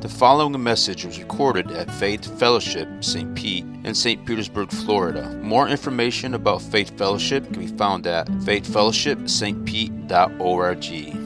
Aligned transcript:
The 0.00 0.08
following 0.08 0.62
message 0.62 1.04
was 1.04 1.18
recorded 1.18 1.72
at 1.72 1.90
Faith 1.90 2.38
Fellowship 2.38 2.88
St. 3.02 3.34
Pete 3.34 3.64
in 3.84 3.94
St. 3.94 4.24
Petersburg, 4.26 4.70
Florida. 4.70 5.28
More 5.42 5.68
information 5.68 6.34
about 6.34 6.62
Faith 6.62 6.96
Fellowship 6.98 7.44
can 7.44 7.60
be 7.60 7.66
found 7.66 8.06
at 8.06 8.26
faithfellowshipstpete.org. 8.26 11.19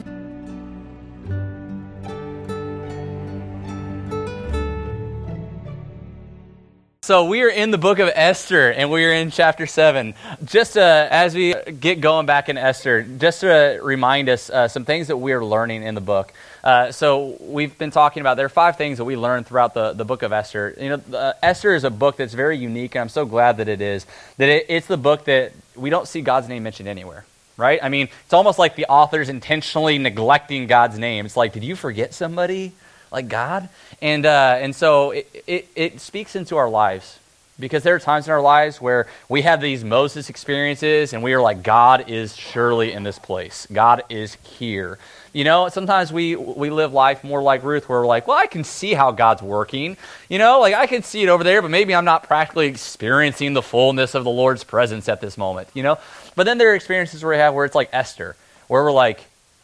So 7.05 7.25
we 7.25 7.43
are 7.43 7.49
in 7.49 7.69
the 7.69 7.77
book 7.77 7.99
of 7.99 8.09
Esther, 8.15 8.71
and 8.71 8.89
we 8.89 9.05
are 9.05 9.13
in 9.13 9.29
chapter 9.29 9.67
seven. 9.67 10.15
Just 10.43 10.75
uh, 10.75 11.07
as 11.11 11.35
we 11.35 11.53
get 11.79 12.01
going 12.01 12.25
back 12.25 12.49
in 12.49 12.57
Esther, 12.57 13.03
just 13.03 13.41
to 13.41 13.79
remind 13.83 14.27
us 14.27 14.49
uh, 14.49 14.67
some 14.67 14.85
things 14.85 15.09
that 15.09 15.17
we 15.17 15.31
are 15.33 15.45
learning 15.45 15.83
in 15.83 15.93
the 15.93 16.01
book. 16.01 16.33
Uh, 16.63 16.91
so 16.91 17.37
we've 17.41 17.77
been 17.77 17.91
talking 17.91 18.21
about 18.21 18.37
there 18.37 18.47
are 18.47 18.49
five 18.49 18.77
things 18.77 18.97
that 18.97 19.05
we 19.05 19.15
learned 19.15 19.45
throughout 19.45 19.75
the, 19.75 19.93
the 19.93 20.03
book 20.03 20.23
of 20.23 20.33
Esther. 20.33 20.75
You 20.81 20.97
know, 20.97 21.15
uh, 21.15 21.33
Esther 21.43 21.75
is 21.75 21.83
a 21.83 21.91
book 21.91 22.17
that's 22.17 22.33
very 22.33 22.57
unique, 22.57 22.95
and 22.95 23.03
I'm 23.03 23.09
so 23.09 23.27
glad 23.27 23.57
that 23.57 23.67
it 23.67 23.81
is. 23.81 24.07
That 24.37 24.49
it, 24.49 24.65
it's 24.67 24.87
the 24.87 24.97
book 24.97 25.25
that 25.25 25.51
we 25.75 25.91
don't 25.91 26.07
see 26.07 26.21
God's 26.21 26.49
name 26.49 26.63
mentioned 26.63 26.89
anywhere. 26.89 27.23
Right? 27.55 27.79
I 27.83 27.89
mean, 27.89 28.09
it's 28.23 28.33
almost 28.33 28.57
like 28.57 28.75
the 28.75 28.87
author's 28.87 29.29
intentionally 29.29 29.99
neglecting 29.99 30.65
God's 30.65 30.97
name. 30.97 31.27
It's 31.27 31.37
like, 31.37 31.53
did 31.53 31.63
you 31.63 31.75
forget 31.75 32.15
somebody? 32.15 32.71
Like 33.11 33.27
God. 33.27 33.69
And, 34.01 34.25
uh, 34.25 34.57
and 34.59 34.75
so 34.75 35.11
it, 35.11 35.43
it, 35.47 35.67
it 35.75 36.01
speaks 36.01 36.35
into 36.35 36.57
our 36.57 36.69
lives 36.69 37.19
because 37.57 37.83
there 37.83 37.95
are 37.95 37.99
times 37.99 38.27
in 38.27 38.33
our 38.33 38.41
lives 38.41 38.81
where 38.81 39.07
we 39.29 39.43
have 39.43 39.61
these 39.61 39.83
Moses 39.83 40.29
experiences 40.29 41.13
and 41.13 41.23
we 41.23 41.33
are 41.33 41.41
like, 41.41 41.63
God 41.63 42.09
is 42.09 42.35
surely 42.35 42.91
in 42.91 43.03
this 43.03 43.17
place. 43.17 43.67
God 43.71 44.03
is 44.09 44.35
here. 44.43 44.97
You 45.31 45.43
know, 45.43 45.67
sometimes 45.69 46.13
we, 46.13 46.35
we 46.35 46.69
live 46.69 46.93
life 46.93 47.23
more 47.23 47.41
like 47.41 47.63
Ruth, 47.63 47.89
where 47.89 47.99
we're 47.99 48.07
like, 48.07 48.27
well, 48.27 48.37
I 48.37 48.47
can 48.47 48.63
see 48.63 48.93
how 48.93 49.11
God's 49.11 49.41
working. 49.41 49.97
You 50.29 50.39
know, 50.39 50.59
like 50.59 50.73
I 50.73 50.87
can 50.87 51.03
see 51.03 51.23
it 51.23 51.29
over 51.29 51.43
there, 51.43 51.61
but 51.61 51.71
maybe 51.71 51.93
I'm 51.93 52.05
not 52.05 52.23
practically 52.23 52.67
experiencing 52.67 53.53
the 53.53 53.61
fullness 53.61 54.15
of 54.15 54.23
the 54.23 54.29
Lord's 54.29 54.63
presence 54.63 55.09
at 55.09 55.19
this 55.19 55.37
moment, 55.37 55.67
you 55.73 55.83
know? 55.83 55.97
But 56.35 56.45
then 56.45 56.57
there 56.57 56.71
are 56.71 56.75
experiences 56.75 57.23
where 57.23 57.31
we 57.33 57.37
have 57.37 57.53
where 57.53 57.65
it's 57.65 57.75
like 57.75 57.89
Esther, 57.91 58.35
where 58.67 58.83
we're 58.83 58.91
like, 58.93 59.23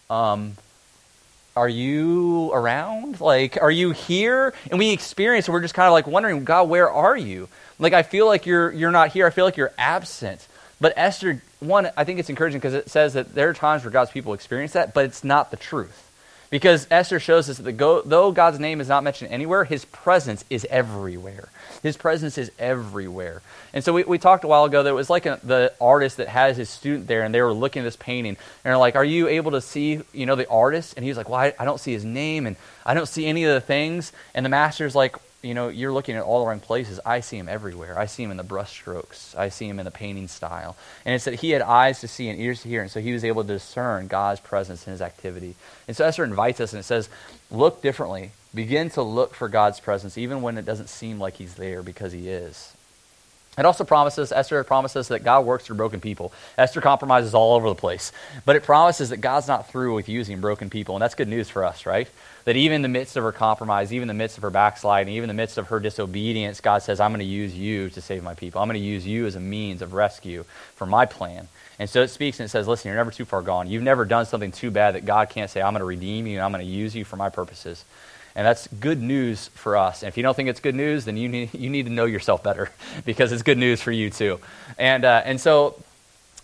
um, 0.10 0.58
are 1.56 1.70
you 1.70 2.52
around? 2.54 3.20
Like, 3.20 3.62
are 3.62 3.72
you 3.72 3.92
here? 3.92 4.54
And 4.70 4.80
we 4.80 4.92
experience, 4.92 5.48
and 5.48 5.54
we're 5.54 5.62
just 5.62 5.74
kind 5.74 5.88
of 5.88 5.94
like 5.94 6.08
wondering, 6.08 6.44
God, 6.44 6.70
where 6.70 6.90
are 6.90 7.18
you? 7.18 7.50
Like, 7.80 7.94
I 7.94 8.04
feel 8.04 8.26
like 8.28 8.46
you're 8.46 8.72
you're 8.72 8.92
not 8.92 9.10
here. 9.10 9.26
I 9.26 9.32
feel 9.32 9.46
like 9.46 9.58
you're 9.58 9.74
absent. 9.78 10.48
But 10.80 10.94
Esther, 10.96 11.42
one, 11.60 11.90
I 11.96 12.04
think 12.04 12.20
it's 12.20 12.30
encouraging 12.30 12.60
because 12.60 12.74
it 12.74 12.90
says 12.90 13.14
that 13.14 13.36
there 13.36 13.50
are 13.50 13.54
times 13.54 13.84
where 13.84 13.92
God's 13.92 14.12
people 14.12 14.34
experience 14.34 14.74
that, 14.74 14.94
but 14.94 15.06
it's 15.06 15.24
not 15.24 15.52
the 15.52 15.58
truth. 15.58 16.11
Because 16.52 16.86
Esther 16.92 17.18
shows 17.22 17.50
us 17.50 17.60
that 17.60 17.72
go, 17.72 18.02
though 18.02 18.34
God's 18.34 18.60
name 18.60 18.82
is 18.82 18.90
not 18.90 19.06
mentioned 19.06 19.32
anywhere, 19.32 19.64
his 19.64 19.86
presence 19.86 20.44
is 20.50 20.68
everywhere. 20.70 21.48
His 21.82 21.96
presence 21.96 22.38
is 22.38 22.52
everywhere. 22.60 23.42
And 23.74 23.82
so 23.86 23.94
we, 23.94 24.04
we 24.04 24.18
talked 24.18 24.44
a 24.44 24.48
while 24.48 24.66
ago 24.66 24.84
that 24.84 24.90
it 24.90 24.94
was 24.94 25.10
like 25.10 25.26
a, 25.26 25.40
the 25.44 25.74
artist 25.80 26.18
that 26.18 26.28
has 26.28 26.58
his 26.58 26.70
student 26.70 27.08
there, 27.08 27.24
and 27.24 27.34
they 27.34 27.42
were 27.42 27.54
looking 27.54 27.84
at 27.84 27.86
this 27.86 27.96
painting, 27.96 28.32
and 28.36 28.38
they're 28.64 28.78
like, 28.78 28.98
Are 28.98 29.06
you 29.06 29.30
able 29.30 29.52
to 29.52 29.62
see, 29.62 30.02
you 30.12 30.26
know, 30.26 30.36
the 30.36 30.48
artist? 30.50 30.96
And 30.98 31.06
he's 31.06 31.16
like, 31.16 31.30
Well, 31.30 31.40
I, 31.40 31.54
I 31.58 31.64
don't 31.64 31.80
see 31.80 31.94
his 31.94 32.04
name, 32.04 32.46
and 32.46 32.58
I 32.86 32.94
don't 32.94 33.08
see 33.08 33.26
any 33.26 33.46
of 33.46 33.54
the 33.54 33.62
things. 33.62 34.12
And 34.36 34.46
the 34.46 34.50
master's 34.50 34.94
like, 34.94 35.16
you 35.42 35.54
know, 35.54 35.70
you're 35.70 35.92
looking 35.92 36.16
at 36.16 36.24
all 36.24 36.42
the 36.42 36.48
wrong 36.48 36.60
places. 36.60 37.00
I 37.06 37.22
see 37.22 37.38
him 37.38 37.50
everywhere. 37.50 37.98
I 37.98 38.06
see 38.06 38.24
him 38.24 38.32
in 38.32 38.38
the 38.38 38.44
brushstrokes. 38.44 39.36
I 39.36 39.50
see 39.50 39.68
him 39.68 39.80
in 39.80 39.86
the 39.86 39.92
painting 39.92 40.28
style. 40.28 40.76
And 41.06 41.16
it's 41.16 41.26
that 41.26 41.36
he 41.36 41.52
had 41.52 41.62
eyes 41.62 42.02
to 42.02 42.08
see 42.08 42.30
and 42.30 42.40
ears 42.40 42.62
to 42.62 42.70
hear, 42.70 42.82
and 42.82 42.92
so 42.92 43.00
he 43.00 43.14
was 43.14 43.24
able 43.24 43.44
to 43.44 43.48
discern 43.48 44.08
God's 44.08 44.40
presence 44.40 44.86
in 44.86 44.92
his 44.92 45.02
activity. 45.02 45.56
And 45.88 45.98
so 45.98 46.06
Esther 46.06 46.24
invites 46.24 46.60
us, 46.60 46.74
and 46.74 46.80
it 46.80 46.84
says, 46.84 47.10
look 47.50 47.82
differently. 47.82 48.32
Begin 48.54 48.90
to 48.92 49.02
look 49.02 49.34
for 49.34 49.48
God's 49.48 49.80
presence, 49.80 50.18
even 50.18 50.42
when 50.42 50.58
it 50.58 50.66
doesn't 50.66 50.90
seem 50.90 51.20
like 51.20 51.36
he's 51.36 51.56
there, 51.56 51.82
because 51.82 52.12
he 52.12 52.30
is. 52.30 52.74
It 53.58 53.66
also 53.66 53.84
promises, 53.84 54.32
Esther 54.32 54.64
promises 54.64 55.10
that 55.10 55.26
God 55.26 55.46
works 55.46 55.66
through 55.66 55.76
broken 55.76 56.00
people. 56.00 56.32
Esther 56.58 56.80
compromises 56.80 57.34
all 57.34 57.56
over 57.56 57.68
the 57.68 57.76
place. 57.76 58.14
But 58.46 58.56
it 58.56 58.64
promises 58.64 59.10
that 59.10 59.18
God's 59.18 59.48
not 59.48 59.70
through 59.70 59.96
with 59.96 60.08
using 60.08 60.40
broken 60.40 60.70
people. 60.70 60.96
And 60.96 61.02
that's 61.02 61.16
good 61.16 61.28
news 61.28 61.50
for 61.50 61.66
us, 61.66 61.86
right? 61.86 62.08
That 62.46 62.56
even 62.56 62.78
in 62.78 62.82
the 62.82 62.88
midst 62.88 63.18
of 63.18 63.24
her 63.24 63.32
compromise, 63.32 63.94
even 63.94 64.10
in 64.10 64.16
the 64.16 64.22
midst 64.22 64.38
of 64.38 64.42
her 64.42 64.50
backsliding, 64.50 65.14
even 65.14 65.30
in 65.30 65.36
the 65.36 65.42
midst 65.42 65.58
of 65.58 65.68
her 65.68 65.80
disobedience, 65.80 66.60
God 66.60 66.82
says, 66.82 67.00
I'm 67.00 67.12
going 67.12 67.20
to 67.20 67.26
use 67.26 67.56
you 67.56 67.90
to 67.92 68.02
save 68.02 68.24
my 68.24 68.34
people. 68.34 68.62
I'm 68.62 68.68
going 68.68 68.80
to 68.80 68.86
use 68.86 69.06
you 69.06 69.26
as 69.28 69.36
a 69.36 69.40
means 69.40 69.82
of 69.82 69.94
rescue 69.94 70.44
for 70.76 70.86
my 70.86 71.06
plan. 71.06 71.48
And 71.78 71.90
so 71.90 72.02
it 72.02 72.10
speaks 72.10 72.40
and 72.40 72.46
it 72.46 72.50
says, 72.50 72.68
listen, 72.68 72.90
you're 72.90 72.98
never 72.98 73.12
too 73.12 73.26
far 73.26 73.42
gone. 73.42 73.70
You've 73.70 73.84
never 73.84 74.06
done 74.06 74.26
something 74.26 74.52
too 74.52 74.72
bad 74.72 74.96
that 74.96 75.06
God 75.06 75.30
can't 75.30 75.50
say, 75.50 75.62
I'm 75.62 75.74
going 75.74 75.80
to 75.82 75.86
redeem 75.86 76.28
you 76.28 76.38
and 76.38 76.44
I'm 76.44 76.52
going 76.52 76.66
to 76.66 76.72
use 76.72 76.96
you 76.96 77.06
for 77.06 77.16
my 77.16 77.30
purposes. 77.30 77.84
And 78.36 78.46
that's 78.46 78.68
good 78.68 79.02
news 79.02 79.50
for 79.50 79.76
us. 79.76 80.04
And 80.04 80.08
if 80.08 80.18
you 80.18 80.24
don't 80.24 80.36
think 80.36 80.50
it's 80.50 80.60
good 80.60 80.76
news, 80.76 81.06
then 81.06 81.18
you 81.18 81.28
need, 81.28 81.54
you 81.54 81.70
need 81.70 81.88
to 81.88 81.92
know 81.92 82.06
yourself 82.06 82.44
better 82.44 82.72
because 83.06 83.32
it's 83.32 83.44
good 83.44 83.58
news 83.58 83.82
for 83.82 83.92
you 83.92 84.10
too. 84.10 84.40
And, 84.78 85.06
uh, 85.06 85.22
and 85.26 85.40
so 85.40 85.82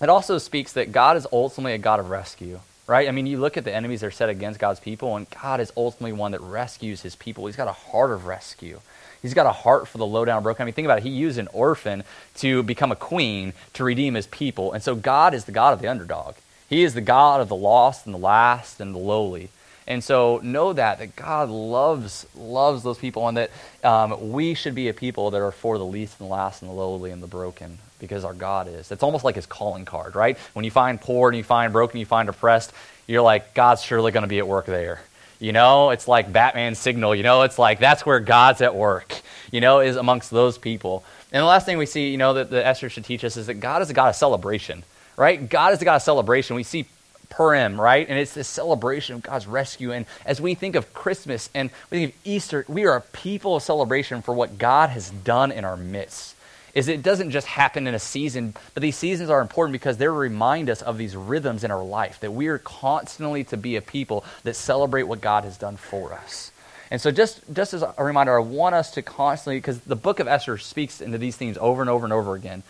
it 0.01 0.09
also 0.09 0.37
speaks 0.37 0.73
that 0.73 0.91
God 0.91 1.17
is 1.17 1.25
ultimately 1.31 1.73
a 1.73 1.77
God 1.77 1.99
of 1.99 2.09
rescue, 2.09 2.59
right? 2.87 3.07
I 3.07 3.11
mean, 3.11 3.27
you 3.27 3.37
look 3.37 3.57
at 3.57 3.65
the 3.65 3.73
enemies 3.73 4.01
that 4.01 4.07
are 4.07 4.11
set 4.11 4.29
against 4.29 4.59
God's 4.59 4.79
people, 4.79 5.15
and 5.15 5.29
God 5.29 5.59
is 5.59 5.71
ultimately 5.77 6.13
one 6.13 6.31
that 6.31 6.41
rescues 6.41 7.01
his 7.01 7.15
people. 7.15 7.45
He's 7.45 7.55
got 7.55 7.67
a 7.67 7.73
heart 7.73 8.11
of 8.11 8.25
rescue. 8.25 8.79
He's 9.21 9.33
got 9.33 9.45
a 9.45 9.51
heart 9.51 9.87
for 9.87 9.97
the 9.97 10.05
low 10.05 10.25
down 10.25 10.43
broken. 10.43 10.63
I 10.63 10.65
mean, 10.65 10.73
think 10.73 10.85
about 10.85 10.99
it. 10.99 11.03
He 11.03 11.09
used 11.09 11.37
an 11.37 11.49
orphan 11.51 12.03
to 12.35 12.63
become 12.63 12.91
a 12.91 12.95
queen 12.95 13.53
to 13.73 13.83
redeem 13.83 14.13
his 14.13 14.27
people. 14.27 14.71
And 14.71 14.81
so 14.81 14.95
God 14.95 15.33
is 15.33 15.45
the 15.45 15.51
God 15.51 15.73
of 15.73 15.81
the 15.81 15.87
underdog. 15.87 16.35
He 16.69 16.83
is 16.83 16.93
the 16.93 17.01
God 17.01 17.41
of 17.41 17.49
the 17.49 17.55
lost 17.55 18.05
and 18.05 18.13
the 18.13 18.19
last 18.19 18.79
and 18.79 18.93
the 18.93 18.99
lowly. 18.99 19.49
And 19.87 20.03
so 20.03 20.39
know 20.43 20.73
that 20.73 20.99
that 20.99 21.15
God 21.15 21.49
loves 21.49 22.27
loves 22.35 22.83
those 22.83 22.97
people, 22.97 23.27
and 23.27 23.37
that 23.37 23.51
um, 23.83 24.31
we 24.31 24.53
should 24.53 24.75
be 24.75 24.89
a 24.89 24.93
people 24.93 25.31
that 25.31 25.41
are 25.41 25.51
for 25.51 25.77
the 25.77 25.85
least 25.85 26.19
and 26.19 26.29
the 26.29 26.33
last 26.33 26.61
and 26.61 26.69
the 26.69 26.75
lowly 26.75 27.09
and 27.09 27.23
the 27.23 27.27
broken, 27.27 27.77
because 27.99 28.23
our 28.23 28.33
God 28.33 28.67
is. 28.67 28.91
It's 28.91 29.03
almost 29.03 29.23
like 29.23 29.35
His 29.35 29.45
calling 29.45 29.85
card, 29.85 30.15
right? 30.15 30.37
When 30.53 30.65
you 30.65 30.71
find 30.71 30.99
poor 30.99 31.29
and 31.29 31.37
you 31.37 31.43
find 31.43 31.73
broken, 31.73 31.99
you 31.99 32.05
find 32.05 32.29
oppressed, 32.29 32.73
you're 33.07 33.21
like, 33.21 33.53
God's 33.53 33.81
surely 33.81 34.11
going 34.11 34.23
to 34.23 34.27
be 34.27 34.39
at 34.39 34.47
work 34.47 34.65
there. 34.65 35.01
You 35.39 35.51
know, 35.51 35.91
it's 35.91 36.07
like 36.07 36.31
Batman's 36.33 36.79
signal. 36.79 37.13
You 37.13 37.23
know, 37.23 37.43
it's 37.43 37.59
like 37.59 37.79
that's 37.79 38.05
where 38.05 38.19
God's 38.19 38.61
at 38.61 38.75
work. 38.75 39.21
You 39.51 39.61
know, 39.61 39.79
is 39.79 39.95
amongst 39.95 40.31
those 40.31 40.57
people. 40.57 41.03
And 41.31 41.41
the 41.41 41.45
last 41.45 41.65
thing 41.65 41.77
we 41.77 41.85
see, 41.85 42.09
you 42.09 42.17
know, 42.17 42.33
that, 42.33 42.49
that 42.51 42.65
Esther 42.65 42.89
should 42.89 43.05
teach 43.05 43.23
us 43.23 43.37
is 43.37 43.47
that 43.47 43.55
God 43.55 43.81
is 43.81 43.89
a 43.89 43.93
God 43.93 44.09
of 44.09 44.15
celebration, 44.15 44.83
right? 45.15 45.47
God 45.47 45.73
is 45.73 45.81
a 45.81 45.85
God 45.85 45.97
of 45.97 46.01
celebration. 46.01 46.55
We 46.55 46.63
see 46.63 46.85
Purim, 47.29 47.79
right? 47.79 48.07
And 48.07 48.17
it's 48.17 48.33
this 48.33 48.47
celebration 48.47 49.15
of 49.15 49.21
God's 49.21 49.47
rescue. 49.47 49.91
And 49.91 50.05
as 50.25 50.39
we 50.41 50.55
think 50.55 50.75
of 50.75 50.93
Christmas 50.93 51.49
and 51.53 51.69
we 51.91 51.99
think 51.99 52.13
of 52.13 52.19
Easter, 52.25 52.65
we 52.67 52.85
are 52.85 52.95
a 52.95 53.01
people 53.01 53.57
of 53.57 53.63
celebration 53.63 54.21
for 54.21 54.33
what 54.33 54.57
God 54.57 54.89
has 54.89 55.09
done 55.09 55.51
in 55.51 55.65
our 55.65 55.77
midst. 55.77 56.35
Is 56.77 56.87
it 56.87 57.01
doesn't 57.01 57.31
just 57.31 57.47
happen 57.47 57.87
in 57.87 57.95
a 57.95 57.99
season, 57.99 58.53
but 58.75 58.81
these 58.83 58.95
seasons 58.95 59.31
are 59.31 59.41
important 59.41 59.73
because 59.73 59.97
they 59.97 60.07
remind 60.07 60.69
us 60.69 60.83
of 60.83 60.99
these 60.99 61.15
rhythms 61.15 61.63
in 61.63 61.71
our 61.71 61.83
life 61.83 62.19
that 62.19 62.29
we 62.29 62.49
are 62.49 62.59
constantly 62.59 63.43
to 63.45 63.57
be 63.57 63.77
a 63.77 63.81
people 63.81 64.23
that 64.43 64.53
celebrate 64.53 65.01
what 65.03 65.19
God 65.19 65.43
has 65.43 65.57
done 65.57 65.75
for 65.75 66.13
us. 66.13 66.51
And 66.91 67.01
so, 67.01 67.09
just, 67.09 67.41
just 67.51 67.73
as 67.73 67.81
a 67.81 68.03
reminder, 68.03 68.37
I 68.37 68.43
want 68.43 68.75
us 68.75 68.91
to 68.91 69.01
constantly, 69.01 69.57
because 69.57 69.79
the 69.79 69.95
book 69.95 70.19
of 70.19 70.27
Esther 70.27 70.59
speaks 70.59 71.01
into 71.01 71.17
these 71.17 71.35
themes 71.35 71.57
over 71.59 71.81
and 71.81 71.89
over 71.89 72.05
and 72.05 72.13
over 72.13 72.35
again. 72.35 72.61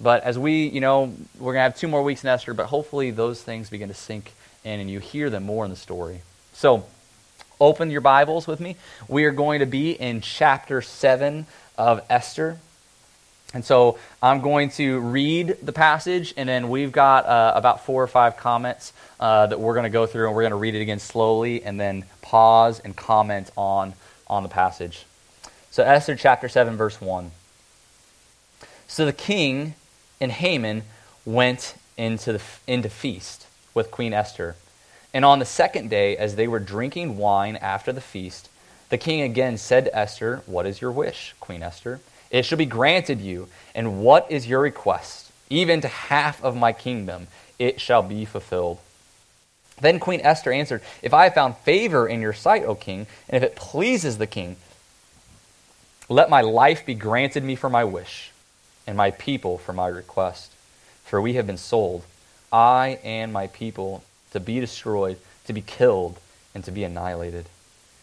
But 0.00 0.24
as 0.24 0.36
we, 0.36 0.66
you 0.66 0.80
know, 0.80 1.14
we're 1.38 1.52
going 1.52 1.60
to 1.60 1.70
have 1.70 1.76
two 1.76 1.86
more 1.86 2.02
weeks 2.02 2.24
in 2.24 2.30
Esther, 2.30 2.54
but 2.54 2.66
hopefully 2.66 3.12
those 3.12 3.40
things 3.40 3.70
begin 3.70 3.86
to 3.86 3.94
sink 3.94 4.32
in 4.64 4.80
and 4.80 4.90
you 4.90 4.98
hear 4.98 5.30
them 5.30 5.44
more 5.44 5.64
in 5.64 5.70
the 5.70 5.76
story. 5.76 6.22
So, 6.54 6.86
open 7.60 7.92
your 7.92 8.00
Bibles 8.00 8.48
with 8.48 8.58
me. 8.58 8.74
We 9.06 9.26
are 9.26 9.30
going 9.30 9.60
to 9.60 9.66
be 9.66 9.92
in 9.92 10.22
chapter 10.22 10.82
7 10.82 11.46
of 11.78 12.00
Esther. 12.10 12.58
And 13.54 13.64
so 13.64 13.98
I'm 14.20 14.40
going 14.40 14.70
to 14.70 15.00
read 15.00 15.56
the 15.62 15.72
passage, 15.72 16.34
and 16.36 16.48
then 16.48 16.68
we've 16.68 16.92
got 16.92 17.24
uh, 17.24 17.52
about 17.54 17.86
four 17.86 18.02
or 18.02 18.08
five 18.08 18.36
comments 18.36 18.92
uh, 19.20 19.46
that 19.46 19.58
we're 19.58 19.74
going 19.74 19.84
to 19.84 19.90
go 19.90 20.06
through, 20.06 20.26
and 20.26 20.34
we're 20.34 20.42
going 20.42 20.50
to 20.50 20.56
read 20.56 20.74
it 20.74 20.80
again 20.80 20.98
slowly, 20.98 21.62
and 21.62 21.80
then 21.80 22.04
pause 22.20 22.80
and 22.80 22.94
comment 22.96 23.50
on, 23.56 23.94
on 24.26 24.42
the 24.42 24.48
passage. 24.48 25.06
So, 25.70 25.82
Esther 25.82 26.16
chapter 26.16 26.48
7, 26.48 26.76
verse 26.76 27.00
1. 27.00 27.30
So 28.86 29.06
the 29.06 29.12
king 29.12 29.74
and 30.20 30.30
Haman 30.30 30.82
went 31.24 31.74
into, 31.96 32.34
the, 32.34 32.42
into 32.66 32.88
feast 32.88 33.46
with 33.74 33.90
Queen 33.90 34.12
Esther. 34.12 34.56
And 35.12 35.24
on 35.24 35.38
the 35.38 35.44
second 35.44 35.90
day, 35.90 36.16
as 36.16 36.36
they 36.36 36.46
were 36.46 36.60
drinking 36.60 37.16
wine 37.16 37.56
after 37.56 37.92
the 37.92 38.00
feast, 38.00 38.48
the 38.90 38.98
king 38.98 39.22
again 39.22 39.58
said 39.58 39.86
to 39.86 39.96
Esther, 39.96 40.42
What 40.46 40.66
is 40.66 40.80
your 40.80 40.92
wish, 40.92 41.34
Queen 41.40 41.62
Esther? 41.62 42.00
It 42.34 42.44
shall 42.44 42.58
be 42.58 42.66
granted 42.66 43.20
you. 43.20 43.46
And 43.76 44.02
what 44.02 44.26
is 44.28 44.48
your 44.48 44.60
request? 44.60 45.30
Even 45.50 45.80
to 45.82 45.86
half 45.86 46.42
of 46.42 46.56
my 46.56 46.72
kingdom, 46.72 47.28
it 47.60 47.80
shall 47.80 48.02
be 48.02 48.24
fulfilled. 48.24 48.78
Then 49.80 50.00
Queen 50.00 50.20
Esther 50.20 50.50
answered, 50.50 50.82
If 51.00 51.14
I 51.14 51.24
have 51.24 51.34
found 51.34 51.56
favor 51.58 52.08
in 52.08 52.20
your 52.20 52.32
sight, 52.32 52.64
O 52.64 52.74
king, 52.74 53.06
and 53.28 53.36
if 53.36 53.44
it 53.44 53.54
pleases 53.54 54.18
the 54.18 54.26
king, 54.26 54.56
let 56.08 56.28
my 56.28 56.40
life 56.40 56.84
be 56.84 56.94
granted 56.94 57.44
me 57.44 57.54
for 57.54 57.70
my 57.70 57.84
wish 57.84 58.32
and 58.84 58.96
my 58.96 59.12
people 59.12 59.56
for 59.56 59.72
my 59.72 59.86
request. 59.86 60.50
for 61.04 61.20
we 61.20 61.34
have 61.34 61.46
been 61.46 61.56
sold, 61.56 62.02
I 62.52 62.98
and 63.04 63.32
my 63.32 63.46
people, 63.46 64.02
to 64.32 64.40
be 64.40 64.58
destroyed, 64.58 65.18
to 65.46 65.52
be 65.52 65.60
killed, 65.60 66.18
and 66.52 66.64
to 66.64 66.72
be 66.72 66.82
annihilated. 66.82 67.46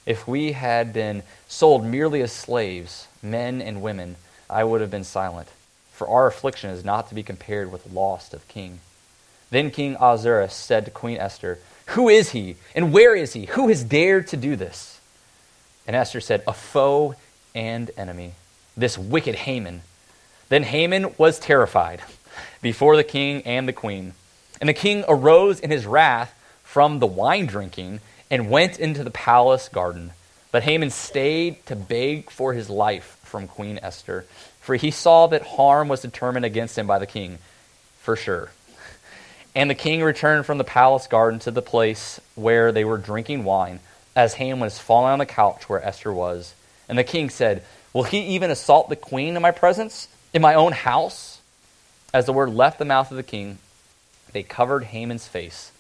If 0.05 0.25
we 0.25 0.53
had 0.53 0.93
been 0.93 1.23
sold 1.49 1.83
merely 1.83 2.21
as 2.21 2.31
slaves, 2.31 3.07
men 3.21 3.61
and 3.61 3.81
women, 3.81 4.15
I 4.49 4.63
would 4.63 4.81
have 4.81 4.91
been 4.91 5.03
silent, 5.03 5.47
for 5.91 6.07
our 6.07 6.27
affliction 6.27 6.69
is 6.69 6.83
not 6.83 7.09
to 7.09 7.15
be 7.15 7.23
compared 7.23 7.71
with 7.71 7.91
loss 7.91 8.33
of 8.33 8.47
king. 8.47 8.79
Then 9.49 9.69
King 9.69 9.95
Ahasuerus 9.95 10.53
said 10.53 10.85
to 10.85 10.91
Queen 10.91 11.17
Esther, 11.17 11.59
Who 11.87 12.09
is 12.09 12.31
he, 12.31 12.55
and 12.73 12.93
where 12.93 13.15
is 13.15 13.33
he? 13.33 13.45
Who 13.47 13.67
has 13.67 13.83
dared 13.83 14.27
to 14.27 14.37
do 14.37 14.55
this? 14.55 14.99
And 15.85 15.95
Esther 15.95 16.21
said, 16.21 16.43
A 16.47 16.53
foe 16.53 17.15
and 17.53 17.91
enemy, 17.97 18.33
this 18.77 18.97
wicked 18.97 19.35
Haman. 19.35 19.81
Then 20.49 20.63
Haman 20.63 21.15
was 21.17 21.39
terrified 21.39 22.01
before 22.61 22.95
the 22.95 23.03
king 23.03 23.41
and 23.43 23.67
the 23.67 23.73
queen. 23.73 24.13
And 24.59 24.69
the 24.69 24.73
king 24.73 25.03
arose 25.07 25.59
in 25.59 25.71
his 25.71 25.85
wrath 25.85 26.33
from 26.63 26.99
the 26.99 27.07
wine 27.07 27.45
drinking 27.45 27.99
and 28.29 28.49
went 28.49 28.79
into 28.79 29.03
the 29.03 29.11
palace 29.11 29.67
garden. 29.67 30.11
But 30.51 30.63
Haman 30.63 30.89
stayed 30.89 31.65
to 31.67 31.75
beg 31.75 32.29
for 32.29 32.53
his 32.53 32.69
life 32.69 33.17
from 33.23 33.47
Queen 33.47 33.79
Esther, 33.81 34.25
for 34.59 34.75
he 34.75 34.91
saw 34.91 35.27
that 35.27 35.41
harm 35.41 35.87
was 35.87 36.01
determined 36.01 36.45
against 36.45 36.77
him 36.77 36.87
by 36.87 36.99
the 36.99 37.05
king, 37.05 37.39
for 37.99 38.15
sure. 38.15 38.51
And 39.55 39.69
the 39.69 39.75
king 39.75 40.03
returned 40.03 40.45
from 40.45 40.57
the 40.57 40.63
palace 40.63 41.07
garden 41.07 41.39
to 41.41 41.51
the 41.51 41.61
place 41.61 42.19
where 42.35 42.71
they 42.71 42.83
were 42.83 42.97
drinking 42.97 43.43
wine, 43.43 43.79
as 44.15 44.35
Haman 44.35 44.59
was 44.59 44.79
falling 44.79 45.13
on 45.13 45.19
the 45.19 45.25
couch 45.25 45.69
where 45.69 45.83
Esther 45.83 46.11
was. 46.11 46.53
And 46.89 46.97
the 46.97 47.03
king 47.03 47.29
said, 47.29 47.63
Will 47.93 48.03
he 48.03 48.19
even 48.35 48.51
assault 48.51 48.89
the 48.89 48.95
queen 48.95 49.35
in 49.35 49.41
my 49.41 49.51
presence, 49.51 50.07
in 50.33 50.41
my 50.41 50.53
own 50.53 50.71
house? 50.71 51.41
As 52.13 52.25
the 52.25 52.33
word 52.33 52.49
left 52.49 52.79
the 52.79 52.85
mouth 52.85 53.11
of 53.11 53.17
the 53.17 53.23
king, 53.23 53.57
they 54.33 54.43
covered 54.43 54.85
Haman's 54.85 55.27
face 55.27 55.71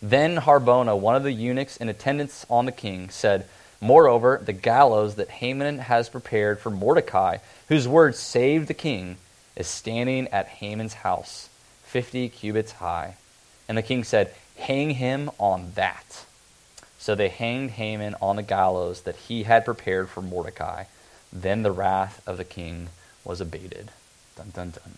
then 0.00 0.36
Harbona, 0.36 0.98
one 0.98 1.16
of 1.16 1.24
the 1.24 1.32
eunuchs 1.32 1.76
in 1.76 1.88
attendance 1.88 2.46
on 2.48 2.66
the 2.66 2.72
king, 2.72 3.10
said, 3.10 3.46
Moreover, 3.80 4.40
the 4.44 4.52
gallows 4.52 5.14
that 5.16 5.30
Haman 5.30 5.78
has 5.78 6.08
prepared 6.08 6.58
for 6.58 6.70
Mordecai, 6.70 7.38
whose 7.68 7.86
word 7.86 8.16
saved 8.16 8.68
the 8.68 8.74
king, 8.74 9.16
is 9.54 9.66
standing 9.66 10.28
at 10.28 10.46
Haman's 10.46 10.94
house, 10.94 11.48
fifty 11.84 12.28
cubits 12.28 12.72
high. 12.72 13.16
And 13.68 13.78
the 13.78 13.82
king 13.82 14.04
said, 14.04 14.32
Hang 14.56 14.90
him 14.90 15.30
on 15.38 15.72
that. 15.74 16.24
So 16.98 17.14
they 17.14 17.28
hanged 17.28 17.72
Haman 17.72 18.16
on 18.20 18.36
the 18.36 18.42
gallows 18.42 19.02
that 19.02 19.16
he 19.16 19.44
had 19.44 19.64
prepared 19.64 20.08
for 20.08 20.20
Mordecai. 20.20 20.84
Then 21.32 21.62
the 21.62 21.70
wrath 21.70 22.20
of 22.26 22.38
the 22.38 22.44
king 22.44 22.88
was 23.24 23.40
abated. 23.40 23.90
Dun, 24.36 24.50
dun, 24.54 24.70
dun. 24.70 24.94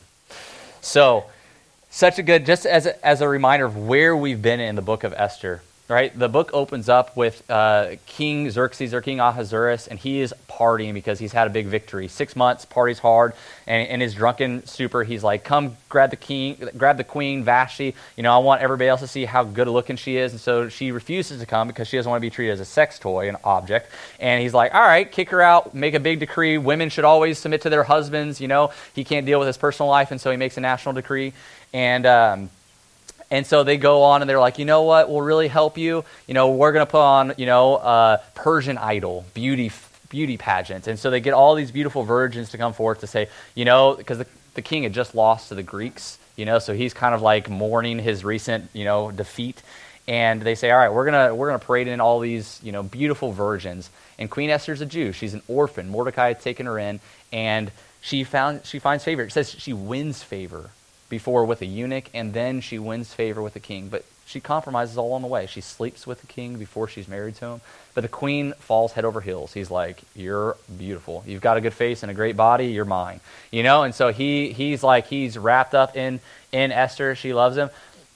So, 0.81 1.27
such 1.91 2.19
a 2.19 2.23
good, 2.23 2.47
just 2.47 2.65
as 2.65 2.87
a, 2.87 3.07
as 3.07 3.21
a 3.21 3.29
reminder 3.29 3.67
of 3.67 3.77
where 3.77 4.17
we've 4.17 4.41
been 4.41 4.61
in 4.61 4.77
the 4.77 4.83
book 4.83 5.05
of 5.05 5.13
Esther. 5.13 5.63
Right, 5.91 6.17
the 6.17 6.29
book 6.29 6.51
opens 6.53 6.89
up 6.89 7.17
with 7.17 7.43
uh, 7.51 7.97
King 8.07 8.49
Xerxes 8.49 8.95
or 8.95 9.01
King 9.01 9.19
Ahasuerus, 9.19 9.89
and 9.89 9.99
he 9.99 10.21
is 10.21 10.33
partying 10.49 10.95
because 10.95 11.19
he's 11.19 11.33
had 11.33 11.49
a 11.49 11.51
big 11.51 11.67
victory. 11.67 12.07
Six 12.07 12.37
months, 12.37 12.65
parties 12.65 13.01
hard, 13.01 13.33
and 13.67 13.89
in 13.89 14.01
his 14.01 14.15
drunken 14.15 14.65
stupor, 14.67 15.03
he's 15.03 15.25
like, 15.25 15.43
"Come, 15.43 15.77
grab 15.89 16.11
the 16.11 16.17
king, 16.17 16.69
grab 16.77 16.97
the 16.97 17.03
queen, 17.03 17.43
Vashti. 17.43 17.97
You 18.17 18.23
know, 18.23 18.33
I 18.33 18.39
want 18.39 18.63
everybody 18.63 18.89
else 18.89 19.01
to 19.01 19.09
see 19.09 19.25
how 19.25 19.43
good 19.43 19.67
looking 19.67 19.97
she 19.97 20.17
is." 20.17 20.31
And 20.31 20.41
so 20.41 20.69
she 20.69 20.93
refuses 20.93 21.41
to 21.41 21.47
come 21.47 21.67
because 21.67 21.89
she 21.89 21.97
doesn't 21.97 22.09
want 22.09 22.21
to 22.21 22.25
be 22.25 22.31
treated 22.31 22.53
as 22.53 22.61
a 22.61 22.65
sex 22.65 23.01
toy, 23.01 23.29
an 23.29 23.37
object. 23.43 23.91
And 24.21 24.41
he's 24.41 24.55
like, 24.55 24.73
"All 24.73 24.81
right, 24.81 25.11
kick 25.11 25.31
her 25.31 25.43
out. 25.43 25.75
Make 25.75 25.95
a 25.95 26.01
big 26.01 26.21
decree. 26.21 26.57
Women 26.57 26.89
should 26.91 27.05
always 27.05 27.37
submit 27.37 27.63
to 27.63 27.69
their 27.69 27.83
husbands. 27.83 28.41
You 28.41 28.47
know, 28.47 28.71
he 28.95 29.03
can't 29.03 29.27
deal 29.27 29.41
with 29.41 29.49
his 29.49 29.59
personal 29.59 29.91
life, 29.91 30.13
and 30.13 30.21
so 30.21 30.31
he 30.31 30.37
makes 30.37 30.57
a 30.57 30.61
national 30.61 30.95
decree." 30.95 31.33
And 31.73 32.07
um, 32.07 32.51
and 33.31 33.47
so 33.47 33.63
they 33.63 33.77
go 33.77 34.03
on 34.03 34.23
and 34.23 34.29
they're 34.29 34.41
like, 34.41 34.59
you 34.59 34.65
know 34.65 34.83
what 34.83 35.09
will 35.09 35.23
really 35.23 35.49
help 35.49 35.79
you? 35.79 36.05
You 36.27 36.35
know, 36.35 36.51
we're 36.51 36.73
going 36.73 36.85
to 36.85 36.91
put 36.91 37.01
on, 37.01 37.35
you 37.37 37.47
know, 37.47 37.77
uh, 37.77 38.17
Persian 38.35 38.77
Idol, 38.77 39.25
beauty 39.35 39.71
beauty 40.09 40.37
pageant. 40.37 40.89
And 40.89 40.99
so 40.99 41.09
they 41.11 41.21
get 41.21 41.33
all 41.33 41.55
these 41.55 41.71
beautiful 41.71 42.03
virgins 42.03 42.51
to 42.51 42.59
come 42.59 42.73
forth 42.73 43.01
to 43.01 43.07
say, 43.07 43.29
you 43.55 43.65
know, 43.65 43.95
because 43.95 44.19
the, 44.19 44.27
the 44.55 44.63
king 44.63 44.83
had 44.83 44.93
just 44.93 45.15
lost 45.15 45.49
to 45.49 45.55
the 45.55 45.63
Greeks, 45.63 46.19
you 46.37 46.45
know, 46.45 46.59
so 46.59 46.75
he's 46.75 46.93
kind 46.93 47.15
of 47.15 47.23
like 47.23 47.49
mourning 47.49 47.99
his 47.99 48.25
recent, 48.25 48.69
you 48.73 48.85
know, 48.85 49.13
defeat. 49.13 49.63
And 50.09 50.43
they 50.43 50.57
say, 50.57 50.73
all 50.73 50.79
right, 50.79 50.93
we're 50.93 51.05
gonna 51.05 51.33
we're 51.33 51.47
gonna 51.47 51.61
parade 51.61 51.87
in 51.87 52.01
all 52.01 52.19
these, 52.19 52.59
you 52.65 52.73
know, 52.73 52.83
beautiful 52.83 53.31
virgins. 53.31 53.89
And 54.19 54.29
Queen 54.29 54.51
Esther's 54.51 54.81
a 54.81 54.87
Jew; 54.87 55.13
she's 55.13 55.35
an 55.35 55.43
orphan. 55.47 55.89
Mordecai 55.89 56.29
had 56.29 56.41
taken 56.41 56.67
her 56.67 56.79
in, 56.79 56.99
and 57.33 57.71
she 58.01 58.25
found 58.25 58.67
she 58.67 58.81
finds 58.81 59.05
favor. 59.05 59.23
It 59.23 59.31
says 59.31 59.51
she 59.51 59.73
wins 59.73 60.21
favor 60.21 60.71
before 61.11 61.45
with 61.45 61.61
a 61.61 61.67
eunuch, 61.67 62.07
and 62.15 62.33
then 62.33 62.63
she 62.63 62.79
wins 62.79 63.13
favor 63.13 63.43
with 63.43 63.53
the 63.53 63.61
king. 63.61 63.89
But 63.89 64.07
she 64.31 64.41
compromises 64.41 64.97
all 64.97 65.13
on 65.15 65.23
the 65.23 65.29
way. 65.29 65.47
She 65.47 65.61
sleeps 65.61 66.07
with 66.07 66.21
the 66.21 66.27
king 66.29 66.57
before 66.57 66.87
she's 66.87 67.09
married 67.09 67.35
to 67.37 67.47
him. 67.47 67.61
But 67.95 68.03
the 68.03 68.09
queen 68.09 68.53
falls 68.61 68.93
head 68.93 69.05
over 69.05 69.21
heels. 69.21 69.53
He's 69.53 69.73
like, 69.73 70.01
You're 70.15 70.57
beautiful. 70.79 71.25
You've 71.27 71.43
got 71.43 71.57
a 71.57 71.61
good 71.61 71.75
face 71.75 72.03
and 72.03 72.11
a 72.11 72.15
great 72.15 72.37
body. 72.37 72.69
You're 72.69 72.85
mine. 72.85 73.21
You 73.51 73.65
know? 73.65 73.83
And 73.83 73.95
so 73.95 74.13
he, 74.13 74.53
he's 74.53 74.85
like, 74.85 75.09
he's 75.09 75.37
wrapped 75.37 75.75
up 75.75 75.97
in, 75.97 76.21
in 76.53 76.71
Esther. 76.71 77.17
She 77.17 77.35
loves 77.35 77.57
him. 77.57 77.71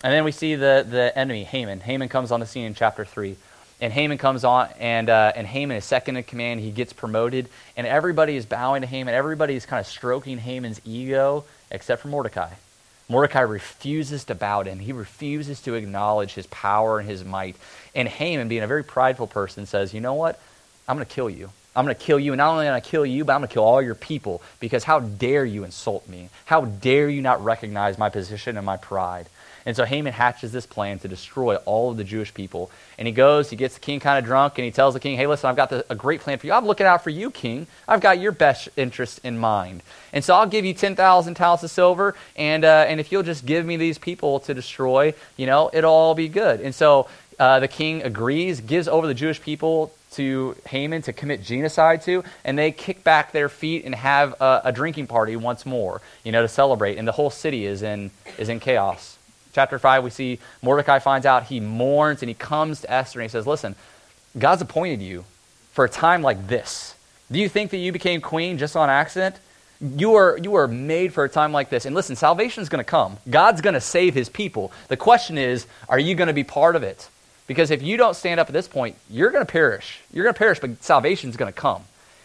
And 0.04 0.12
then 0.12 0.22
we 0.22 0.32
see 0.32 0.54
the, 0.54 0.86
the 0.88 1.16
enemy, 1.18 1.44
Haman. 1.44 1.80
Haman 1.80 2.08
comes 2.08 2.30
on 2.30 2.38
the 2.38 2.46
scene 2.46 2.66
in 2.66 2.74
chapter 2.74 3.04
3. 3.04 3.36
And 3.80 3.92
Haman 3.92 4.18
comes 4.18 4.44
on, 4.44 4.68
and, 4.78 5.10
uh, 5.10 5.32
and 5.34 5.46
Haman 5.46 5.76
is 5.76 5.84
second 5.84 6.16
in 6.16 6.22
command. 6.22 6.60
He 6.60 6.70
gets 6.70 6.92
promoted, 6.92 7.48
and 7.76 7.86
everybody 7.86 8.36
is 8.36 8.46
bowing 8.46 8.82
to 8.82 8.86
Haman. 8.86 9.14
Everybody 9.14 9.56
is 9.56 9.66
kind 9.66 9.80
of 9.80 9.86
stroking 9.86 10.38
Haman's 10.38 10.80
ego, 10.84 11.44
except 11.72 12.00
for 12.02 12.08
Mordecai. 12.08 12.50
Mordecai 13.08 13.40
refuses 13.40 14.24
to 14.24 14.34
bow 14.34 14.62
to 14.62 14.70
him. 14.70 14.78
He 14.78 14.92
refuses 14.92 15.60
to 15.62 15.74
acknowledge 15.74 16.34
his 16.34 16.46
power 16.46 16.98
and 16.98 17.08
his 17.08 17.24
might. 17.24 17.56
And 17.94 18.08
Haman, 18.08 18.48
being 18.48 18.62
a 18.62 18.66
very 18.66 18.84
prideful 18.84 19.26
person, 19.26 19.66
says, 19.66 19.92
You 19.92 20.00
know 20.00 20.14
what? 20.14 20.40
I'm 20.88 20.96
going 20.96 21.06
to 21.06 21.14
kill 21.14 21.30
you. 21.30 21.50
I'm 21.76 21.84
going 21.84 21.96
to 21.96 22.02
kill 22.02 22.18
you. 22.18 22.32
And 22.32 22.38
not 22.38 22.52
only 22.52 22.66
am 22.66 22.72
I 22.72 22.74
going 22.74 22.82
to 22.82 22.90
kill 22.90 23.06
you, 23.06 23.24
but 23.24 23.32
I'm 23.34 23.40
going 23.40 23.48
to 23.48 23.54
kill 23.54 23.64
all 23.64 23.82
your 23.82 23.94
people 23.94 24.42
because 24.60 24.84
how 24.84 25.00
dare 25.00 25.44
you 25.44 25.64
insult 25.64 26.08
me? 26.08 26.28
How 26.44 26.64
dare 26.64 27.08
you 27.08 27.20
not 27.20 27.44
recognize 27.44 27.98
my 27.98 28.08
position 28.10 28.56
and 28.56 28.64
my 28.64 28.76
pride? 28.76 29.26
And 29.66 29.74
so 29.74 29.84
Haman 29.84 30.12
hatches 30.12 30.52
this 30.52 30.66
plan 30.66 30.98
to 31.00 31.08
destroy 31.08 31.56
all 31.56 31.90
of 31.90 31.96
the 31.96 32.04
Jewish 32.04 32.34
people. 32.34 32.70
And 32.98 33.08
he 33.08 33.12
goes, 33.12 33.48
he 33.48 33.56
gets 33.56 33.74
the 33.74 33.80
king 33.80 33.98
kind 33.98 34.18
of 34.18 34.24
drunk, 34.24 34.58
and 34.58 34.64
he 34.64 34.70
tells 34.70 34.94
the 34.94 35.00
king, 35.00 35.16
Hey, 35.16 35.26
listen, 35.26 35.48
I've 35.48 35.56
got 35.56 35.70
the, 35.70 35.86
a 35.88 35.94
great 35.94 36.20
plan 36.20 36.38
for 36.38 36.46
you. 36.46 36.52
I'm 36.52 36.66
looking 36.66 36.86
out 36.86 37.02
for 37.02 37.10
you, 37.10 37.30
king. 37.30 37.66
I've 37.88 38.00
got 38.00 38.20
your 38.20 38.32
best 38.32 38.68
interest 38.76 39.20
in 39.24 39.38
mind. 39.38 39.82
And 40.12 40.22
so 40.22 40.34
I'll 40.34 40.46
give 40.46 40.64
you 40.64 40.74
10,000 40.74 41.34
talents 41.34 41.64
of 41.64 41.70
silver, 41.70 42.14
and, 42.36 42.64
uh, 42.64 42.84
and 42.88 43.00
if 43.00 43.10
you'll 43.10 43.22
just 43.22 43.46
give 43.46 43.64
me 43.64 43.76
these 43.76 43.98
people 43.98 44.40
to 44.40 44.54
destroy, 44.54 45.14
you 45.36 45.46
know, 45.46 45.70
it'll 45.72 45.92
all 45.92 46.14
be 46.14 46.28
good. 46.28 46.60
And 46.60 46.74
so 46.74 47.08
uh, 47.38 47.60
the 47.60 47.68
king 47.68 48.02
agrees, 48.02 48.60
gives 48.60 48.86
over 48.86 49.06
the 49.06 49.14
Jewish 49.14 49.40
people 49.40 49.92
to 50.12 50.56
Haman 50.68 51.02
to 51.02 51.12
commit 51.12 51.42
genocide 51.42 52.02
to, 52.02 52.22
and 52.44 52.56
they 52.56 52.70
kick 52.70 53.02
back 53.02 53.32
their 53.32 53.48
feet 53.48 53.84
and 53.84 53.94
have 53.94 54.34
a, 54.40 54.62
a, 54.66 54.72
drinking 54.72 55.08
party 55.08 55.34
once 55.34 55.66
more, 55.66 56.00
you 56.22 56.30
know, 56.30 56.42
to 56.42 56.48
celebrate. 56.48 56.98
And 56.98 57.08
the 57.08 57.12
whole 57.12 57.30
city 57.30 57.66
is 57.66 57.82
in, 57.82 58.12
is 58.38 58.48
in 58.48 58.60
chaos 58.60 59.13
chapter 59.54 59.78
5, 59.78 60.04
we 60.04 60.10
see 60.10 60.38
Mordecai 60.62 60.98
finds 60.98 61.24
out, 61.24 61.44
he 61.44 61.60
mourns, 61.60 62.22
and 62.22 62.28
he 62.28 62.34
comes 62.34 62.80
to 62.82 62.90
Esther 62.90 63.20
and 63.20 63.30
he 63.30 63.32
says, 63.32 63.46
Listen, 63.46 63.74
God's 64.38 64.62
appointed 64.62 65.00
you 65.00 65.24
for 65.72 65.84
a 65.84 65.88
time 65.88 66.22
like 66.22 66.48
this. 66.48 66.94
Do 67.30 67.38
you 67.38 67.48
think 67.48 67.70
that 67.70 67.78
you 67.78 67.92
became 67.92 68.20
queen 68.20 68.58
just 68.58 68.76
on 68.76 68.90
accident? 68.90 69.36
You 69.80 70.14
are, 70.14 70.38
you 70.38 70.54
are 70.54 70.68
made 70.68 71.12
for 71.12 71.24
a 71.24 71.28
time 71.28 71.52
like 71.52 71.70
this. 71.70 71.84
And 71.84 71.94
listen, 71.94 72.16
salvation 72.16 72.62
is 72.62 72.68
going 72.68 72.84
to 72.84 72.88
come. 72.88 73.16
God's 73.28 73.60
going 73.60 73.74
to 73.74 73.80
save 73.80 74.14
his 74.14 74.28
people. 74.28 74.72
The 74.88 74.96
question 74.96 75.38
is, 75.38 75.66
are 75.88 75.98
you 75.98 76.14
going 76.14 76.28
to 76.28 76.34
be 76.34 76.44
part 76.44 76.76
of 76.76 76.82
it? 76.82 77.08
Because 77.46 77.70
if 77.70 77.82
you 77.82 77.96
don't 77.96 78.14
stand 78.14 78.40
up 78.40 78.48
at 78.48 78.52
this 78.52 78.68
point, 78.68 78.96
you're 79.10 79.30
going 79.30 79.44
to 79.44 79.50
perish. 79.50 80.00
You're 80.12 80.24
going 80.24 80.34
to 80.34 80.38
perish, 80.38 80.60
but 80.60 80.82
salvation 80.82 81.28
is 81.30 81.36
going 81.36 81.52
to 81.52 81.58
come. 81.58 81.82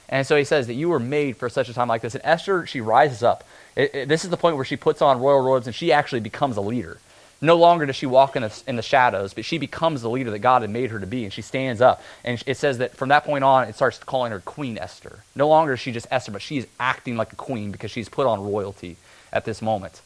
And 0.08 0.26
so 0.26 0.36
he 0.36 0.44
says 0.44 0.68
that 0.68 0.74
you 0.74 0.90
were 0.90 1.00
made 1.00 1.38
for 1.38 1.50
such 1.50 1.70
a 1.70 1.74
time 1.74 1.88
like 1.88 2.02
this. 2.02 2.16
And 2.16 2.26
Esther, 2.26 2.66
she 2.66 2.82
rises 2.82 3.22
up. 3.22 3.44
It, 3.76 3.94
it, 3.94 4.10
this 4.10 4.24
is 4.24 4.32
the 4.32 4.38
point 4.38 4.56
where 4.56 4.66
she 4.66 4.76
puts 4.76 5.02
on 5.02 5.20
royal 5.20 5.42
robes 5.42 5.68
and 5.68 5.76
she 5.76 5.92
actually 5.92 6.22
becomes 6.22 6.58
a 6.58 6.62
leader. 6.62 6.98
No 7.42 7.56
longer 7.56 7.86
does 7.86 7.96
she 7.96 8.06
walk 8.06 8.36
in 8.36 8.42
the, 8.42 8.64
in 8.68 8.76
the 8.76 8.82
shadows, 8.82 9.34
but 9.34 9.46
she 9.46 9.58
becomes 9.58 10.02
the 10.02 10.10
leader 10.10 10.32
that 10.32 10.40
God 10.40 10.62
had 10.62 10.70
made 10.70 10.92
her 10.92 11.00
to 11.00 11.08
be, 11.08 11.24
and 11.24 11.32
she 11.32 11.42
stands 11.42 11.80
up. 11.80 12.02
And 12.26 12.44
it 12.46 12.58
says 12.58 12.80
that 12.80 12.96
from 12.96 13.10
that 13.10 13.24
point 13.24 13.46
on, 13.46 13.68
it 13.68 13.76
starts 13.76 13.98
calling 14.00 14.32
her 14.32 14.42
Queen 14.42 14.78
Esther. 14.78 15.24
No 15.36 15.48
longer 15.48 15.74
is 15.74 15.80
she 15.80 15.94
just 15.94 16.08
Esther, 16.12 16.34
but 16.34 16.42
she 16.42 16.58
is 16.58 16.68
acting 16.80 17.16
like 17.16 17.32
a 17.32 17.38
queen 17.38 17.72
because 17.72 17.92
she's 17.92 18.10
put 18.10 18.28
on 18.28 18.44
royalty 18.44 18.98
at 19.32 19.46
this 19.46 19.62
moment. 19.62 20.02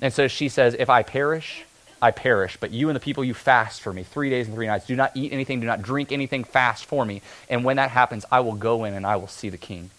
And 0.00 0.12
so 0.12 0.28
she 0.28 0.48
says, 0.48 0.74
If 0.78 0.88
I 0.88 1.02
perish, 1.02 1.64
I 2.00 2.10
perish, 2.10 2.56
but 2.58 2.70
you 2.70 2.88
and 2.88 2.96
the 2.96 3.00
people 3.00 3.24
you 3.24 3.34
fast 3.34 3.80
for 3.80 3.92
me 3.92 4.02
three 4.02 4.30
days 4.30 4.46
and 4.46 4.54
three 4.54 4.66
nights. 4.66 4.86
Do 4.86 4.96
not 4.96 5.16
eat 5.16 5.32
anything, 5.32 5.60
do 5.60 5.66
not 5.66 5.82
drink 5.82 6.12
anything, 6.12 6.44
fast 6.44 6.84
for 6.84 7.04
me. 7.04 7.22
And 7.50 7.64
when 7.64 7.76
that 7.76 7.90
happens, 7.90 8.24
I 8.30 8.40
will 8.40 8.54
go 8.54 8.84
in 8.84 8.94
and 8.94 9.06
I 9.06 9.16
will 9.16 9.26
see 9.26 9.48
the 9.48 9.58
king. 9.58 9.90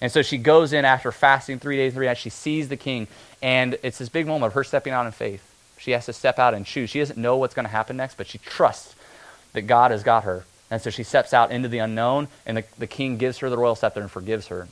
And 0.00 0.10
so 0.10 0.22
she 0.22 0.38
goes 0.38 0.72
in 0.72 0.84
after 0.84 1.12
fasting 1.12 1.58
three 1.58 1.76
days 1.76 1.92
and 1.92 1.98
three 1.98 2.06
nights. 2.06 2.20
She 2.20 2.30
sees 2.30 2.68
the 2.68 2.76
king, 2.76 3.06
and 3.40 3.76
it's 3.82 3.98
this 3.98 4.08
big 4.08 4.26
moment 4.26 4.46
of 4.46 4.54
her 4.54 4.64
stepping 4.64 4.92
out 4.92 5.06
in 5.06 5.12
faith. 5.12 5.51
She 5.82 5.90
has 5.90 6.06
to 6.06 6.12
step 6.12 6.38
out 6.38 6.54
and 6.54 6.64
choose. 6.64 6.90
She 6.90 7.00
doesn't 7.00 7.18
know 7.18 7.36
what's 7.36 7.54
going 7.54 7.64
to 7.64 7.70
happen 7.72 7.96
next, 7.96 8.16
but 8.16 8.28
she 8.28 8.38
trusts 8.38 8.94
that 9.52 9.62
God 9.62 9.90
has 9.90 10.04
got 10.04 10.22
her. 10.22 10.44
And 10.70 10.80
so 10.80 10.90
she 10.90 11.02
steps 11.02 11.34
out 11.34 11.50
into 11.50 11.68
the 11.68 11.78
unknown, 11.78 12.28
and 12.46 12.58
the, 12.58 12.64
the 12.78 12.86
king 12.86 13.18
gives 13.18 13.38
her 13.38 13.50
the 13.50 13.58
royal 13.58 13.74
scepter 13.74 14.00
and 14.00 14.08
forgives 14.08 14.46
her. 14.46 14.68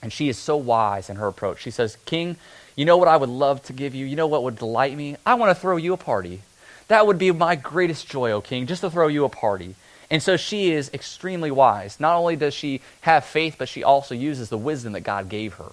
And 0.00 0.12
she 0.12 0.28
is 0.28 0.38
so 0.38 0.56
wise 0.56 1.10
in 1.10 1.16
her 1.16 1.26
approach. 1.26 1.60
She 1.60 1.72
says, 1.72 1.96
King, 2.04 2.36
you 2.76 2.84
know 2.84 2.96
what 2.96 3.08
I 3.08 3.16
would 3.16 3.28
love 3.28 3.64
to 3.64 3.72
give 3.72 3.96
you? 3.96 4.06
You 4.06 4.14
know 4.14 4.28
what 4.28 4.44
would 4.44 4.56
delight 4.56 4.96
me? 4.96 5.16
I 5.26 5.34
want 5.34 5.50
to 5.50 5.60
throw 5.60 5.76
you 5.76 5.92
a 5.92 5.96
party. 5.96 6.42
That 6.86 7.08
would 7.08 7.18
be 7.18 7.32
my 7.32 7.56
greatest 7.56 8.08
joy, 8.08 8.30
O 8.30 8.40
king, 8.40 8.68
just 8.68 8.82
to 8.82 8.90
throw 8.90 9.08
you 9.08 9.24
a 9.24 9.28
party. 9.28 9.74
And 10.08 10.22
so 10.22 10.36
she 10.36 10.70
is 10.70 10.88
extremely 10.94 11.50
wise. 11.50 11.98
Not 11.98 12.16
only 12.16 12.36
does 12.36 12.54
she 12.54 12.80
have 13.00 13.24
faith, 13.24 13.56
but 13.58 13.68
she 13.68 13.82
also 13.82 14.14
uses 14.14 14.50
the 14.50 14.56
wisdom 14.56 14.92
that 14.92 15.00
God 15.00 15.28
gave 15.28 15.54
her. 15.54 15.72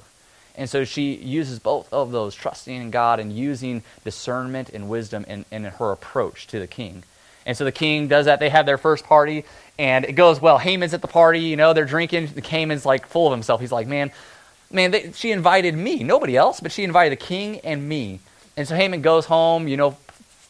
And 0.57 0.69
so 0.69 0.85
she 0.85 1.15
uses 1.15 1.59
both 1.59 1.91
of 1.91 2.11
those, 2.11 2.33
trusting 2.33 2.73
in 2.73 2.91
God 2.91 3.19
and 3.19 3.31
using 3.35 3.83
discernment 4.03 4.69
and 4.69 4.89
wisdom 4.89 5.25
in, 5.27 5.45
in 5.51 5.65
her 5.65 5.91
approach 5.91 6.47
to 6.47 6.59
the 6.59 6.67
king. 6.67 7.03
And 7.45 7.55
so 7.55 7.63
the 7.63 7.71
king 7.71 8.07
does 8.07 8.25
that. 8.25 8.39
They 8.39 8.49
have 8.49 8.65
their 8.65 8.77
first 8.77 9.05
party, 9.05 9.45
and 9.77 10.05
it 10.05 10.13
goes 10.13 10.41
well. 10.41 10.57
Haman's 10.57 10.93
at 10.93 11.01
the 11.01 11.07
party, 11.07 11.41
you 11.41 11.55
know, 11.55 11.73
they're 11.73 11.85
drinking. 11.85 12.27
The 12.27 12.41
Haman's 12.41 12.85
like 12.85 13.05
full 13.05 13.27
of 13.27 13.33
himself. 13.33 13.61
He's 13.61 13.71
like, 13.71 13.87
man, 13.87 14.11
man, 14.71 14.91
they, 14.91 15.11
she 15.11 15.31
invited 15.31 15.75
me, 15.75 16.03
nobody 16.03 16.35
else, 16.35 16.59
but 16.59 16.71
she 16.71 16.83
invited 16.83 17.11
the 17.19 17.23
king 17.23 17.59
and 17.59 17.87
me. 17.87 18.19
And 18.57 18.67
so 18.67 18.75
Haman 18.75 19.01
goes 19.01 19.25
home, 19.25 19.67
you 19.67 19.77
know, 19.77 19.97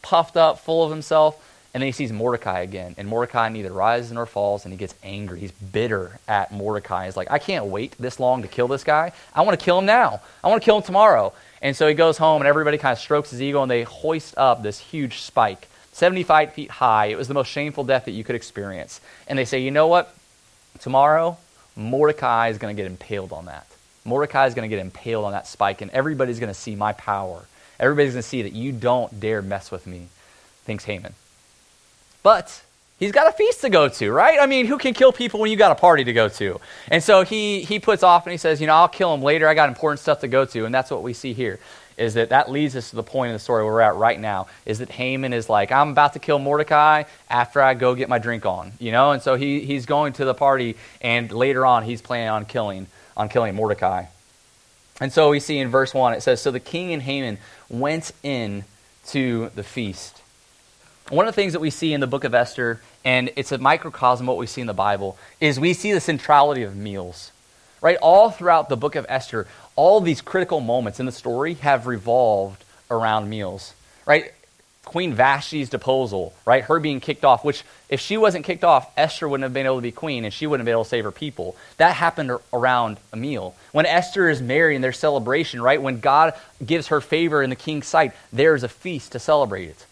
puffed 0.01 0.38
up, 0.38 0.59
full 0.59 0.83
of 0.83 0.91
himself. 0.91 1.41
And 1.75 1.82
then 1.82 1.89
he 1.89 1.91
sees 1.91 2.13
Mordecai 2.13 2.62
again. 2.62 2.96
And 2.98 3.05
Mordecai 3.05 3.50
neither 3.50 3.74
rises 3.74 4.10
nor 4.13 4.25
falls, 4.25 4.63
and 4.63 4.74
he 4.74 4.77
gets 4.77 4.96
angry. 5.03 5.41
He's 5.41 5.51
bitter 5.51 6.22
at 6.25 6.53
Mordecai. 6.53 7.03
He's 7.03 7.17
like, 7.17 7.29
I 7.29 7.38
can't 7.38 7.65
wait 7.65 7.94
this 8.00 8.17
long 8.17 8.44
to 8.44 8.48
kill 8.48 8.70
this 8.70 8.86
guy. 8.86 9.12
I 9.34 9.41
want 9.41 9.60
to 9.60 9.63
kill 9.63 9.79
him 9.79 9.86
now. 9.86 10.22
I 10.41 10.48
want 10.48 10.62
to 10.62 10.65
kill 10.65 10.77
him 10.77 10.84
tomorrow. 10.84 11.34
And 11.62 11.75
so 11.75 11.86
he 11.86 11.94
goes 11.94 12.17
home, 12.17 12.41
and 12.41 12.48
everybody 12.48 12.77
kind 12.77 12.94
of 12.94 13.00
strokes 13.00 13.32
his 13.32 13.41
ego, 13.41 13.62
and 13.62 13.70
they 13.70 13.84
hoist 13.84 14.36
up 14.38 14.63
this 14.63 14.79
huge 14.79 15.20
spike, 15.20 15.67
75 15.91 16.53
feet 16.53 16.72
high. 16.72 17.08
It 17.08 17.17
was 17.17 17.27
the 17.27 17.34
most 17.34 17.50
shameful 17.50 17.84
death 17.84 18.05
that 18.05 18.12
you 18.12 18.24
could 18.24 18.38
experience. 18.38 19.01
And 19.27 19.38
they 19.38 19.44
say, 19.44 19.60
you 19.60 19.72
know 19.72 19.88
what? 19.88 20.15
Tomorrow, 20.79 21.38
Mordecai 21.75 22.48
is 22.48 22.58
going 22.58 22.74
to 22.74 22.82
get 22.82 22.89
impaled 22.89 23.34
on 23.34 23.48
that. 23.48 23.67
Mordecai 24.05 24.48
is 24.48 24.53
going 24.53 24.70
to 24.70 24.74
get 24.74 24.82
impaled 24.82 25.25
on 25.25 25.34
that 25.34 25.46
spike, 25.46 25.82
and 25.82 25.91
everybody's 25.91 26.39
going 26.39 26.53
to 26.53 26.58
see 26.58 26.74
my 26.74 26.94
power. 26.94 27.46
Everybody's 27.82 28.13
going 28.13 28.24
to 28.24 28.29
see 28.29 28.44
that 28.44 28.53
you 28.53 28.72
don't 28.72 29.20
dare 29.20 29.41
mess 29.41 29.72
with 29.72 29.86
me, 29.86 30.08
thinks 30.63 30.86
Haman. 30.86 31.13
But 32.25 32.60
he's 32.98 33.12
got 33.12 33.27
a 33.27 33.32
feast 33.32 33.62
to 33.62 33.70
go 33.70 33.88
to, 33.88 34.12
right? 34.12 34.39
I 34.41 34.48
mean, 34.48 34.65
who 34.65 34.79
can 34.79 34.96
kill 34.96 35.12
people 35.12 35.39
when 35.39 35.51
you 35.51 35.58
got 35.58 35.72
a 35.72 35.75
party 35.75 36.03
to 36.05 36.12
go 36.12 36.27
to? 36.27 36.60
And 36.89 37.03
so 37.03 37.22
he, 37.22 37.62
he 37.62 37.77
puts 37.77 38.01
off 38.01 38.25
and 38.25 38.32
he 38.32 38.38
says, 38.39 38.60
you 38.60 38.65
know, 38.65 38.74
I'll 38.74 38.88
kill 38.88 39.13
him 39.13 39.22
later. 39.22 39.48
I 39.48 39.53
got 39.53 39.70
important 39.70 40.00
stuff 40.00 40.22
to 40.22 40.27
go 40.27 40.44
to. 40.44 40.65
And 40.65 40.74
that's 40.74 40.89
what 40.89 41.03
we 41.03 41.13
see 41.13 41.34
here 41.34 41.60
is 41.98 42.15
that 42.15 42.29
that 42.29 42.50
leads 42.50 42.75
us 42.75 42.89
to 42.89 42.96
the 42.96 43.03
point 43.03 43.29
of 43.29 43.36
the 43.36 43.39
story 43.39 43.63
where 43.63 43.74
we're 43.74 43.82
at 43.82 43.94
right 43.94 44.20
now 44.20 44.48
is 44.65 44.79
that 44.79 44.89
Haman 44.89 45.34
is 45.34 45.50
like, 45.50 45.72
I'm 45.72 45.91
about 45.91 46.13
to 46.13 46.20
kill 46.20 46.39
Mordecai 46.39 47.03
after 47.29 47.62
I 47.62 47.75
go 47.75 47.94
get 47.94 48.10
my 48.10 48.17
drink 48.17 48.44
on, 48.44 48.72
you 48.79 48.91
know? 48.91 49.12
And 49.12 49.22
so 49.22 49.36
he, 49.36 49.60
he's 49.60 49.86
going 49.86 50.13
to 50.13 50.25
the 50.25 50.34
party 50.34 50.77
and 51.01 51.32
later 51.32 51.63
on 51.63 51.84
he's 51.84 52.01
planning 52.01 52.29
on 52.29 52.46
killing, 52.46 52.88
on 53.15 53.29
killing 53.29 53.53
Mordecai. 53.53 54.05
And 55.00 55.13
so 55.13 55.29
we 55.29 55.39
see 55.39 55.60
in 55.60 55.67
verse 55.67 55.94
1, 55.94 56.15
it 56.15 56.24
says, 56.24 56.41
So 56.41 56.50
the 56.50 56.60
king 56.60 56.91
and 56.91 57.03
Haman 57.03 57.38
went 57.70 58.13
in 58.24 58.63
to 59.10 59.51
the 59.53 59.63
feast. 59.63 60.24
One 61.09 61.27
of 61.27 61.35
the 61.35 61.39
things 61.39 61.53
that 61.53 61.59
we 61.59 61.69
see 61.69 61.93
in 61.93 62.00
the 62.00 62.07
book 62.07 62.24
of 62.24 62.33
Esther, 62.33 62.81
and 63.03 63.29
it's 63.35 63.51
a 63.51 63.59
microcosm 63.59 64.27
of 64.27 64.29
what 64.29 64.38
we 64.39 64.47
see 64.47 64.62
in 64.62 64.67
the 64.67 64.74
Bible, 64.74 65.19
is 65.39 65.59
we 65.59 65.74
see 65.74 65.91
the 65.91 66.00
centrality 66.00 66.63
of 66.63 66.75
meals. 66.75 67.31
Right? 67.79 67.97
All 68.01 68.31
throughout 68.31 68.69
the 68.69 68.77
book 68.77 68.95
of 68.95 69.05
Esther, 69.07 69.47
all 69.75 70.01
these 70.01 70.21
critical 70.21 70.62
moments 70.62 71.00
in 71.00 71.05
the 71.05 71.12
story 71.12 71.53
have 71.55 71.85
revolved 71.85 72.63
around 72.89 73.29
meals. 73.29 73.75
Right? 74.07 74.33
Queen 74.83 75.13
Vashti's 75.13 75.69
deposal, 75.69 76.33
right? 76.43 76.63
Her 76.63 76.79
being 76.79 77.00
kicked 77.00 77.25
off, 77.25 77.43
which 77.43 77.63
if 77.89 78.00
she 78.00 78.17
wasn't 78.17 78.45
kicked 78.45 78.63
off, 78.63 78.91
Esther 78.97 79.27
wouldn't 79.27 79.43
have 79.43 79.53
been 79.53 79.65
able 79.65 79.77
to 79.77 79.81
be 79.81 79.91
queen 79.91 80.25
and 80.25 80.33
she 80.33 80.47
wouldn't 80.47 80.62
have 80.62 80.65
been 80.65 80.74
able 80.74 80.83
to 80.85 80.89
save 80.89 81.03
her 81.03 81.12
people. 81.12 81.55
That 81.77 81.95
happened 81.95 82.31
around 82.53 82.97
a 83.12 83.15
meal. 83.15 83.55
When 83.74 83.85
Esther 83.85 84.29
is 84.29 84.41
married 84.41 84.75
in 84.75 84.81
their 84.81 84.93
celebration, 84.93 85.62
right? 85.62 85.81
When 85.81 86.00
God 86.00 86.33
gives 86.63 86.88
her 86.88 87.01
favor 87.01 87.43
in 87.43 87.50
the 87.50 87.55
king's 87.55 87.88
sight, 87.88 88.13
there's 88.31 88.63
a 88.63 88.69
feast 88.69 89.12
to 89.12 89.19
celebrate 89.19 89.69
it 89.69 89.85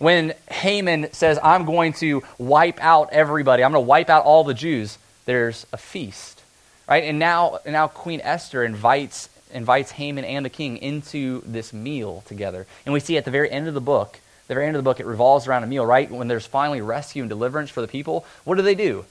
when 0.00 0.32
Haman 0.50 1.12
says, 1.12 1.38
I'm 1.42 1.66
going 1.66 1.92
to 1.94 2.22
wipe 2.38 2.82
out 2.82 3.10
everybody, 3.12 3.62
I'm 3.62 3.70
going 3.70 3.84
to 3.84 3.86
wipe 3.86 4.08
out 4.08 4.24
all 4.24 4.44
the 4.44 4.54
Jews, 4.54 4.98
there's 5.26 5.66
a 5.72 5.76
feast. 5.76 6.42
Right? 6.88 7.04
And 7.04 7.18
now, 7.18 7.58
now 7.66 7.86
Queen 7.86 8.20
Esther 8.24 8.64
invites, 8.64 9.28
invites 9.52 9.92
Haman 9.92 10.24
and 10.24 10.44
the 10.44 10.50
king 10.50 10.78
into 10.78 11.42
this 11.44 11.74
meal 11.74 12.24
together. 12.26 12.66
And 12.86 12.94
we 12.94 12.98
see 12.98 13.18
at 13.18 13.26
the 13.26 13.30
very 13.30 13.50
end 13.50 13.68
of 13.68 13.74
the 13.74 13.80
book, 13.80 14.18
the 14.48 14.54
very 14.54 14.66
end 14.66 14.74
of 14.74 14.82
the 14.82 14.88
book, 14.88 15.00
it 15.00 15.06
revolves 15.06 15.46
around 15.46 15.64
a 15.64 15.66
meal, 15.66 15.84
right? 15.84 16.10
When 16.10 16.28
there's 16.28 16.46
finally 16.46 16.80
rescue 16.80 17.22
and 17.22 17.28
deliverance 17.28 17.68
for 17.68 17.82
the 17.82 17.86
people, 17.86 18.24
what 18.44 18.56
do 18.56 18.62
they 18.62 18.74
do? 18.74 19.04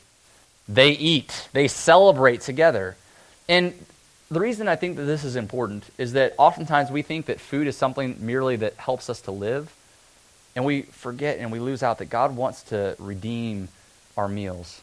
They 0.67 0.89
eat, 0.89 1.47
they 1.53 1.67
celebrate 1.67 2.41
together. 2.41 2.97
And 3.47 3.73
the 4.31 4.39
reason 4.39 4.67
I 4.67 4.75
think 4.75 4.97
that 4.97 5.03
this 5.03 5.23
is 5.23 5.35
important 5.35 5.85
is 5.99 6.13
that 6.13 6.33
oftentimes 6.39 6.89
we 6.89 7.03
think 7.03 7.27
that 7.27 7.39
food 7.39 7.67
is 7.67 7.77
something 7.77 8.17
merely 8.19 8.55
that 8.55 8.73
helps 8.75 9.07
us 9.07 9.21
to 9.21 9.31
live. 9.31 9.71
And 10.55 10.65
we 10.65 10.83
forget 10.83 11.39
and 11.39 11.51
we 11.51 11.59
lose 11.59 11.83
out 11.83 11.99
that 11.99 12.09
God 12.09 12.35
wants 12.35 12.63
to 12.63 12.95
redeem 12.99 13.69
our 14.17 14.27
meals. 14.27 14.81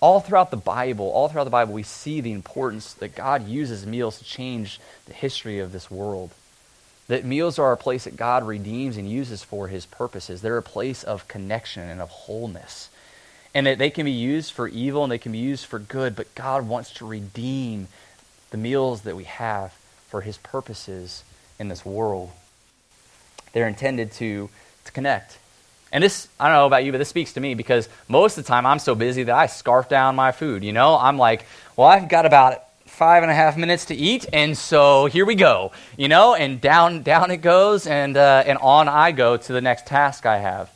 All 0.00 0.20
throughout 0.20 0.50
the 0.50 0.56
Bible, 0.56 1.10
all 1.10 1.28
throughout 1.28 1.44
the 1.44 1.50
Bible, 1.50 1.74
we 1.74 1.84
see 1.84 2.20
the 2.20 2.32
importance 2.32 2.92
that 2.94 3.14
God 3.14 3.46
uses 3.46 3.86
meals 3.86 4.18
to 4.18 4.24
change 4.24 4.80
the 5.06 5.12
history 5.12 5.60
of 5.60 5.72
this 5.72 5.90
world. 5.90 6.30
That 7.08 7.24
meals 7.24 7.58
are 7.58 7.72
a 7.72 7.76
place 7.76 8.04
that 8.04 8.16
God 8.16 8.46
redeems 8.46 8.96
and 8.96 9.08
uses 9.08 9.42
for 9.42 9.68
his 9.68 9.86
purposes. 9.86 10.40
They're 10.40 10.58
a 10.58 10.62
place 10.62 11.04
of 11.04 11.28
connection 11.28 11.88
and 11.88 12.00
of 12.00 12.08
wholeness. 12.10 12.88
And 13.54 13.66
that 13.66 13.78
they 13.78 13.90
can 13.90 14.04
be 14.04 14.12
used 14.12 14.52
for 14.52 14.66
evil 14.66 15.02
and 15.02 15.12
they 15.12 15.18
can 15.18 15.32
be 15.32 15.38
used 15.38 15.66
for 15.66 15.78
good, 15.78 16.16
but 16.16 16.34
God 16.34 16.66
wants 16.66 16.92
to 16.94 17.06
redeem 17.06 17.88
the 18.50 18.56
meals 18.56 19.02
that 19.02 19.16
we 19.16 19.24
have 19.24 19.72
for 20.08 20.22
his 20.22 20.38
purposes 20.38 21.22
in 21.58 21.68
this 21.68 21.84
world. 21.84 22.30
They're 23.52 23.68
intended 23.68 24.12
to 24.12 24.48
to 24.84 24.92
connect. 24.92 25.38
And 25.92 26.02
this, 26.02 26.28
I 26.40 26.48
don't 26.48 26.56
know 26.56 26.66
about 26.66 26.84
you, 26.84 26.92
but 26.92 26.98
this 26.98 27.10
speaks 27.10 27.34
to 27.34 27.40
me 27.40 27.54
because 27.54 27.88
most 28.08 28.38
of 28.38 28.44
the 28.44 28.48
time 28.48 28.64
I'm 28.64 28.78
so 28.78 28.94
busy 28.94 29.24
that 29.24 29.34
I 29.34 29.46
scarf 29.46 29.88
down 29.88 30.16
my 30.16 30.32
food. 30.32 30.64
You 30.64 30.72
know, 30.72 30.96
I'm 30.96 31.18
like, 31.18 31.44
well, 31.76 31.86
I've 31.86 32.08
got 32.08 32.24
about 32.24 32.62
five 32.86 33.22
and 33.22 33.30
a 33.30 33.34
half 33.34 33.56
minutes 33.56 33.86
to 33.86 33.94
eat, 33.94 34.26
and 34.32 34.56
so 34.56 35.06
here 35.06 35.26
we 35.26 35.34
go. 35.34 35.72
You 35.96 36.08
know, 36.08 36.34
and 36.34 36.60
down 36.60 37.02
down 37.02 37.30
it 37.30 37.38
goes, 37.38 37.86
and 37.86 38.16
uh, 38.16 38.42
and 38.46 38.58
on 38.58 38.88
I 38.88 39.12
go 39.12 39.36
to 39.36 39.52
the 39.52 39.60
next 39.60 39.86
task 39.86 40.24
I 40.24 40.38
have. 40.38 40.70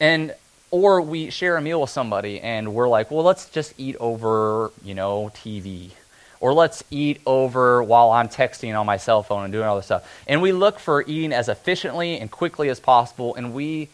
And 0.00 0.34
or 0.70 1.00
we 1.00 1.30
share 1.30 1.56
a 1.56 1.60
meal 1.60 1.80
with 1.82 1.90
somebody, 1.90 2.40
and 2.40 2.74
we're 2.74 2.88
like, 2.88 3.10
well, 3.10 3.24
let's 3.24 3.48
just 3.50 3.74
eat 3.78 3.96
over, 4.00 4.70
you 4.84 4.94
know, 4.94 5.30
TV 5.34 5.90
or 6.40 6.52
let's 6.52 6.84
eat 6.90 7.20
over 7.26 7.82
while 7.82 8.10
I'm 8.10 8.28
texting 8.28 8.78
on 8.78 8.86
my 8.86 8.96
cell 8.96 9.22
phone 9.22 9.44
and 9.44 9.52
doing 9.52 9.66
all 9.66 9.76
this 9.76 9.86
stuff. 9.86 10.08
And 10.26 10.42
we 10.42 10.52
look 10.52 10.78
for 10.78 11.02
eating 11.02 11.32
as 11.32 11.48
efficiently 11.48 12.18
and 12.18 12.30
quickly 12.30 12.68
as 12.68 12.80
possible, 12.80 13.34
and 13.34 13.54
we 13.54 13.88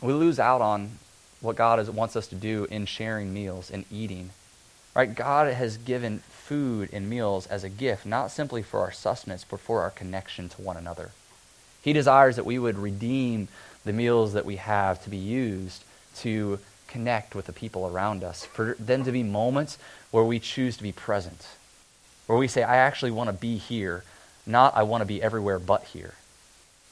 we 0.00 0.12
lose 0.12 0.38
out 0.38 0.60
on 0.60 0.98
what 1.40 1.56
God 1.56 1.80
is, 1.80 1.90
wants 1.90 2.16
us 2.16 2.26
to 2.28 2.34
do 2.34 2.66
in 2.70 2.86
sharing 2.86 3.32
meals 3.32 3.70
and 3.70 3.84
eating. 3.90 4.30
Right? 4.94 5.14
God 5.14 5.52
has 5.52 5.76
given 5.76 6.20
food 6.30 6.88
and 6.92 7.08
meals 7.10 7.46
as 7.46 7.64
a 7.64 7.68
gift, 7.68 8.06
not 8.06 8.30
simply 8.30 8.62
for 8.62 8.80
our 8.80 8.92
sustenance, 8.92 9.44
but 9.44 9.60
for 9.60 9.82
our 9.82 9.90
connection 9.90 10.48
to 10.50 10.62
one 10.62 10.76
another. 10.76 11.10
He 11.82 11.92
desires 11.92 12.36
that 12.36 12.46
we 12.46 12.58
would 12.58 12.78
redeem 12.78 13.48
the 13.84 13.92
meals 13.92 14.32
that 14.32 14.46
we 14.46 14.56
have 14.56 15.02
to 15.04 15.10
be 15.10 15.16
used 15.16 15.84
to 16.16 16.58
connect 16.96 17.34
with 17.34 17.44
the 17.44 17.52
people 17.52 17.86
around 17.86 18.24
us, 18.24 18.46
for 18.46 18.74
them 18.78 19.04
to 19.04 19.12
be 19.12 19.22
moments 19.22 19.76
where 20.10 20.24
we 20.24 20.38
choose 20.38 20.78
to 20.78 20.82
be 20.82 20.92
present, 20.92 21.46
where 22.26 22.38
we 22.38 22.48
say, 22.48 22.62
I 22.62 22.76
actually 22.76 23.10
want 23.10 23.28
to 23.28 23.34
be 23.34 23.58
here, 23.58 24.02
not 24.46 24.74
I 24.74 24.82
want 24.84 25.02
to 25.02 25.06
be 25.06 25.22
everywhere 25.22 25.58
but 25.58 25.84
here. 25.84 26.14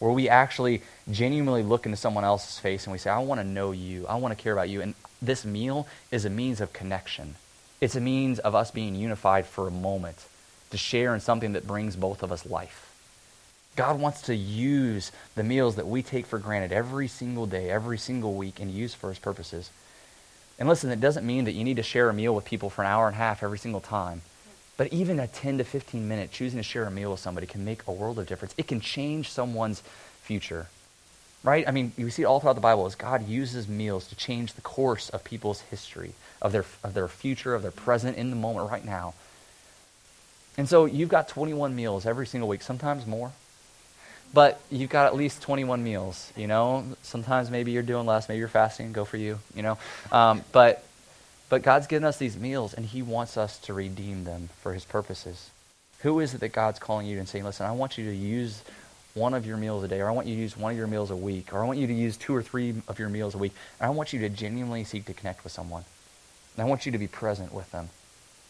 Where 0.01 0.13
we 0.13 0.29
actually 0.29 0.83
genuinely 1.11 1.63
look 1.63 1.87
into 1.87 1.97
someone 1.97 2.23
else's 2.23 2.59
face 2.59 2.85
and 2.85 2.93
we 2.93 2.99
say, 2.99 3.09
I 3.09 3.21
want 3.21 3.41
to 3.41 3.47
know 3.47 3.73
you, 3.73 4.07
I 4.07 4.17
want 4.17 4.37
to 4.37 4.43
care 4.43 4.53
about 4.53 4.69
you. 4.69 4.83
And 4.83 4.95
this 5.23 5.47
meal 5.47 5.89
is 6.11 6.27
a 6.27 6.31
means 6.31 6.61
of 6.61 6.75
connection. 6.75 7.37
It's 7.81 7.97
a 7.97 8.01
means 8.01 8.39
of 8.39 8.55
us 8.55 8.71
being 8.71 8.95
unified 8.95 9.47
for 9.47 9.67
a 9.67 9.71
moment 9.71 10.27
to 10.69 10.77
share 10.77 11.15
in 11.15 11.21
something 11.21 11.55
that 11.55 11.67
brings 11.67 11.97
both 11.97 12.23
of 12.23 12.31
us 12.31 12.45
life. 12.45 12.91
God 13.75 13.99
wants 13.99 14.21
to 14.23 14.37
use 14.37 15.13
the 15.35 15.43
meals 15.43 15.77
that 15.77 15.87
we 15.87 16.03
take 16.03 16.27
for 16.27 16.39
granted 16.39 16.73
every 16.73 17.09
single 17.09 17.47
day, 17.47 17.71
every 17.71 17.97
single 17.97 18.35
week, 18.35 18.61
and 18.61 18.71
use 18.71 18.93
for 18.93 19.09
his 19.09 19.19
purposes. 19.19 19.71
And 20.59 20.69
listen, 20.69 20.91
it 20.91 21.01
doesn't 21.01 21.27
mean 21.27 21.45
that 21.45 21.53
you 21.53 21.65
need 21.65 21.77
to 21.77 21.83
share 21.83 22.09
a 22.09 22.15
meal 22.15 22.35
with 22.35 22.45
people 22.45 22.71
for 22.71 22.83
an 22.83 22.89
hour 22.89 23.07
and 23.07 23.15
a 23.15 23.19
half 23.19 23.43
every 23.43 23.59
single 23.59 23.81
time. 23.81 24.23
But 24.77 24.93
even 24.93 25.21
a 25.21 25.27
10 25.27 25.59
to 25.59 25.65
15 25.65 26.09
minute 26.09 26.31
choosing 26.33 26.59
to 26.59 26.63
share 26.63 26.85
a 26.85 26.91
meal 26.91 27.13
with 27.13 27.21
somebody 27.21 27.47
can 27.47 27.65
make 27.65 27.87
a 27.87 27.93
world 27.93 28.19
of 28.19 28.27
difference. 28.27 28.55
It 28.57 28.67
can 28.67 28.81
change 28.81 29.31
someone's 29.31 29.83
future. 30.23 30.69
Right? 31.43 31.69
I 31.69 31.73
mean, 31.73 31.93
you 31.97 32.09
see 32.11 32.23
it 32.23 32.27
all 32.27 32.41
throughout 32.41 32.55
the 32.55 32.61
Bible 32.61 32.87
is 32.87 32.95
God 32.95 33.29
uses 33.29 33.69
meals 33.69 34.09
to 34.09 34.17
change 34.17 34.55
the 34.55 34.63
course 34.63 35.11
of 35.11 35.23
people's 35.25 35.61
history, 35.63 36.15
of 36.41 36.53
their, 36.53 36.65
of 36.83 36.95
their 36.95 37.09
future, 37.09 37.55
of 37.55 37.63
their 37.63 37.71
present 37.71 38.17
in 38.17 38.31
the 38.31 38.37
moment 38.37 38.71
right 38.71 38.85
now. 38.85 39.15
And 40.57 40.69
so 40.69 40.87
you've 40.87 41.09
got 41.09 41.29
21 41.29 41.77
meals 41.77 42.07
every 42.07 42.27
single 42.27 42.49
week, 42.49 42.63
sometimes 42.63 43.07
more, 43.07 43.33
but 44.35 44.61
you've 44.71 44.91
got 44.91 45.07
at 45.07 45.15
least 45.15 45.41
21 45.43 45.83
meals, 45.85 46.33
you 46.37 46.49
know. 46.49 46.85
Sometimes 47.03 47.51
maybe 47.51 47.71
you're 47.71 47.83
doing 47.85 48.05
less, 48.05 48.29
maybe 48.29 48.41
you're 48.41 48.49
fasting, 48.49 48.93
go 48.93 49.05
for 49.05 49.17
you, 49.17 49.39
you 49.55 49.63
know. 49.63 49.79
Um, 50.13 50.43
but 50.53 50.85
But 51.49 51.63
God's 51.63 51.87
given 51.87 52.05
us 52.05 52.17
these 52.19 52.37
meals, 52.37 52.75
and 52.75 52.85
He 52.85 53.03
wants 53.03 53.37
us 53.37 53.59
to 53.61 53.75
redeem 53.75 54.25
them 54.25 54.49
for 54.61 54.75
His 54.75 54.85
purposes. 54.85 55.51
Who 56.01 56.19
is 56.21 56.35
it 56.35 56.41
that 56.41 56.53
God's 56.53 56.79
calling 56.81 57.07
you 57.07 57.19
and 57.19 57.29
saying, 57.29 57.45
listen, 57.45 57.67
I 57.67 57.73
want 57.73 57.97
you 57.97 58.05
to 58.07 58.15
use 58.15 58.63
one 59.15 59.35
of 59.35 59.47
your 59.47 59.57
meals 59.57 59.85
a 59.85 59.89
day, 59.89 60.01
or 60.01 60.09
I 60.09 60.13
want 60.13 60.27
you 60.27 60.35
to 60.35 60.41
use 60.41 60.57
one 60.57 60.73
of 60.73 60.79
your 60.79 60.89
meals 60.89 61.11
a 61.11 61.17
week, 61.17 61.53
or 61.55 61.63
I 61.63 61.67
want 61.67 61.79
you 61.79 61.87
to 61.87 61.95
use 61.95 62.17
two 62.17 62.35
or 62.35 62.43
three 62.43 62.75
of 62.89 62.99
your 62.99 63.09
meals 63.09 63.35
a 63.35 63.39
week, 63.39 63.53
and 63.79 63.87
I 63.87 63.91
want 63.91 64.13
you 64.13 64.19
to 64.21 64.29
genuinely 64.29 64.85
seek 64.85 65.05
to 65.07 65.15
connect 65.15 65.45
with 65.45 65.53
someone. 65.53 65.85
And 66.57 66.67
I 66.67 66.69
want 66.69 66.87
you 66.87 66.93
to 66.93 66.99
be 66.99 67.07
present 67.07 67.53
with 67.55 67.71
them. 67.71 67.91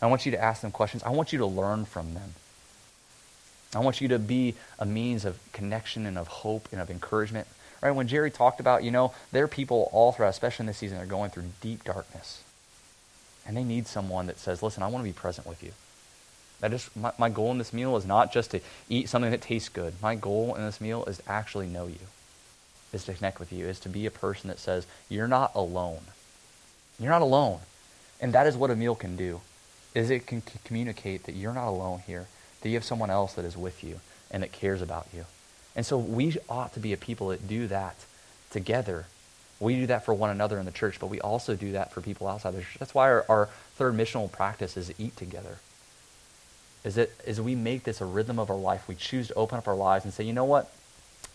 I 0.00 0.07
want 0.07 0.25
you 0.25 0.33
to 0.33 0.43
ask 0.43 0.62
them 0.62 0.71
questions. 0.71 1.03
I 1.03 1.11
want 1.11 1.33
you 1.33 1.38
to 1.41 1.47
learn 1.47 1.85
from 1.85 2.14
them. 2.14 2.35
I 3.75 3.81
want 3.81 4.00
you 4.00 4.09
to 4.09 4.19
be 4.19 4.54
a 4.78 4.87
means 4.87 5.25
of 5.25 5.38
connection 5.52 6.07
and 6.07 6.16
of 6.16 6.28
hope 6.28 6.69
and 6.73 6.81
of 6.81 6.90
encouragement. 6.90 7.47
Right? 7.83 7.90
When 7.90 8.09
Jerry 8.09 8.31
talked 8.31 8.61
about, 8.61 8.83
you 8.83 8.90
know, 8.90 9.12
there 9.33 9.45
are 9.45 9.49
people 9.49 9.90
all 9.93 10.12
throughout, 10.12 10.31
especially 10.31 10.64
in 10.64 10.69
this 10.69 10.78
season, 10.78 10.97
they're 10.97 11.07
going 11.07 11.31
through 11.31 11.45
deep 11.61 11.85
darkness. 11.85 12.43
And 13.47 13.57
they 13.57 13.64
need 13.64 13.87
someone 13.87 14.26
that 14.28 14.38
says, 14.38 14.62
listen, 14.62 14.83
I 14.83 14.87
want 14.87 15.04
to 15.04 15.11
be 15.11 15.12
present 15.12 15.47
with 15.47 15.62
you. 15.62 15.73
That 16.61 16.73
is, 16.73 16.88
my, 16.97 17.12
my 17.19 17.28
goal 17.28 17.50
in 17.50 17.59
this 17.59 17.75
meal 17.75 17.97
is 17.97 18.07
not 18.07 18.33
just 18.33 18.52
to 18.52 18.61
eat 18.88 19.11
something 19.11 19.31
that 19.33 19.43
tastes 19.43 19.69
good. 19.69 19.93
My 20.00 20.14
goal 20.14 20.54
in 20.54 20.64
this 20.64 20.81
meal 20.81 21.04
is 21.04 21.19
to 21.19 21.31
actually 21.31 21.66
know 21.66 21.87
you, 21.87 21.99
is 22.93 23.04
to 23.04 23.12
connect 23.12 23.38
with 23.38 23.52
you, 23.52 23.66
is 23.66 23.81
to 23.81 23.90
be 23.90 24.07
a 24.07 24.11
person 24.11 24.49
that 24.49 24.59
says, 24.59 24.87
you're 25.11 25.28
not 25.28 25.50
alone. 25.54 26.00
You're 26.99 27.11
not 27.11 27.21
alone. 27.21 27.59
And 28.19 28.33
that 28.33 28.47
is 28.47 28.57
what 28.57 28.71
a 28.71 28.76
meal 28.76 28.95
can 28.95 29.16
do, 29.16 29.43
is 29.95 30.09
it 30.09 30.26
can 30.26 30.43
communicate 30.64 31.25
that 31.25 31.35
you're 31.35 31.52
not 31.52 31.69
alone 31.69 32.02
here, 32.07 32.28
that 32.64 32.71
you 32.71 32.75
have 32.75 32.85
someone 32.85 33.11
else 33.11 33.35
that 33.35 33.44
is 33.44 33.56
with 33.56 33.85
you 33.85 34.00
and 34.30 34.42
that 34.42 34.50
cares 34.50 34.83
about 34.83 35.06
you. 35.14 35.26
And 35.76 35.85
so 35.85 35.99
we 35.99 36.37
ought 36.49 36.73
to 36.75 36.80
be 36.80 36.92
a 36.92 36.97
people 36.97 37.28
that 37.28 37.47
do 37.47 37.66
that 37.68 37.94
together. 38.50 39.04
We 39.61 39.75
do 39.76 39.87
that 39.87 40.04
for 40.04 40.14
one 40.14 40.30
another 40.30 40.59
in 40.59 40.64
the 40.64 40.73
church, 40.73 40.99
but 40.99 41.09
we 41.09 41.21
also 41.21 41.54
do 41.54 41.73
that 41.73 41.92
for 41.92 42.00
people 42.00 42.26
outside 42.26 42.54
the 42.54 42.61
church. 42.61 42.76
That's 42.78 42.94
why 42.94 43.11
our, 43.11 43.26
our 43.28 43.47
third 43.76 43.94
missional 43.94 44.33
practice 44.33 44.76
is 44.76 44.92
eat 44.99 45.14
together. 45.16 45.59
Is 46.85 46.94
that 46.94 47.11
as 47.26 47.38
we 47.38 47.54
make 47.54 47.85
this 47.85 48.00
a 48.00 48.06
rhythm 48.06 48.38
of 48.38 48.50
our 48.50 48.56
life, 48.56 48.88
we 48.88 48.94
choose 48.94 49.28
to 49.28 49.35
open 49.35 49.59
up 49.59 49.68
our 49.68 49.75
lives 49.75 50.04
and 50.04 50.14
say, 50.14 50.25
you 50.25 50.33
know 50.33 50.44
what? 50.44 50.73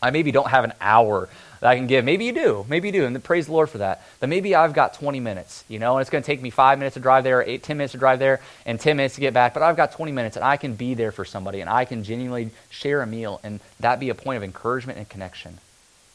I 0.02 0.12
maybe 0.12 0.32
don't 0.32 0.50
have 0.50 0.64
an 0.64 0.74
hour 0.80 1.30
that 1.60 1.70
I 1.70 1.76
can 1.76 1.88
give. 1.88 2.06
Maybe 2.06 2.26
you 2.26 2.32
do. 2.32 2.66
Maybe 2.70 2.88
you 2.88 2.92
do. 2.92 3.06
And 3.06 3.22
praise 3.24 3.48
the 3.48 3.54
Lord 3.54 3.70
for 3.70 3.80
that. 3.80 4.04
But 4.20 4.30
maybe 4.30 4.56
I've 4.56 4.74
got 4.74 4.94
20 4.94 5.20
minutes, 5.20 5.66
you 5.68 5.80
know, 5.80 5.98
and 5.98 6.02
it's 6.02 6.10
going 6.10 6.24
to 6.24 6.26
take 6.26 6.42
me 6.42 6.50
five 6.50 6.80
minutes 6.80 6.94
to 6.94 7.00
drive 7.00 7.24
there, 7.24 7.44
eight, 7.44 7.64
10 7.64 7.78
minutes 7.78 7.92
to 7.92 7.98
drive 7.98 8.20
there, 8.20 8.40
and 8.66 8.80
10 8.80 8.96
minutes 8.96 9.16
to 9.16 9.22
get 9.22 9.34
back. 9.34 9.54
But 9.54 9.64
I've 9.64 9.76
got 9.76 9.92
20 9.92 10.12
minutes 10.12 10.38
and 10.38 10.46
I 10.46 10.58
can 10.58 10.76
be 10.76 10.94
there 10.94 11.12
for 11.12 11.26
somebody 11.26 11.60
and 11.62 11.70
I 11.70 11.86
can 11.86 12.04
genuinely 12.04 12.52
share 12.70 13.02
a 13.02 13.08
meal 13.08 13.42
and 13.44 13.60
that 13.82 14.00
be 14.00 14.10
a 14.10 14.16
point 14.16 14.38
of 14.38 14.44
encouragement 14.44 14.98
and 14.98 15.10
connection. 15.10 15.58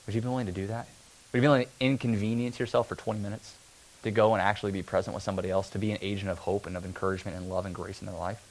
Would 0.06 0.14
you 0.14 0.22
be 0.22 0.28
willing 0.28 0.46
to 0.46 0.52
do 0.52 0.66
that? 0.68 0.86
Would 1.32 1.38
you 1.38 1.42
be 1.42 1.48
willing 1.48 1.64
to 1.64 1.70
inconvenience 1.80 2.58
yourself 2.58 2.88
for 2.88 2.94
20 2.94 3.20
minutes 3.20 3.54
to 4.02 4.10
go 4.10 4.34
and 4.34 4.42
actually 4.42 4.72
be 4.72 4.82
present 4.82 5.14
with 5.14 5.22
somebody 5.22 5.50
else, 5.50 5.70
to 5.70 5.78
be 5.78 5.90
an 5.92 5.98
agent 6.00 6.30
of 6.30 6.38
hope 6.38 6.66
and 6.66 6.76
of 6.76 6.84
encouragement 6.84 7.36
and 7.36 7.50
love 7.50 7.66
and 7.66 7.74
grace 7.74 8.00
in 8.00 8.06
their 8.06 8.16
life? 8.16 8.42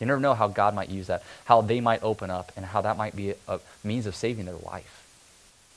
You 0.00 0.06
never 0.06 0.18
know 0.18 0.34
how 0.34 0.48
God 0.48 0.74
might 0.74 0.88
use 0.88 1.08
that, 1.08 1.22
how 1.44 1.60
they 1.60 1.80
might 1.80 2.02
open 2.02 2.30
up, 2.30 2.50
and 2.56 2.64
how 2.64 2.80
that 2.80 2.96
might 2.96 3.14
be 3.14 3.34
a 3.46 3.60
means 3.84 4.06
of 4.06 4.16
saving 4.16 4.46
their 4.46 4.54
life 4.56 5.06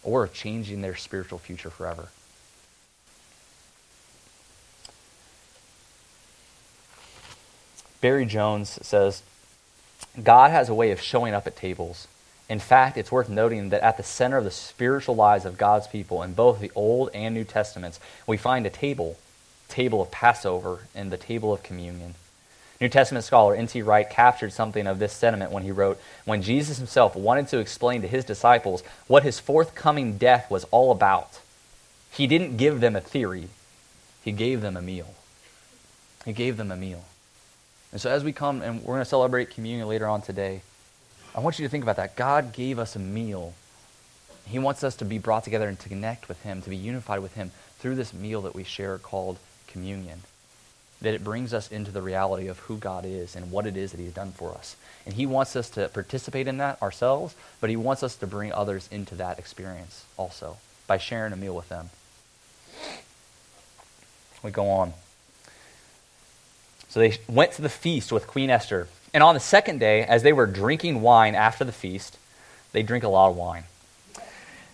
or 0.02 0.24
of 0.24 0.34
changing 0.34 0.82
their 0.82 0.96
spiritual 0.96 1.40
future 1.40 1.70
forever. 1.70 2.08
Barry 8.00 8.26
Jones 8.26 8.80
says 8.82 9.24
God 10.22 10.52
has 10.52 10.70
a 10.70 10.74
way 10.74 10.92
of 10.92 11.02
showing 11.02 11.34
up 11.34 11.48
at 11.48 11.56
tables. 11.56 12.08
In 12.50 12.60
fact, 12.60 12.98
it's 12.98 13.12
worth 13.12 13.30
noting 13.30 13.70
that 13.70 13.82
at 13.82 13.96
the 13.98 14.04
center 14.04 14.38
of 14.38 14.44
the 14.44 14.52
spiritual 14.52 15.16
lives 15.16 15.46
of 15.46 15.58
God's 15.58 15.88
people 15.88 16.22
in 16.22 16.34
both 16.34 16.60
the 16.60 16.72
Old 16.76 17.10
and 17.14 17.34
New 17.34 17.46
Testaments, 17.46 18.00
we 18.28 18.36
find 18.36 18.66
a 18.66 18.70
table, 18.70 19.18
table 19.70 20.02
of 20.02 20.12
Passover 20.12 20.88
and 20.94 21.12
the 21.12 21.18
table 21.18 21.54
of 21.54 21.64
communion. 21.64 22.16
New 22.82 22.90
Testament 22.90 23.24
scholar 23.24 23.56
N.T. 23.56 23.82
Wright 23.82 24.10
captured 24.10 24.52
something 24.52 24.88
of 24.88 25.00
this 25.00 25.14
sentiment 25.14 25.52
when 25.52 25.64
he 25.64 25.72
wrote, 25.72 26.00
When 26.26 26.42
Jesus 26.42 26.78
himself 26.78 27.16
wanted 27.16 27.48
to 27.50 27.60
explain 27.60 28.02
to 28.02 28.08
his 28.08 28.26
disciples 28.26 28.84
what 29.08 29.24
his 29.24 29.40
forthcoming 29.40 30.18
death 30.18 30.50
was 30.50 30.66
all 30.66 30.92
about, 30.92 31.40
he 32.12 32.28
didn't 32.28 32.58
give 32.58 32.80
them 32.80 32.96
a 32.96 33.02
theory, 33.02 33.50
he 34.24 34.32
gave 34.32 34.62
them 34.62 34.76
a 34.76 34.82
meal. 34.82 35.14
He 36.26 36.34
gave 36.34 36.58
them 36.58 36.72
a 36.72 36.78
meal. 36.78 37.04
And 37.92 38.00
so 38.00 38.10
as 38.10 38.24
we 38.24 38.32
come 38.32 38.62
and 38.62 38.82
we're 38.82 38.96
going 38.96 39.00
to 39.00 39.06
celebrate 39.06 39.52
communion 39.52 39.88
later 39.88 40.08
on 40.08 40.22
today, 40.22 40.62
I 41.36 41.42
want 41.42 41.60
you 41.60 41.66
to 41.66 41.70
think 41.70 41.84
about 41.84 41.98
that. 41.98 42.16
God 42.16 42.54
gave 42.54 42.80
us 42.80 42.96
a 42.96 43.00
meal. 43.00 43.54
He 44.48 44.60
wants 44.60 44.84
us 44.84 44.96
to 44.98 45.06
be 45.06 45.20
brought 45.20 45.44
together 45.44 45.68
and 45.68 45.80
to 45.80 45.90
connect 45.90 46.28
with 46.28 46.42
Him, 46.44 46.62
to 46.62 46.70
be 46.70 46.78
unified 46.78 47.20
with 47.20 47.36
Him 47.36 47.52
through 47.80 47.96
this 47.96 48.14
meal 48.14 48.42
that 48.44 48.56
we 48.56 48.64
share 48.64 48.98
called 48.98 49.38
communion 49.68 50.22
that 51.04 51.14
it 51.14 51.24
brings 51.24 51.54
us 51.54 51.70
into 51.70 51.92
the 51.92 52.02
reality 52.02 52.48
of 52.48 52.60
who 52.60 52.78
God 52.78 53.06
is 53.06 53.36
and 53.36 53.52
what 53.52 53.68
it 53.68 53.76
is 53.76 53.92
that 53.92 54.00
He's 54.00 54.14
done 54.14 54.32
for 54.32 54.52
us. 54.54 54.78
And 55.06 55.14
He 55.14 55.26
wants 55.26 55.56
us 55.56 55.70
to 55.72 55.90
participate 55.90 56.48
in 56.48 56.58
that 56.58 56.82
ourselves, 56.82 57.36
but 57.62 57.70
He 57.70 57.76
wants 57.76 58.04
us 58.04 58.16
to 58.16 58.28
bring 58.28 58.54
others 58.54 58.88
into 58.90 59.16
that 59.16 59.38
experience 59.38 60.06
also 60.18 60.58
by 60.88 60.98
sharing 60.98 61.34
a 61.34 61.36
meal 61.36 61.56
with 61.56 61.68
them. 61.68 61.90
We 64.42 64.52
go 64.52 64.70
on. 64.70 64.94
So 66.88 67.02
they 67.02 67.18
went 67.28 67.52
to 67.54 67.62
the 67.62 67.70
feast 67.70 68.12
with 68.12 68.26
Queen 68.26 68.50
Esther. 68.50 68.88
And 69.14 69.24
on 69.24 69.34
the 69.34 69.42
second 69.42 69.80
day, 69.80 70.04
as 70.04 70.24
they 70.24 70.34
were 70.34 70.48
drinking 70.48 71.02
wine 71.02 71.36
after 71.36 71.66
the 71.66 71.72
feast, 71.72 72.18
they 72.72 72.82
drink 72.82 73.04
a 73.04 73.10
lot 73.10 73.30
of 73.30 73.36
wine. 73.36 73.64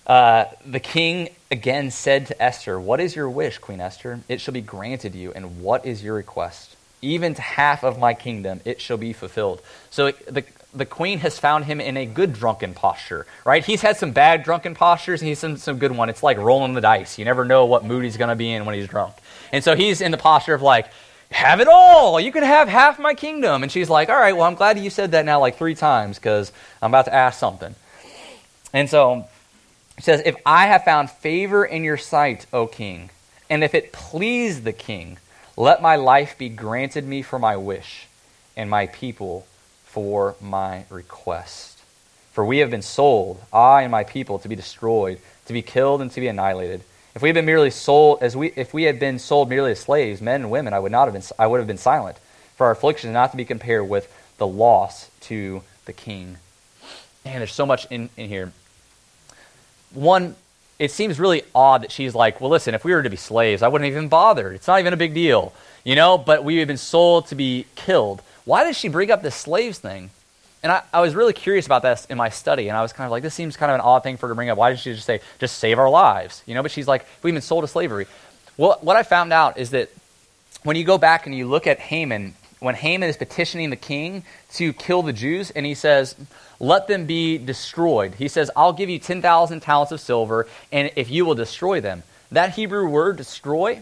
Uh, 0.05 0.45
the 0.65 0.79
king 0.79 1.29
again 1.51 1.91
said 1.91 2.27
to 2.27 2.41
Esther, 2.41 2.79
What 2.79 2.99
is 2.99 3.15
your 3.15 3.29
wish, 3.29 3.57
Queen 3.57 3.79
Esther? 3.79 4.19
It 4.27 4.41
shall 4.41 4.53
be 4.53 4.61
granted 4.61 5.15
you. 5.15 5.31
And 5.33 5.61
what 5.61 5.85
is 5.85 6.03
your 6.03 6.15
request? 6.15 6.75
Even 7.01 7.33
to 7.33 7.41
half 7.41 7.83
of 7.83 7.97
my 7.97 8.13
kingdom, 8.13 8.59
it 8.65 8.81
shall 8.81 8.97
be 8.97 9.13
fulfilled. 9.13 9.61
So 9.89 10.11
the, 10.11 10.43
the 10.73 10.85
queen 10.85 11.19
has 11.19 11.39
found 11.39 11.65
him 11.65 11.79
in 11.79 11.95
a 11.95 12.05
good 12.05 12.33
drunken 12.33 12.73
posture, 12.73 13.25
right? 13.45 13.63
He's 13.63 13.81
had 13.81 13.97
some 13.97 14.11
bad 14.11 14.43
drunken 14.43 14.75
postures, 14.75 15.21
and 15.21 15.29
he's 15.29 15.39
some, 15.39 15.57
some 15.57 15.79
good 15.79 15.93
one. 15.93 16.09
It's 16.09 16.23
like 16.23 16.37
rolling 16.37 16.73
the 16.73 16.81
dice. 16.81 17.17
You 17.17 17.25
never 17.25 17.45
know 17.45 17.65
what 17.65 17.85
mood 17.85 18.03
he's 18.03 18.17
going 18.17 18.29
to 18.29 18.35
be 18.35 18.51
in 18.51 18.65
when 18.65 18.75
he's 18.75 18.87
drunk. 18.87 19.15
And 19.51 19.63
so 19.63 19.75
he's 19.75 20.01
in 20.01 20.11
the 20.11 20.17
posture 20.17 20.53
of 20.53 20.61
like, 20.61 20.87
have 21.31 21.61
it 21.61 21.67
all. 21.67 22.19
You 22.19 22.31
can 22.31 22.43
have 22.43 22.67
half 22.67 22.99
my 22.99 23.13
kingdom. 23.13 23.63
And 23.63 23.71
she's 23.71 23.89
like, 23.89 24.09
all 24.09 24.19
right, 24.19 24.33
well, 24.33 24.45
I'm 24.45 24.55
glad 24.55 24.77
you 24.77 24.89
said 24.89 25.11
that 25.11 25.25
now 25.25 25.39
like 25.39 25.57
three 25.57 25.75
times 25.75 26.17
because 26.17 26.51
I'm 26.81 26.91
about 26.91 27.05
to 27.05 27.13
ask 27.13 27.39
something. 27.39 27.75
And 28.73 28.89
so 28.89 29.27
it 29.99 30.05
says, 30.05 30.21
If 30.25 30.37
I 30.45 30.67
have 30.67 30.85
found 30.85 31.11
favor 31.11 31.65
in 31.65 31.83
your 31.83 31.97
sight, 31.97 32.45
O 32.53 32.67
king, 32.67 33.09
and 33.49 33.65
if 33.65 33.75
it 33.75 33.91
please 33.91 34.63
the 34.63 34.71
king, 34.71 35.17
let 35.57 35.81
my 35.81 35.97
life 35.97 36.37
be 36.37 36.47
granted 36.47 37.05
me 37.05 37.21
for 37.21 37.37
my 37.37 37.57
wish, 37.57 38.07
and 38.55 38.69
my 38.69 38.87
people 38.87 39.45
for 39.83 40.35
my 40.39 40.85
request. 40.89 41.79
For 42.31 42.45
we 42.45 42.59
have 42.59 42.71
been 42.71 42.81
sold, 42.81 43.43
I 43.51 43.81
and 43.81 43.91
my 43.91 44.05
people, 44.05 44.39
to 44.39 44.47
be 44.47 44.55
destroyed, 44.55 45.19
to 45.47 45.51
be 45.51 45.61
killed, 45.61 46.01
and 46.01 46.09
to 46.11 46.21
be 46.21 46.29
annihilated. 46.29 46.81
If 47.13 47.21
we 47.21 47.27
had 47.27 47.35
been 47.35 47.45
merely 47.45 47.69
sold, 47.69 48.19
as 48.21 48.37
we, 48.37 48.53
if 48.55 48.73
we 48.73 48.83
had 48.83 49.01
been 49.01 49.19
sold 49.19 49.49
merely 49.49 49.71
as 49.71 49.81
slaves, 49.81 50.21
men 50.21 50.43
and 50.43 50.51
women, 50.51 50.73
I 50.73 50.79
would 50.79 50.93
not 50.93 51.11
have 51.11 51.13
been, 51.13 51.23
I 51.37 51.45
would 51.45 51.57
have 51.57 51.67
been 51.67 51.77
silent. 51.77 52.15
For 52.55 52.67
our 52.67 52.71
affliction 52.71 53.09
is 53.09 53.13
not 53.13 53.31
to 53.31 53.37
be 53.37 53.43
compared 53.43 53.89
with 53.89 54.09
the 54.37 54.47
loss 54.47 55.09
to 55.21 55.61
the 55.83 55.91
king. 55.91 56.37
And 57.25 57.41
there's 57.41 57.53
so 57.53 57.65
much 57.65 57.85
in, 57.89 58.09
in 58.15 58.29
here 58.29 58.53
one, 59.93 60.35
it 60.77 60.91
seems 60.91 61.19
really 61.19 61.43
odd 61.53 61.83
that 61.83 61.91
she's 61.91 62.15
like, 62.15 62.39
well, 62.39 62.49
listen, 62.49 62.73
if 62.73 62.83
we 62.83 62.93
were 62.93 63.03
to 63.03 63.09
be 63.09 63.17
slaves, 63.17 63.61
I 63.61 63.67
wouldn't 63.67 63.89
even 63.89 64.07
bother. 64.07 64.51
It's 64.53 64.67
not 64.67 64.79
even 64.79 64.93
a 64.93 64.97
big 64.97 65.13
deal, 65.13 65.53
you 65.83 65.95
know, 65.95 66.17
but 66.17 66.43
we 66.43 66.57
have 66.57 66.67
been 66.67 66.77
sold 66.77 67.27
to 67.27 67.35
be 67.35 67.65
killed. 67.75 68.21
Why 68.45 68.63
does 68.63 68.77
she 68.77 68.87
bring 68.87 69.11
up 69.11 69.21
this 69.21 69.35
slaves 69.35 69.79
thing? 69.79 70.09
And 70.61 70.71
I, 70.71 70.83
I 70.93 71.01
was 71.01 71.15
really 71.15 71.33
curious 71.33 71.65
about 71.65 71.83
this 71.83 72.05
in 72.09 72.17
my 72.17 72.29
study, 72.29 72.67
and 72.67 72.77
I 72.77 72.81
was 72.81 72.91
kind 72.91 73.05
of 73.05 73.11
like, 73.11 73.23
this 73.23 73.33
seems 73.33 73.55
kind 73.55 73.71
of 73.71 73.75
an 73.75 73.81
odd 73.81 74.03
thing 74.03 74.17
for 74.17 74.27
her 74.27 74.31
to 74.31 74.35
bring 74.35 74.49
up. 74.49 74.57
Why 74.57 74.71
did 74.71 74.79
she 74.79 74.93
just 74.93 75.05
say, 75.05 75.21
just 75.39 75.57
save 75.57 75.79
our 75.79 75.89
lives? 75.89 76.43
You 76.45 76.53
know, 76.53 76.61
but 76.61 76.71
she's 76.71 76.87
like, 76.87 77.05
we've 77.23 77.33
been 77.33 77.41
sold 77.41 77.63
to 77.63 77.67
slavery. 77.67 78.07
Well, 78.57 78.77
what 78.81 78.97
I 78.97 79.03
found 79.03 79.31
out 79.31 79.57
is 79.57 79.69
that 79.71 79.89
when 80.63 80.75
you 80.75 80.83
go 80.83 80.97
back 80.97 81.25
and 81.25 81.35
you 81.35 81.47
look 81.47 81.65
at 81.65 81.79
Haman, 81.79 82.35
when 82.59 82.75
Haman 82.75 83.09
is 83.09 83.17
petitioning 83.17 83.69
the 83.69 83.75
king 83.75 84.23
to 84.53 84.73
kill 84.73 85.01
the 85.01 85.13
Jews, 85.13 85.51
and 85.51 85.65
he 85.65 85.73
says, 85.73 86.15
let 86.59 86.87
them 86.87 87.05
be 87.05 87.37
destroyed. 87.37 88.15
He 88.15 88.27
says, 88.27 88.51
I'll 88.55 88.73
give 88.73 88.89
you 88.89 88.99
10,000 88.99 89.61
talents 89.61 89.91
of 89.91 90.01
silver, 90.01 90.47
and 90.71 90.91
if 90.95 91.09
you 91.09 91.25
will 91.25 91.35
destroy 91.35 91.79
them. 91.79 92.03
That 92.31 92.51
Hebrew 92.51 92.87
word, 92.87 93.17
destroy, 93.17 93.81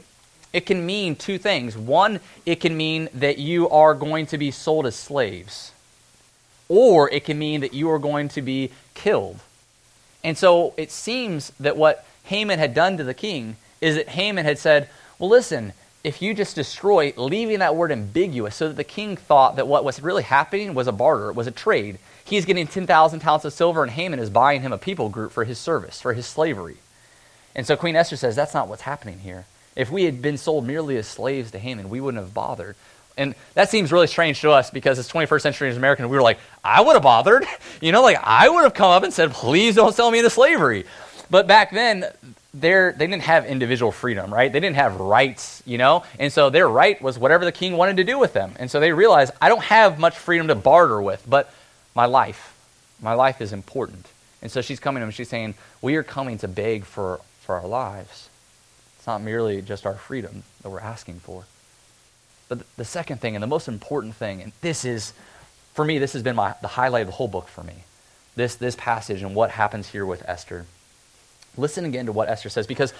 it 0.53 0.65
can 0.65 0.85
mean 0.85 1.15
two 1.15 1.37
things. 1.37 1.77
One, 1.77 2.19
it 2.45 2.59
can 2.61 2.77
mean 2.77 3.09
that 3.15 3.39
you 3.39 3.67
are 3.69 3.93
going 3.93 4.27
to 4.27 4.37
be 4.37 4.51
sold 4.51 4.85
as 4.85 4.95
slaves, 4.95 5.71
or 6.69 7.09
it 7.09 7.25
can 7.25 7.39
mean 7.39 7.61
that 7.61 7.73
you 7.73 7.89
are 7.89 7.99
going 7.99 8.29
to 8.29 8.41
be 8.41 8.71
killed. 8.93 9.39
And 10.23 10.37
so 10.37 10.73
it 10.77 10.91
seems 10.91 11.51
that 11.59 11.77
what 11.77 12.05
Haman 12.25 12.59
had 12.59 12.73
done 12.73 12.97
to 12.97 13.03
the 13.03 13.13
king 13.13 13.55
is 13.81 13.95
that 13.95 14.09
Haman 14.09 14.45
had 14.45 14.59
said, 14.59 14.89
Well, 15.19 15.29
listen, 15.29 15.73
if 16.07 16.21
you 16.21 16.33
just 16.33 16.55
destroy, 16.55 17.11
leaving 17.17 17.59
that 17.59 17.75
word 17.75 17.91
ambiguous, 17.91 18.55
so 18.55 18.69
that 18.69 18.77
the 18.77 18.85
king 18.85 19.17
thought 19.17 19.57
that 19.57 19.67
what 19.67 19.83
was 19.83 20.01
really 20.01 20.23
happening 20.23 20.73
was 20.73 20.87
a 20.87 20.93
barter, 20.93 21.33
was 21.33 21.47
a 21.47 21.51
trade. 21.51 21.99
He's 22.23 22.45
getting 22.45 22.65
10,000 22.65 23.19
talents 23.19 23.43
of 23.43 23.51
silver, 23.51 23.83
and 23.83 23.91
Haman 23.91 24.19
is 24.19 24.29
buying 24.29 24.61
him 24.61 24.71
a 24.71 24.77
people 24.77 25.09
group 25.09 25.33
for 25.33 25.43
his 25.43 25.59
service, 25.59 25.99
for 25.99 26.13
his 26.13 26.25
slavery. 26.25 26.77
And 27.53 27.67
so 27.67 27.75
Queen 27.75 27.97
Esther 27.97 28.15
says, 28.15 28.37
That's 28.37 28.53
not 28.53 28.69
what's 28.69 28.83
happening 28.83 29.19
here. 29.19 29.47
If 29.75 29.91
we 29.91 30.05
had 30.05 30.21
been 30.21 30.37
sold 30.37 30.65
merely 30.65 30.95
as 30.95 31.07
slaves 31.07 31.51
to 31.51 31.59
Haman, 31.59 31.89
we 31.89 31.99
wouldn't 31.99 32.23
have 32.23 32.33
bothered. 32.33 32.77
And 33.17 33.35
that 33.53 33.69
seems 33.69 33.91
really 33.91 34.07
strange 34.07 34.39
to 34.41 34.51
us 34.51 34.69
because 34.69 34.97
as 34.97 35.11
21st 35.11 35.41
century 35.41 35.75
Americans, 35.75 36.09
we 36.09 36.15
were 36.15 36.23
like, 36.23 36.39
I 36.63 36.79
would 36.79 36.93
have 36.93 37.03
bothered. 37.03 37.45
You 37.79 37.91
know, 37.91 38.01
like 38.01 38.17
I 38.23 38.49
would 38.49 38.63
have 38.63 38.73
come 38.73 38.89
up 38.89 39.03
and 39.03 39.13
said, 39.13 39.33
please 39.33 39.75
don't 39.75 39.93
sell 39.93 40.09
me 40.09 40.17
into 40.17 40.31
slavery. 40.31 40.85
But 41.29 41.45
back 41.45 41.69
then, 41.69 42.05
they 42.59 42.91
didn't 42.97 43.23
have 43.23 43.45
individual 43.45 43.91
freedom, 43.91 44.33
right? 44.33 44.51
They 44.51 44.59
didn't 44.59 44.77
have 44.77 44.99
rights, 44.99 45.61
you 45.65 45.77
know? 45.77 46.03
And 46.19 46.31
so 46.31 46.49
their 46.49 46.67
right 46.67 47.01
was 47.01 47.19
whatever 47.19 47.45
the 47.45 47.51
king 47.51 47.77
wanted 47.77 47.97
to 47.97 48.03
do 48.03 48.17
with 48.17 48.33
them. 48.33 48.53
And 48.57 48.69
so 48.71 48.79
they 48.79 48.91
realized, 48.91 49.33
I 49.41 49.49
don't 49.49 49.63
have 49.63 49.99
much 49.99 50.17
freedom 50.17 50.47
to 50.47 50.55
barter 50.55 51.01
with, 51.01 51.23
but 51.27 51.53
my 51.95 52.05
life, 52.05 52.55
my 53.01 53.13
life 53.13 53.41
is 53.41 53.53
important. 53.53 54.07
And 54.41 54.51
so 54.51 54.61
she's 54.61 54.79
coming 54.79 55.01
to 55.01 55.05
him, 55.05 55.11
she's 55.11 55.29
saying, 55.29 55.55
We 55.81 55.95
are 55.95 56.03
coming 56.03 56.37
to 56.39 56.47
beg 56.47 56.85
for, 56.85 57.19
for 57.41 57.55
our 57.55 57.67
lives. 57.67 58.29
It's 58.97 59.07
not 59.07 59.21
merely 59.21 59.61
just 59.61 59.85
our 59.85 59.95
freedom 59.95 60.43
that 60.61 60.69
we're 60.69 60.79
asking 60.79 61.19
for. 61.19 61.45
But 62.49 62.59
the 62.77 62.85
second 62.85 63.19
thing, 63.19 63.35
and 63.35 63.43
the 63.43 63.47
most 63.47 63.67
important 63.67 64.15
thing, 64.15 64.41
and 64.41 64.51
this 64.61 64.85
is, 64.85 65.13
for 65.73 65.83
me, 65.83 65.97
this 65.97 66.13
has 66.13 66.23
been 66.23 66.35
my, 66.35 66.55
the 66.61 66.67
highlight 66.67 67.01
of 67.01 67.07
the 67.07 67.13
whole 67.13 67.27
book 67.27 67.47
for 67.47 67.63
me. 67.63 67.83
This, 68.35 68.55
this 68.55 68.75
passage 68.75 69.21
and 69.23 69.35
what 69.35 69.51
happens 69.51 69.89
here 69.89 70.05
with 70.05 70.23
Esther. 70.27 70.65
Listen 71.57 71.85
again 71.85 72.05
to 72.05 72.11
what 72.11 72.29
Esther 72.29 72.49
says, 72.49 72.67
because 72.67 72.93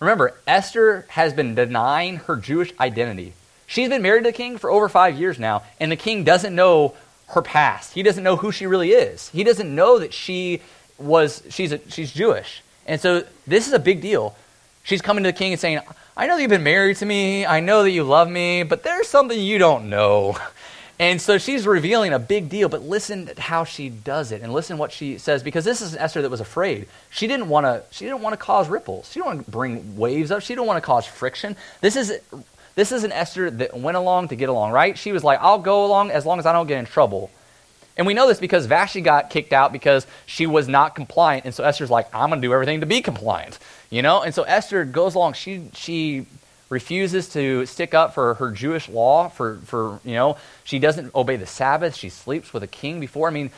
remember, 0.00 0.34
Esther 0.46 1.06
has 1.08 1.32
been 1.32 1.54
denying 1.54 2.16
her 2.16 2.36
Jewish 2.36 2.72
identity. 2.78 3.32
She's 3.66 3.88
been 3.88 4.02
married 4.02 4.24
to 4.24 4.30
the 4.30 4.36
king 4.36 4.58
for 4.58 4.70
over 4.70 4.88
five 4.88 5.18
years 5.18 5.38
now, 5.38 5.62
and 5.80 5.90
the 5.90 5.96
king 5.96 6.24
doesn't 6.24 6.54
know 6.54 6.94
her 7.28 7.42
past. 7.42 7.94
He 7.94 8.02
doesn't 8.02 8.22
know 8.22 8.36
who 8.36 8.52
she 8.52 8.66
really 8.66 8.90
is. 8.90 9.28
He 9.30 9.44
doesn't 9.44 9.74
know 9.74 9.98
that 9.98 10.12
she 10.12 10.60
was 10.98 11.42
she's 11.50 11.72
a, 11.72 11.80
she's 11.90 12.12
Jewish. 12.12 12.62
And 12.86 13.00
so 13.00 13.24
this 13.46 13.66
is 13.66 13.72
a 13.72 13.78
big 13.78 14.00
deal. 14.00 14.36
She's 14.82 15.00
coming 15.00 15.24
to 15.24 15.28
the 15.28 15.36
king 15.36 15.52
and 15.52 15.60
saying, 15.60 15.80
"I 16.16 16.26
know 16.26 16.36
that 16.36 16.42
you've 16.42 16.50
been 16.50 16.62
married 16.62 16.98
to 16.98 17.06
me. 17.06 17.46
I 17.46 17.60
know 17.60 17.82
that 17.82 17.90
you 17.90 18.04
love 18.04 18.28
me, 18.28 18.62
but 18.62 18.82
there's 18.82 19.08
something 19.08 19.38
you 19.38 19.58
don't 19.58 19.88
know." 19.88 20.36
And 20.98 21.20
so 21.20 21.38
she's 21.38 21.66
revealing 21.66 22.12
a 22.12 22.18
big 22.18 22.48
deal, 22.48 22.68
but 22.68 22.82
listen 22.82 23.30
how 23.36 23.64
she 23.64 23.88
does 23.88 24.30
it 24.30 24.42
and 24.42 24.52
listen 24.52 24.78
what 24.78 24.92
she 24.92 25.18
says 25.18 25.42
because 25.42 25.64
this 25.64 25.80
is 25.82 25.94
an 25.94 25.98
Esther 25.98 26.22
that 26.22 26.30
was 26.30 26.40
afraid. 26.40 26.86
She 27.10 27.26
didn't 27.26 27.48
want 27.48 27.66
to 27.66 27.82
she 27.90 28.04
didn't 28.04 28.20
want 28.20 28.34
to 28.34 28.36
cause 28.36 28.68
ripples. 28.68 29.10
She 29.10 29.14
didn't 29.18 29.26
want 29.26 29.44
to 29.44 29.50
bring 29.50 29.96
waves 29.96 30.30
up. 30.30 30.42
She 30.42 30.54
didn't 30.54 30.66
want 30.66 30.76
to 30.76 30.86
cause 30.86 31.04
friction. 31.04 31.56
This 31.80 31.96
is 31.96 32.20
this 32.76 32.92
is 32.92 33.04
an 33.04 33.12
Esther 33.12 33.50
that 33.50 33.76
went 33.76 33.96
along 33.96 34.28
to 34.28 34.36
get 34.36 34.48
along, 34.48 34.72
right? 34.72 34.96
She 34.96 35.12
was 35.12 35.24
like, 35.24 35.40
I'll 35.40 35.58
go 35.58 35.84
along 35.84 36.10
as 36.10 36.26
long 36.26 36.38
as 36.38 36.46
I 36.46 36.52
don't 36.52 36.66
get 36.66 36.78
in 36.78 36.86
trouble. 36.86 37.30
And 37.96 38.06
we 38.06 38.14
know 38.14 38.26
this 38.26 38.40
because 38.40 38.66
Vashti 38.66 39.00
got 39.00 39.30
kicked 39.30 39.52
out 39.52 39.72
because 39.72 40.06
she 40.26 40.46
was 40.46 40.66
not 40.66 40.96
compliant. 40.96 41.44
And 41.44 41.54
so 41.54 41.62
Esther's 41.62 41.90
like, 41.90 42.12
I'm 42.12 42.30
going 42.30 42.40
to 42.42 42.46
do 42.46 42.52
everything 42.52 42.80
to 42.80 42.86
be 42.86 43.00
compliant. 43.00 43.58
You 43.90 44.02
know? 44.02 44.22
And 44.22 44.34
so 44.34 44.42
Esther 44.42 44.84
goes 44.84 45.14
along. 45.14 45.34
She, 45.34 45.68
she 45.74 46.26
refuses 46.74 47.28
to 47.30 47.64
stick 47.66 47.94
up 47.94 48.14
for 48.14 48.34
her 48.34 48.50
Jewish 48.50 48.88
law, 48.88 49.28
for, 49.28 49.56
for, 49.64 50.00
you 50.04 50.14
know, 50.14 50.36
she 50.64 50.80
doesn't 50.80 51.14
obey 51.14 51.36
the 51.36 51.46
Sabbath. 51.46 51.94
She 51.94 52.08
sleeps 52.08 52.52
with 52.52 52.64
a 52.64 52.66
king 52.66 52.98
before. 52.98 53.28
I 53.28 53.30
mean, 53.30 53.52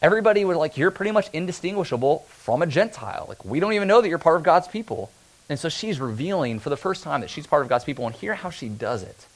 everybody 0.00 0.46
was 0.46 0.56
like, 0.56 0.78
you're 0.78 0.90
pretty 0.90 1.12
much 1.12 1.28
indistinguishable 1.34 2.20
from 2.28 2.62
a 2.62 2.66
Gentile. 2.66 3.26
Like, 3.28 3.44
we 3.44 3.60
don't 3.60 3.74
even 3.74 3.86
know 3.86 4.00
that 4.00 4.08
you're 4.08 4.18
part 4.18 4.38
of 4.38 4.42
God's 4.42 4.66
people. 4.66 5.10
And 5.50 5.58
so 5.58 5.68
she's 5.68 6.00
revealing 6.00 6.58
for 6.58 6.70
the 6.70 6.76
first 6.76 7.04
time 7.04 7.20
that 7.20 7.28
she's 7.28 7.46
part 7.46 7.62
of 7.62 7.68
God's 7.68 7.84
people. 7.84 8.06
And 8.06 8.16
hear 8.16 8.34
how 8.34 8.48
she 8.48 8.68
does 8.68 9.02
it. 9.02 9.26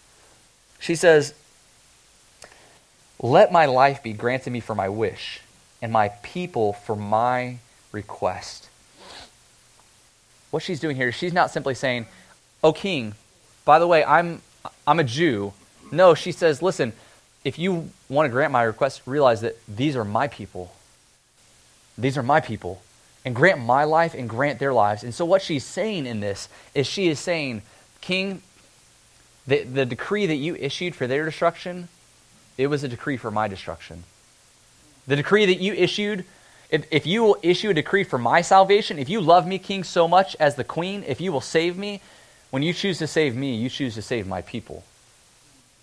She 0.80 0.94
says, 0.94 1.34
Let 3.20 3.52
my 3.52 3.66
life 3.66 4.02
be 4.02 4.14
granted 4.14 4.50
me 4.54 4.60
for 4.60 4.74
my 4.74 4.88
wish, 4.88 5.42
and 5.82 5.92
my 5.92 6.08
people 6.22 6.72
for 6.72 6.96
my 6.96 7.58
request. 7.92 8.68
What 10.50 10.62
she's 10.62 10.80
doing 10.80 10.96
here, 10.96 11.12
she's 11.12 11.34
not 11.34 11.50
simply 11.50 11.74
saying, 11.74 12.06
Oh, 12.62 12.72
king, 12.72 13.14
by 13.64 13.78
the 13.78 13.86
way, 13.86 14.04
I'm, 14.04 14.42
I'm 14.86 15.00
a 15.00 15.04
Jew. 15.04 15.52
No, 15.90 16.14
she 16.14 16.32
says, 16.32 16.62
Listen, 16.62 16.92
if 17.44 17.58
you 17.58 17.90
want 18.08 18.26
to 18.26 18.30
grant 18.30 18.52
my 18.52 18.62
request, 18.62 19.02
realize 19.06 19.40
that 19.40 19.56
these 19.66 19.96
are 19.96 20.04
my 20.04 20.28
people. 20.28 20.72
These 21.96 22.18
are 22.18 22.22
my 22.22 22.40
people 22.40 22.82
and 23.24 23.34
grant 23.34 23.60
my 23.60 23.84
life 23.84 24.14
and 24.14 24.28
grant 24.28 24.58
their 24.58 24.72
lives. 24.72 25.02
And 25.02 25.14
so, 25.14 25.24
what 25.24 25.42
she's 25.42 25.64
saying 25.64 26.06
in 26.06 26.20
this 26.20 26.48
is 26.74 26.86
she 26.86 27.08
is 27.08 27.18
saying, 27.18 27.62
King, 28.00 28.42
the, 29.46 29.64
the 29.64 29.84
decree 29.84 30.26
that 30.26 30.36
you 30.36 30.54
issued 30.56 30.94
for 30.94 31.06
their 31.06 31.24
destruction, 31.24 31.88
it 32.56 32.68
was 32.68 32.82
a 32.82 32.88
decree 32.88 33.16
for 33.16 33.30
my 33.30 33.48
destruction. 33.48 34.04
The 35.06 35.16
decree 35.16 35.46
that 35.46 35.60
you 35.60 35.72
issued, 35.74 36.24
if, 36.70 36.86
if 36.90 37.06
you 37.06 37.22
will 37.22 37.36
issue 37.42 37.70
a 37.70 37.74
decree 37.74 38.04
for 38.04 38.18
my 38.18 38.42
salvation, 38.42 38.98
if 38.98 39.08
you 39.08 39.20
love 39.20 39.46
me, 39.46 39.58
King, 39.58 39.84
so 39.84 40.06
much 40.06 40.36
as 40.38 40.54
the 40.54 40.64
queen, 40.64 41.04
if 41.06 41.20
you 41.20 41.32
will 41.32 41.40
save 41.40 41.76
me, 41.76 42.00
when 42.50 42.62
you 42.62 42.72
choose 42.72 42.98
to 42.98 43.06
save 43.06 43.36
me, 43.36 43.54
you 43.54 43.68
choose 43.68 43.94
to 43.94 44.02
save 44.02 44.26
my 44.26 44.42
people. 44.42 44.84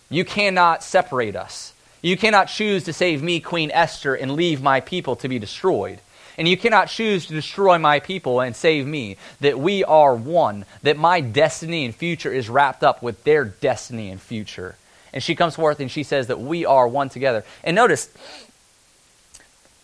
You 0.10 0.24
cannot 0.26 0.84
separate 0.84 1.36
us. 1.36 1.74
You 2.02 2.16
cannot 2.16 2.46
choose 2.46 2.84
to 2.86 2.94
save 2.94 3.24
me, 3.24 3.40
Queen 3.40 3.72
Esther, 3.72 4.16
and 4.16 4.34
leave 4.34 4.62
my 4.62 4.80
people 4.80 5.16
to 5.18 5.28
be 5.28 5.40
destroyed. 5.40 6.00
And 6.38 6.48
you 6.48 6.56
cannot 6.56 6.88
choose 6.88 7.26
to 7.26 7.34
destroy 7.34 7.80
my 7.80 8.00
people 8.00 8.42
and 8.42 8.56
save 8.56 8.86
me. 8.86 9.18
That 9.42 9.60
we 9.60 9.84
are 9.84 10.14
one. 10.14 10.66
That 10.84 10.98
my 10.98 11.20
destiny 11.20 11.84
and 11.86 11.96
future 11.96 12.32
is 12.32 12.48
wrapped 12.48 12.84
up 12.84 13.02
with 13.02 13.24
their 13.24 13.44
destiny 13.44 14.12
and 14.12 14.22
future. 14.22 14.76
And 15.14 15.24
she 15.24 15.36
comes 15.36 15.56
forth 15.56 15.80
and 15.80 15.90
she 15.90 16.04
says 16.04 16.28
that 16.28 16.40
we 16.40 16.66
are 16.66 16.88
one 16.88 17.10
together. 17.10 17.44
And 17.64 17.76
notice, 17.76 18.10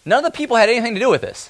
none 0.06 0.24
of 0.24 0.32
the 0.32 0.38
people 0.38 0.58
had 0.58 0.70
anything 0.70 0.94
to 0.94 1.00
do 1.00 1.10
with 1.10 1.22
this. 1.22 1.50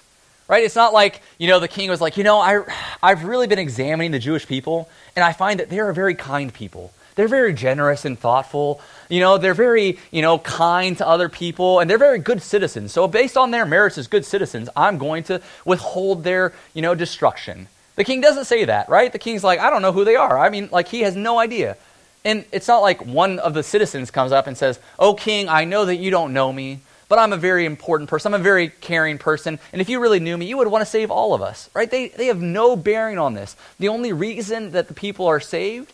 Right? 0.54 0.66
It's 0.66 0.76
not 0.76 0.94
like, 0.94 1.24
you 1.40 1.48
know, 1.48 1.60
the 1.60 1.68
king 1.68 1.90
was 1.90 2.00
like, 2.00 2.16
you 2.16 2.24
know, 2.24 2.38
I, 2.38 2.64
I've 3.02 3.24
really 3.24 3.48
been 3.48 3.58
examining 3.58 4.12
the 4.12 4.20
Jewish 4.20 4.46
people, 4.46 4.88
and 5.16 5.26
I 5.26 5.34
find 5.34 5.60
that 5.60 5.72
they 5.72 5.80
are 5.80 5.90
a 5.90 5.96
very 5.96 6.14
kind 6.14 6.54
people. 6.54 6.94
They're 7.16 7.28
very 7.28 7.56
generous 7.56 8.06
and 8.06 8.20
thoughtful. 8.20 8.80
You 9.10 9.20
know, 9.20 9.40
they're 9.40 9.56
very, 9.56 9.98
you 10.12 10.22
know, 10.22 10.38
kind 10.38 10.96
to 11.00 11.08
other 11.08 11.28
people 11.28 11.80
and 11.80 11.90
they're 11.90 11.98
very 11.98 12.20
good 12.20 12.44
citizens. 12.44 12.92
So 12.92 13.08
based 13.08 13.36
on 13.36 13.50
their 13.50 13.66
merits 13.66 13.98
as 13.98 14.06
good 14.06 14.26
citizens, 14.26 14.70
I'm 14.76 15.00
going 15.00 15.24
to 15.24 15.42
withhold 15.66 16.24
their, 16.24 16.54
you 16.76 16.84
know, 16.84 16.94
destruction. 16.94 17.68
The 17.96 18.04
king 18.04 18.22
doesn't 18.22 18.46
say 18.46 18.66
that, 18.66 18.90
right? 18.90 19.12
The 19.12 19.18
king's 19.18 19.44
like, 19.44 19.60
I 19.60 19.72
don't 19.72 19.82
know 19.82 19.92
who 19.92 20.06
they 20.06 20.16
are. 20.16 20.38
I 20.38 20.52
mean, 20.52 20.70
like 20.72 20.88
he 20.88 21.02
has 21.02 21.16
no 21.16 21.40
idea. 21.40 21.78
And 22.24 22.46
it's 22.52 22.68
not 22.68 22.84
like 22.84 23.04
one 23.04 23.40
of 23.40 23.56
the 23.56 23.64
citizens 23.64 24.12
comes 24.12 24.32
up 24.32 24.46
and 24.46 24.56
says, 24.56 24.80
"Oh 25.00 25.16
king, 25.16 25.50
I 25.50 25.66
know 25.66 25.86
that 25.86 25.96
you 25.96 26.12
don't 26.12 26.32
know 26.32 26.54
me, 26.54 26.80
but 27.10 27.20
I'm 27.20 27.34
a 27.34 27.38
very 27.38 27.66
important 27.66 28.10
person. 28.10 28.34
I'm 28.34 28.40
a 28.40 28.44
very 28.44 28.70
caring 28.70 29.18
person. 29.18 29.60
And 29.72 29.82
if 29.82 29.90
you 29.90 30.00
really 30.00 30.20
knew 30.20 30.38
me, 30.38 30.46
you 30.46 30.58
would 30.58 30.68
want 30.68 30.82
to 30.82 30.90
save 30.90 31.12
all 31.12 31.34
of 31.34 31.42
us, 31.42 31.70
right? 31.74 31.90
They, 31.90 32.08
they 32.08 32.28
have 32.28 32.42
no 32.42 32.76
bearing 32.76 33.18
on 33.18 33.34
this. 33.34 33.56
The 33.80 33.90
only 33.90 34.14
reason 34.14 34.72
that 34.72 34.88
the 34.88 34.94
people 34.94 35.28
are 35.28 35.40
saved 35.40 35.94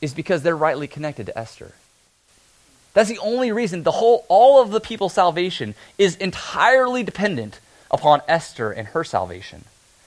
is 0.00 0.14
because 0.14 0.42
they're 0.42 0.56
rightly 0.56 0.86
connected 0.86 1.26
to 1.26 1.38
Esther. 1.38 1.72
That's 2.94 3.08
the 3.08 3.18
only 3.18 3.52
reason 3.52 3.82
the 3.82 3.90
whole 3.90 4.24
all 4.28 4.62
of 4.62 4.70
the 4.70 4.80
people's 4.80 5.12
salvation 5.12 5.74
is 5.98 6.16
entirely 6.16 7.02
dependent 7.02 7.60
upon 7.90 8.22
Esther 8.26 8.72
and 8.72 8.88
her 8.88 9.04
salvation. 9.04 9.64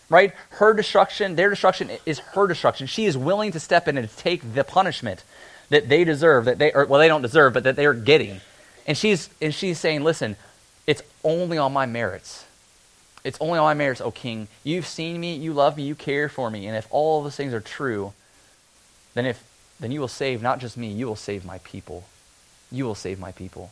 Right? 0.09 0.33
Her 0.51 0.73
destruction, 0.73 1.35
their 1.35 1.51
destruction 1.51 1.91
is 2.07 2.17
her 2.19 2.47
destruction. 2.47 2.87
She 2.87 3.05
is 3.05 3.15
willing 3.15 3.51
to 3.51 3.59
step 3.59 3.87
in 3.87 3.95
and 3.95 4.09
take 4.17 4.55
the 4.55 4.63
punishment 4.63 5.23
that 5.69 5.87
they 5.87 6.03
deserve, 6.03 6.45
that 6.45 6.57
they 6.57 6.71
or, 6.71 6.85
well 6.85 6.99
they 6.99 7.07
don't 7.07 7.21
deserve, 7.21 7.53
but 7.53 7.63
that 7.63 7.75
they're 7.75 7.93
getting. 7.93 8.41
And 8.89 8.97
she's 8.97 9.29
and 9.39 9.53
she's 9.53 9.79
saying, 9.79 10.03
"Listen, 10.03 10.35
it's 10.87 11.03
only 11.23 11.59
on 11.59 11.71
my 11.71 11.85
merits. 11.85 12.45
It's 13.23 13.37
only 13.39 13.59
on 13.59 13.65
my 13.65 13.75
merits, 13.75 14.01
O 14.01 14.09
king. 14.09 14.47
You've 14.63 14.87
seen 14.87 15.19
me, 15.19 15.35
you 15.35 15.53
love 15.53 15.77
me, 15.77 15.83
you 15.83 15.93
care 15.93 16.27
for 16.27 16.49
me, 16.49 16.65
and 16.65 16.75
if 16.75 16.87
all 16.89 17.19
of 17.19 17.25
those 17.25 17.35
things 17.35 17.53
are 17.53 17.61
true, 17.61 18.13
then 19.13 19.27
if 19.27 19.43
then 19.79 19.91
you 19.91 19.99
will 19.99 20.07
save 20.07 20.41
not 20.41 20.59
just 20.59 20.75
me, 20.75 20.87
you 20.87 21.05
will 21.05 21.15
save 21.15 21.45
my 21.45 21.59
people. 21.59 22.05
You 22.71 22.85
will 22.85 22.95
save 22.95 23.19
my 23.19 23.31
people. 23.31 23.69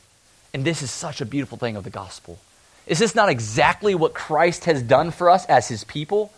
And 0.54 0.64
this 0.64 0.84
is 0.84 0.92
such 0.92 1.20
a 1.20 1.26
beautiful 1.26 1.58
thing 1.58 1.76
of 1.76 1.84
the 1.84 1.90
gospel. 1.90 2.38
Is 2.86 3.00
this 3.00 3.16
not 3.16 3.30
exactly 3.30 3.96
what 3.96 4.14
Christ 4.14 4.66
has 4.66 4.84
done 4.84 5.10
for 5.10 5.32
us 5.32 5.46
as 5.48 5.68
his 5.68 5.84
people? 5.84 6.32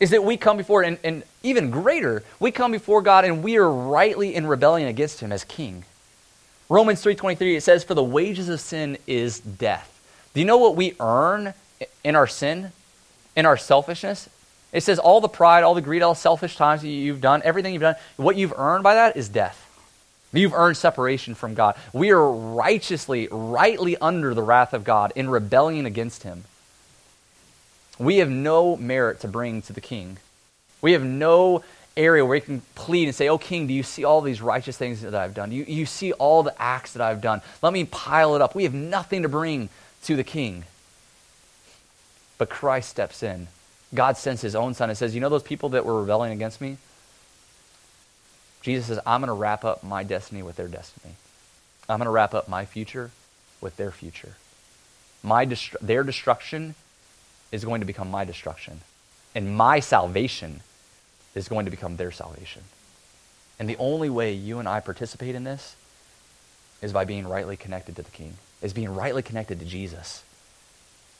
Is 0.00 0.10
that 0.10 0.24
we 0.24 0.36
come 0.36 0.56
before, 0.56 0.82
and, 0.82 0.98
and 1.04 1.22
even 1.44 1.70
greater, 1.70 2.24
we 2.40 2.50
come 2.50 2.72
before 2.72 3.02
God 3.02 3.24
and 3.24 3.44
we 3.44 3.56
are 3.56 3.70
rightly 3.70 4.34
in 4.34 4.48
rebellion 4.48 4.88
against 4.88 5.20
him 5.20 5.30
as 5.30 5.44
king. 5.44 5.84
Romans 6.68 7.02
3.23, 7.02 7.56
it 7.56 7.62
says, 7.62 7.84
For 7.84 7.94
the 7.94 8.04
wages 8.04 8.48
of 8.48 8.60
sin 8.60 8.98
is 9.06 9.40
death. 9.40 9.94
Do 10.34 10.40
you 10.40 10.46
know 10.46 10.58
what 10.58 10.76
we 10.76 10.94
earn 11.00 11.54
in 12.04 12.14
our 12.14 12.26
sin, 12.26 12.72
in 13.34 13.46
our 13.46 13.56
selfishness? 13.56 14.28
It 14.72 14.82
says 14.82 14.98
all 14.98 15.20
the 15.20 15.28
pride, 15.28 15.64
all 15.64 15.74
the 15.74 15.80
greed, 15.80 16.02
all 16.02 16.12
the 16.12 16.20
selfish 16.20 16.56
times 16.56 16.82
that 16.82 16.88
you've 16.88 17.22
done, 17.22 17.40
everything 17.44 17.72
you've 17.72 17.82
done, 17.82 17.96
what 18.16 18.36
you've 18.36 18.52
earned 18.56 18.84
by 18.84 18.94
that 18.94 19.16
is 19.16 19.28
death. 19.28 19.64
You've 20.32 20.52
earned 20.52 20.76
separation 20.76 21.34
from 21.34 21.54
God. 21.54 21.74
We 21.94 22.10
are 22.10 22.30
righteously, 22.30 23.28
rightly 23.30 23.96
under 23.96 24.34
the 24.34 24.42
wrath 24.42 24.74
of 24.74 24.84
God 24.84 25.12
in 25.16 25.30
rebellion 25.30 25.86
against 25.86 26.22
Him. 26.22 26.44
We 27.98 28.18
have 28.18 28.28
no 28.28 28.76
merit 28.76 29.20
to 29.20 29.28
bring 29.28 29.62
to 29.62 29.72
the 29.72 29.80
King. 29.80 30.18
We 30.82 30.92
have 30.92 31.02
no 31.02 31.64
area 31.98 32.24
where 32.24 32.32
we 32.32 32.40
can 32.40 32.62
plead 32.74 33.06
and 33.06 33.14
say, 33.14 33.28
Oh, 33.28 33.38
King, 33.38 33.66
do 33.66 33.74
you 33.74 33.82
see 33.82 34.04
all 34.04 34.20
these 34.20 34.40
righteous 34.40 34.76
things 34.78 35.02
that 35.02 35.14
I've 35.14 35.34
done? 35.34 35.50
Do 35.50 35.56
you, 35.56 35.64
you 35.64 35.86
see 35.86 36.12
all 36.12 36.42
the 36.42 36.54
acts 36.60 36.92
that 36.94 37.02
I've 37.02 37.20
done? 37.20 37.42
Let 37.62 37.72
me 37.72 37.84
pile 37.84 38.34
it 38.36 38.42
up. 38.42 38.54
We 38.54 38.64
have 38.64 38.74
nothing 38.74 39.22
to 39.22 39.28
bring 39.28 39.68
to 40.04 40.16
the 40.16 40.24
King. 40.24 40.64
But 42.38 42.48
Christ 42.48 42.88
steps 42.88 43.22
in 43.22 43.48
God 43.94 44.16
sends 44.16 44.42
his 44.42 44.54
own 44.54 44.74
son 44.74 44.90
and 44.90 44.98
says, 44.98 45.14
You 45.14 45.20
know 45.20 45.28
those 45.28 45.42
people 45.42 45.70
that 45.70 45.84
were 45.84 46.00
rebelling 46.00 46.32
against 46.32 46.60
me? 46.60 46.76
Jesus 48.60 48.86
says, 48.86 48.98
I'm 49.06 49.20
going 49.20 49.28
to 49.28 49.32
wrap 49.34 49.64
up 49.64 49.82
my 49.82 50.02
destiny 50.02 50.42
with 50.42 50.56
their 50.56 50.68
destiny. 50.68 51.14
I'm 51.88 51.98
going 51.98 52.06
to 52.06 52.10
wrap 52.10 52.34
up 52.34 52.48
my 52.48 52.64
future 52.64 53.10
with 53.60 53.76
their 53.76 53.90
future. 53.90 54.34
My 55.22 55.44
dest- 55.44 55.76
their 55.80 56.02
destruction 56.02 56.74
is 57.50 57.64
going 57.64 57.80
to 57.80 57.86
become 57.86 58.10
my 58.10 58.24
destruction. 58.24 58.80
And 59.34 59.56
my 59.56 59.80
salvation 59.80 60.60
is 61.34 61.48
going 61.48 61.64
to 61.64 61.70
become 61.70 61.96
their 61.96 62.10
salvation. 62.10 62.62
And 63.58 63.68
the 63.68 63.76
only 63.78 64.10
way 64.10 64.32
you 64.32 64.58
and 64.58 64.68
I 64.68 64.80
participate 64.80 65.34
in 65.34 65.44
this 65.44 65.76
is 66.80 66.92
by 66.92 67.04
being 67.04 67.26
rightly 67.26 67.56
connected 67.56 67.96
to 67.96 68.02
the 68.02 68.10
King, 68.10 68.34
is 68.62 68.72
being 68.72 68.94
rightly 68.94 69.22
connected 69.22 69.58
to 69.58 69.64
Jesus. 69.64 70.22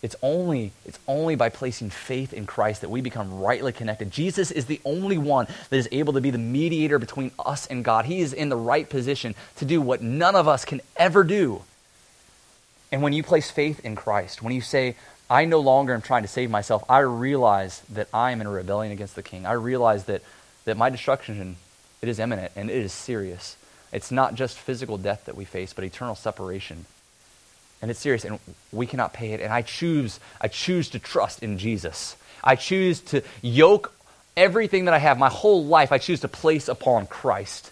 It's 0.01 0.15
only, 0.23 0.71
it's 0.87 1.01
only 1.09 1.35
by 1.35 1.49
placing 1.49 1.91
faith 1.91 2.33
in 2.33 2.47
Christ 2.47 2.83
that 2.83 2.89
we 2.89 3.01
become 3.01 3.41
rightly 3.41 3.73
connected. 3.73 4.13
Jesus 4.13 4.53
is 4.53 4.67
the 4.67 4.81
only 4.85 5.19
one 5.19 5.49
that 5.71 5.77
is 5.77 5.89
able 5.91 6.13
to 6.13 6.21
be 6.21 6.31
the 6.31 6.39
mediator 6.39 7.01
between 7.01 7.33
us 7.45 7.67
and 7.67 7.85
God. 7.85 8.05
He 8.05 8.21
is 8.21 8.33
in 8.33 8.49
the 8.49 8.57
right 8.57 8.89
position 8.89 9.35
to 9.57 9.65
do 9.65 9.81
what 9.81 10.01
none 10.01 10.37
of 10.37 10.47
us 10.47 10.65
can 10.65 10.81
ever 10.97 11.25
do. 11.25 11.63
And 12.93 13.03
when 13.03 13.13
you 13.13 13.25
place 13.25 13.51
faith 13.51 13.85
in 13.85 13.97
Christ, 13.97 14.41
when 14.41 14.55
you 14.55 14.61
say, 14.61 14.95
I 15.31 15.45
no 15.45 15.61
longer 15.61 15.95
am 15.95 16.03
trying 16.03 16.23
to 16.23 16.29
save 16.29 16.51
myself, 16.51 16.85
I 16.89 17.01
realize 17.01 17.83
that 17.91 18.09
I 18.15 18.31
am 18.31 18.41
in 18.41 18.47
a 18.47 18.51
rebellion 18.51 18.93
against 18.93 19.15
the 19.15 19.23
king. 19.23 19.45
I 19.45 19.53
realize 19.53 20.05
that, 20.05 20.23
that 20.65 20.77
my 20.77 20.89
destruction, 20.89 21.57
it 22.01 22.09
is 22.09 22.19
imminent 22.19 22.53
and 22.57 22.71
it 22.71 22.77
is 22.77 22.93
serious. 22.93 23.57
It's 23.93 24.11
not 24.11 24.35
just 24.35 24.59
physical 24.59 24.99
death 24.99 25.27
that 25.27 25.37
we 25.37 25.45
face, 25.45 25.73
but 25.73 25.85
eternal 25.85 26.15
separation. 26.15 26.87
And 27.81 27.91
it's 27.91 28.01
serious 28.01 28.25
and 28.25 28.39
we 28.73 28.87
cannot 28.87 29.13
pay 29.13 29.33
it. 29.33 29.41
And 29.41 29.53
i 29.53 29.63
choose 29.63 30.19
i 30.41 30.49
choose 30.49 30.91
to 30.91 30.99
trust 30.99 31.43
in 31.43 31.59
jesus. 31.59 32.17
I 32.43 32.57
choose 32.57 33.01
to 33.13 33.23
yoke 33.43 33.93
everything 34.37 34.87
that 34.87 34.95
i 34.95 34.99
have 34.99 35.19
my 35.19 35.29
whole 35.29 35.65
life 35.65 35.93
i 35.93 35.99
choose 35.99 36.21
to 36.21 36.29
place 36.29 36.69
upon 36.69 37.07
christ. 37.07 37.71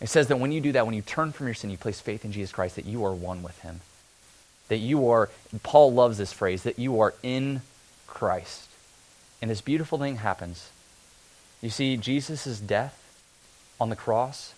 It 0.00 0.08
says 0.08 0.26
that 0.28 0.38
when 0.38 0.52
you 0.52 0.60
do 0.60 0.72
that 0.72 0.86
when 0.86 0.94
you 0.94 1.02
turn 1.02 1.32
from 1.32 1.46
your 1.46 1.54
sin 1.54 1.70
you 1.70 1.78
place 1.78 2.00
faith 2.00 2.24
in 2.24 2.32
jesus 2.32 2.52
christ 2.52 2.76
that 2.76 2.84
you 2.84 3.04
are 3.04 3.14
one 3.14 3.42
with 3.42 3.58
him 3.60 3.80
that 4.72 4.78
you 4.78 5.10
are 5.10 5.28
paul 5.62 5.92
loves 5.92 6.16
this 6.16 6.32
phrase 6.32 6.62
that 6.62 6.78
you 6.78 6.98
are 6.98 7.12
in 7.22 7.60
christ 8.06 8.68
and 9.42 9.50
this 9.50 9.60
beautiful 9.60 9.98
thing 9.98 10.16
happens 10.16 10.70
you 11.60 11.68
see 11.68 11.96
jesus' 11.96 12.58
death 12.58 12.98
on 13.78 13.90
the 13.90 13.96
cross 13.96 14.54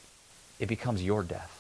it 0.60 0.66
becomes 0.66 1.02
your 1.02 1.24
death 1.24 1.50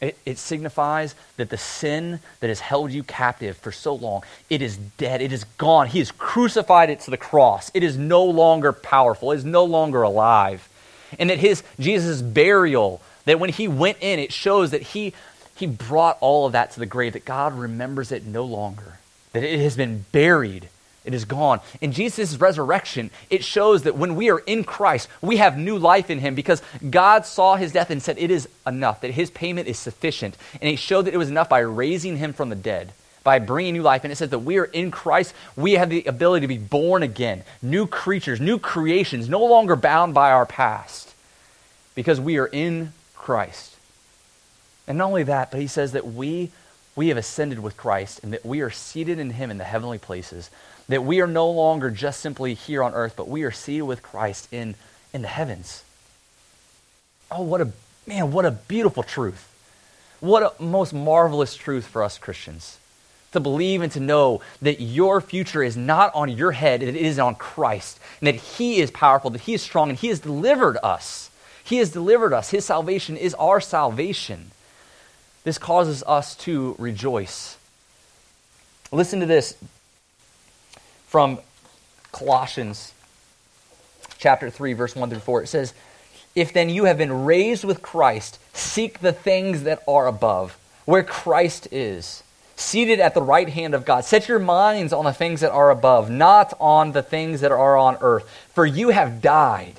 it, 0.00 0.18
it, 0.26 0.38
signifies 0.38 1.14
that 1.38 1.48
the 1.48 1.56
sin 1.56 2.20
that 2.40 2.48
has 2.48 2.60
held 2.60 2.92
you 2.92 3.02
captive 3.02 3.56
for 3.56 3.72
so 3.72 3.94
long, 3.94 4.24
it 4.50 4.60
is 4.60 4.76
dead. 4.76 5.22
It 5.22 5.32
is 5.32 5.44
gone. 5.56 5.86
He 5.86 6.00
has 6.00 6.12
crucified 6.12 6.90
it 6.90 7.00
to 7.00 7.10
the 7.10 7.16
cross. 7.16 7.70
It 7.72 7.82
is 7.82 7.96
no 7.96 8.22
longer 8.24 8.74
powerful. 8.74 9.32
It 9.32 9.36
is 9.36 9.44
no 9.46 9.64
longer 9.64 10.02
alive. 10.02 10.68
And 11.18 11.30
that 11.30 11.38
his 11.38 11.62
Jesus' 11.80 12.20
burial, 12.20 13.00
that 13.24 13.40
when 13.40 13.48
he 13.48 13.68
went 13.68 13.96
in, 14.02 14.18
it 14.18 14.34
shows 14.34 14.72
that 14.72 14.82
he, 14.82 15.14
he 15.56 15.66
brought 15.66 16.18
all 16.20 16.46
of 16.46 16.52
that 16.52 16.72
to 16.72 16.80
the 16.80 16.86
grave, 16.86 17.14
that 17.14 17.24
God 17.24 17.54
remembers 17.54 18.12
it 18.12 18.24
no 18.24 18.44
longer, 18.44 18.98
that 19.32 19.42
it 19.42 19.60
has 19.60 19.76
been 19.76 20.04
buried 20.12 20.68
it 21.06 21.14
is 21.14 21.24
gone. 21.24 21.60
In 21.80 21.92
Jesus' 21.92 22.36
resurrection, 22.36 23.10
it 23.30 23.44
shows 23.44 23.84
that 23.84 23.96
when 23.96 24.16
we 24.16 24.28
are 24.28 24.40
in 24.40 24.64
Christ, 24.64 25.08
we 25.22 25.36
have 25.36 25.56
new 25.56 25.78
life 25.78 26.10
in 26.10 26.18
him 26.18 26.34
because 26.34 26.60
God 26.90 27.24
saw 27.24 27.54
his 27.54 27.72
death 27.72 27.90
and 27.90 28.02
said, 28.02 28.18
It 28.18 28.32
is 28.32 28.48
enough, 28.66 29.00
that 29.00 29.12
his 29.12 29.30
payment 29.30 29.68
is 29.68 29.78
sufficient. 29.78 30.36
And 30.60 30.68
he 30.68 30.74
showed 30.74 31.02
that 31.02 31.14
it 31.14 31.18
was 31.18 31.30
enough 31.30 31.48
by 31.48 31.60
raising 31.60 32.16
him 32.16 32.32
from 32.32 32.48
the 32.48 32.56
dead, 32.56 32.92
by 33.22 33.38
bringing 33.38 33.74
new 33.74 33.82
life. 33.82 34.02
And 34.02 34.12
it 34.12 34.16
says 34.16 34.30
that 34.30 34.40
we 34.40 34.58
are 34.58 34.64
in 34.64 34.90
Christ, 34.90 35.32
we 35.54 35.74
have 35.74 35.90
the 35.90 36.04
ability 36.06 36.42
to 36.42 36.48
be 36.48 36.58
born 36.58 37.04
again, 37.04 37.44
new 37.62 37.86
creatures, 37.86 38.40
new 38.40 38.58
creations, 38.58 39.28
no 39.28 39.44
longer 39.44 39.76
bound 39.76 40.12
by 40.12 40.32
our 40.32 40.44
past 40.44 41.14
because 41.94 42.20
we 42.20 42.36
are 42.36 42.48
in 42.48 42.92
Christ. 43.14 43.75
And 44.86 44.98
not 44.98 45.06
only 45.06 45.24
that, 45.24 45.50
but 45.50 45.60
he 45.60 45.66
says 45.66 45.92
that 45.92 46.06
we, 46.06 46.50
we 46.94 47.08
have 47.08 47.16
ascended 47.16 47.58
with 47.58 47.76
Christ 47.76 48.20
and 48.22 48.32
that 48.32 48.46
we 48.46 48.60
are 48.60 48.70
seated 48.70 49.18
in 49.18 49.30
him 49.30 49.50
in 49.50 49.58
the 49.58 49.64
heavenly 49.64 49.98
places 49.98 50.50
that 50.88 51.04
we 51.04 51.20
are 51.20 51.26
no 51.26 51.50
longer 51.50 51.90
just 51.90 52.20
simply 52.20 52.54
here 52.54 52.82
on 52.82 52.94
earth, 52.94 53.14
but 53.16 53.28
we 53.28 53.42
are 53.42 53.50
seated 53.50 53.82
with 53.82 54.02
Christ 54.02 54.48
in, 54.52 54.74
in 55.12 55.22
the 55.22 55.28
heavens. 55.28 55.82
Oh, 57.30 57.42
what 57.42 57.60
a 57.60 57.72
man, 58.06 58.30
what 58.30 58.44
a 58.44 58.52
beautiful 58.52 59.02
truth. 59.02 59.52
What 60.20 60.54
a 60.58 60.62
most 60.62 60.92
marvelous 60.92 61.56
truth 61.56 61.86
for 61.86 62.02
us 62.02 62.18
Christians. 62.18 62.78
To 63.32 63.40
believe 63.40 63.82
and 63.82 63.92
to 63.92 64.00
know 64.00 64.40
that 64.62 64.80
your 64.80 65.20
future 65.20 65.62
is 65.62 65.76
not 65.76 66.14
on 66.14 66.28
your 66.28 66.52
head, 66.52 66.82
it 66.82 66.96
is 66.96 67.18
on 67.18 67.34
Christ, 67.34 67.98
and 68.20 68.28
that 68.28 68.36
He 68.36 68.78
is 68.80 68.90
powerful, 68.90 69.30
that 69.30 69.42
He 69.42 69.54
is 69.54 69.62
strong, 69.62 69.90
and 69.90 69.98
He 69.98 70.08
has 70.08 70.20
delivered 70.20 70.78
us. 70.82 71.30
He 71.62 71.78
has 71.78 71.90
delivered 71.90 72.32
us. 72.32 72.50
His 72.50 72.64
salvation 72.64 73.16
is 73.16 73.34
our 73.34 73.60
salvation. 73.60 74.52
This 75.46 75.58
causes 75.58 76.02
us 76.08 76.34
to 76.38 76.74
rejoice. 76.76 77.56
Listen 78.90 79.20
to 79.20 79.26
this 79.26 79.56
from 81.06 81.38
Colossians 82.10 82.92
chapter 84.18 84.50
3, 84.50 84.72
verse 84.72 84.96
1 84.96 85.08
through 85.08 85.20
4. 85.20 85.44
It 85.44 85.46
says, 85.46 85.72
If 86.34 86.52
then 86.52 86.68
you 86.68 86.86
have 86.86 86.98
been 86.98 87.24
raised 87.24 87.62
with 87.62 87.80
Christ, 87.80 88.40
seek 88.54 88.98
the 88.98 89.12
things 89.12 89.62
that 89.62 89.84
are 89.86 90.08
above, 90.08 90.58
where 90.84 91.04
Christ 91.04 91.68
is, 91.70 92.24
seated 92.56 92.98
at 92.98 93.14
the 93.14 93.22
right 93.22 93.48
hand 93.48 93.72
of 93.72 93.84
God. 93.84 94.04
Set 94.04 94.26
your 94.26 94.40
minds 94.40 94.92
on 94.92 95.04
the 95.04 95.12
things 95.12 95.42
that 95.42 95.52
are 95.52 95.70
above, 95.70 96.10
not 96.10 96.54
on 96.58 96.90
the 96.90 97.04
things 97.04 97.42
that 97.42 97.52
are 97.52 97.76
on 97.76 97.98
earth. 98.00 98.28
For 98.52 98.66
you 98.66 98.88
have 98.88 99.22
died, 99.22 99.74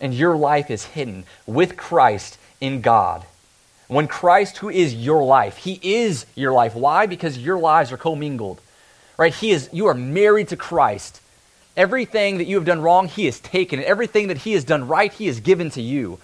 and 0.00 0.14
your 0.14 0.36
life 0.36 0.70
is 0.70 0.86
hidden 0.86 1.24
with 1.46 1.76
Christ 1.76 2.38
in 2.62 2.80
God. 2.80 3.26
When 3.92 4.08
Christ, 4.08 4.56
who 4.56 4.70
is 4.70 4.94
your 4.94 5.22
life, 5.22 5.58
He 5.58 5.78
is 5.82 6.24
your 6.34 6.52
life. 6.52 6.74
Why? 6.74 7.04
Because 7.04 7.36
your 7.36 7.58
lives 7.58 7.92
are 7.92 7.98
commingled. 7.98 8.58
Right? 9.18 9.34
He 9.34 9.50
is, 9.50 9.68
you 9.70 9.86
are 9.86 9.94
married 9.94 10.48
to 10.48 10.56
Christ. 10.56 11.20
Everything 11.76 12.38
that 12.38 12.46
you 12.46 12.56
have 12.56 12.64
done 12.64 12.80
wrong, 12.80 13.06
He 13.06 13.26
has 13.26 13.38
taken. 13.38 13.78
And 13.78 13.86
everything 13.86 14.28
that 14.28 14.38
He 14.38 14.54
has 14.54 14.64
done 14.64 14.88
right, 14.88 15.12
He 15.12 15.26
has 15.26 15.40
given 15.40 15.68
to 15.72 15.82
you. 15.82 16.18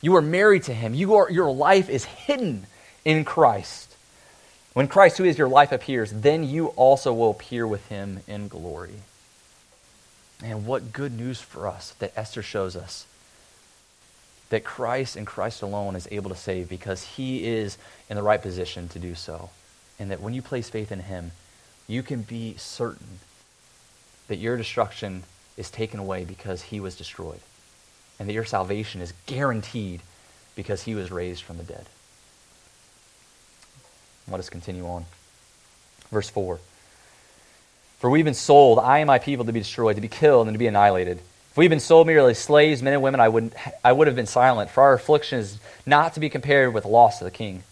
You 0.00 0.16
are 0.16 0.22
married 0.22 0.62
to 0.64 0.72
Him. 0.72 0.94
You 0.94 1.16
are, 1.16 1.30
your 1.30 1.50
life 1.52 1.90
is 1.90 2.06
hidden 2.06 2.66
in 3.04 3.26
Christ. 3.26 3.94
When 4.72 4.88
Christ, 4.88 5.18
who 5.18 5.24
is 5.24 5.36
your 5.36 5.48
life, 5.48 5.72
appears, 5.72 6.10
then 6.10 6.42
you 6.42 6.68
also 6.68 7.12
will 7.12 7.32
appear 7.32 7.66
with 7.66 7.86
Him 7.88 8.20
in 8.26 8.48
glory. 8.48 9.02
And 10.42 10.64
what 10.64 10.94
good 10.94 11.12
news 11.12 11.38
for 11.38 11.68
us 11.68 11.90
that 11.98 12.14
Esther 12.16 12.42
shows 12.42 12.76
us 12.76 13.04
that 14.50 14.64
Christ 14.64 15.16
and 15.16 15.26
Christ 15.26 15.62
alone 15.62 15.94
is 15.94 16.08
able 16.10 16.30
to 16.30 16.36
save 16.36 16.68
because 16.68 17.02
he 17.02 17.46
is 17.46 17.76
in 18.08 18.16
the 18.16 18.22
right 18.22 18.40
position 18.40 18.88
to 18.88 18.98
do 18.98 19.14
so. 19.14 19.50
And 19.98 20.10
that 20.10 20.20
when 20.20 20.34
you 20.34 20.42
place 20.42 20.70
faith 20.70 20.90
in 20.92 21.00
him, 21.00 21.32
you 21.86 22.02
can 22.02 22.22
be 22.22 22.54
certain 22.56 23.18
that 24.28 24.36
your 24.36 24.56
destruction 24.56 25.24
is 25.56 25.70
taken 25.70 25.98
away 25.98 26.24
because 26.24 26.62
he 26.62 26.78
was 26.80 26.96
destroyed, 26.96 27.40
and 28.18 28.28
that 28.28 28.34
your 28.34 28.44
salvation 28.44 29.00
is 29.00 29.12
guaranteed 29.26 30.00
because 30.54 30.82
he 30.82 30.94
was 30.94 31.10
raised 31.10 31.42
from 31.42 31.56
the 31.56 31.64
dead. 31.64 31.86
Let 34.30 34.38
us 34.40 34.50
continue 34.50 34.86
on. 34.86 35.06
Verse 36.10 36.28
4 36.28 36.60
For 37.98 38.10
we've 38.10 38.24
been 38.24 38.34
sold, 38.34 38.78
I 38.78 38.98
and 38.98 39.06
my 39.06 39.18
people, 39.18 39.44
to 39.46 39.52
be 39.52 39.60
destroyed, 39.60 39.96
to 39.96 40.02
be 40.02 40.08
killed, 40.08 40.46
and 40.46 40.54
to 40.54 40.58
be 40.58 40.66
annihilated. 40.66 41.20
We've 41.58 41.68
been 41.68 41.80
sold 41.80 42.06
merely 42.06 42.34
slaves, 42.34 42.84
men 42.84 42.92
and 42.92 43.02
women, 43.02 43.18
I 43.18 43.28
would, 43.28 43.52
I 43.82 43.90
would 43.90 44.06
have 44.06 44.14
been 44.14 44.28
silent, 44.28 44.70
for 44.70 44.84
our 44.84 44.92
affliction 44.92 45.40
is 45.40 45.58
not 45.84 46.14
to 46.14 46.20
be 46.20 46.30
compared 46.30 46.72
with 46.72 46.84
the 46.84 46.88
loss 46.88 47.20
of 47.20 47.24
the 47.24 47.32
king. 47.32 47.64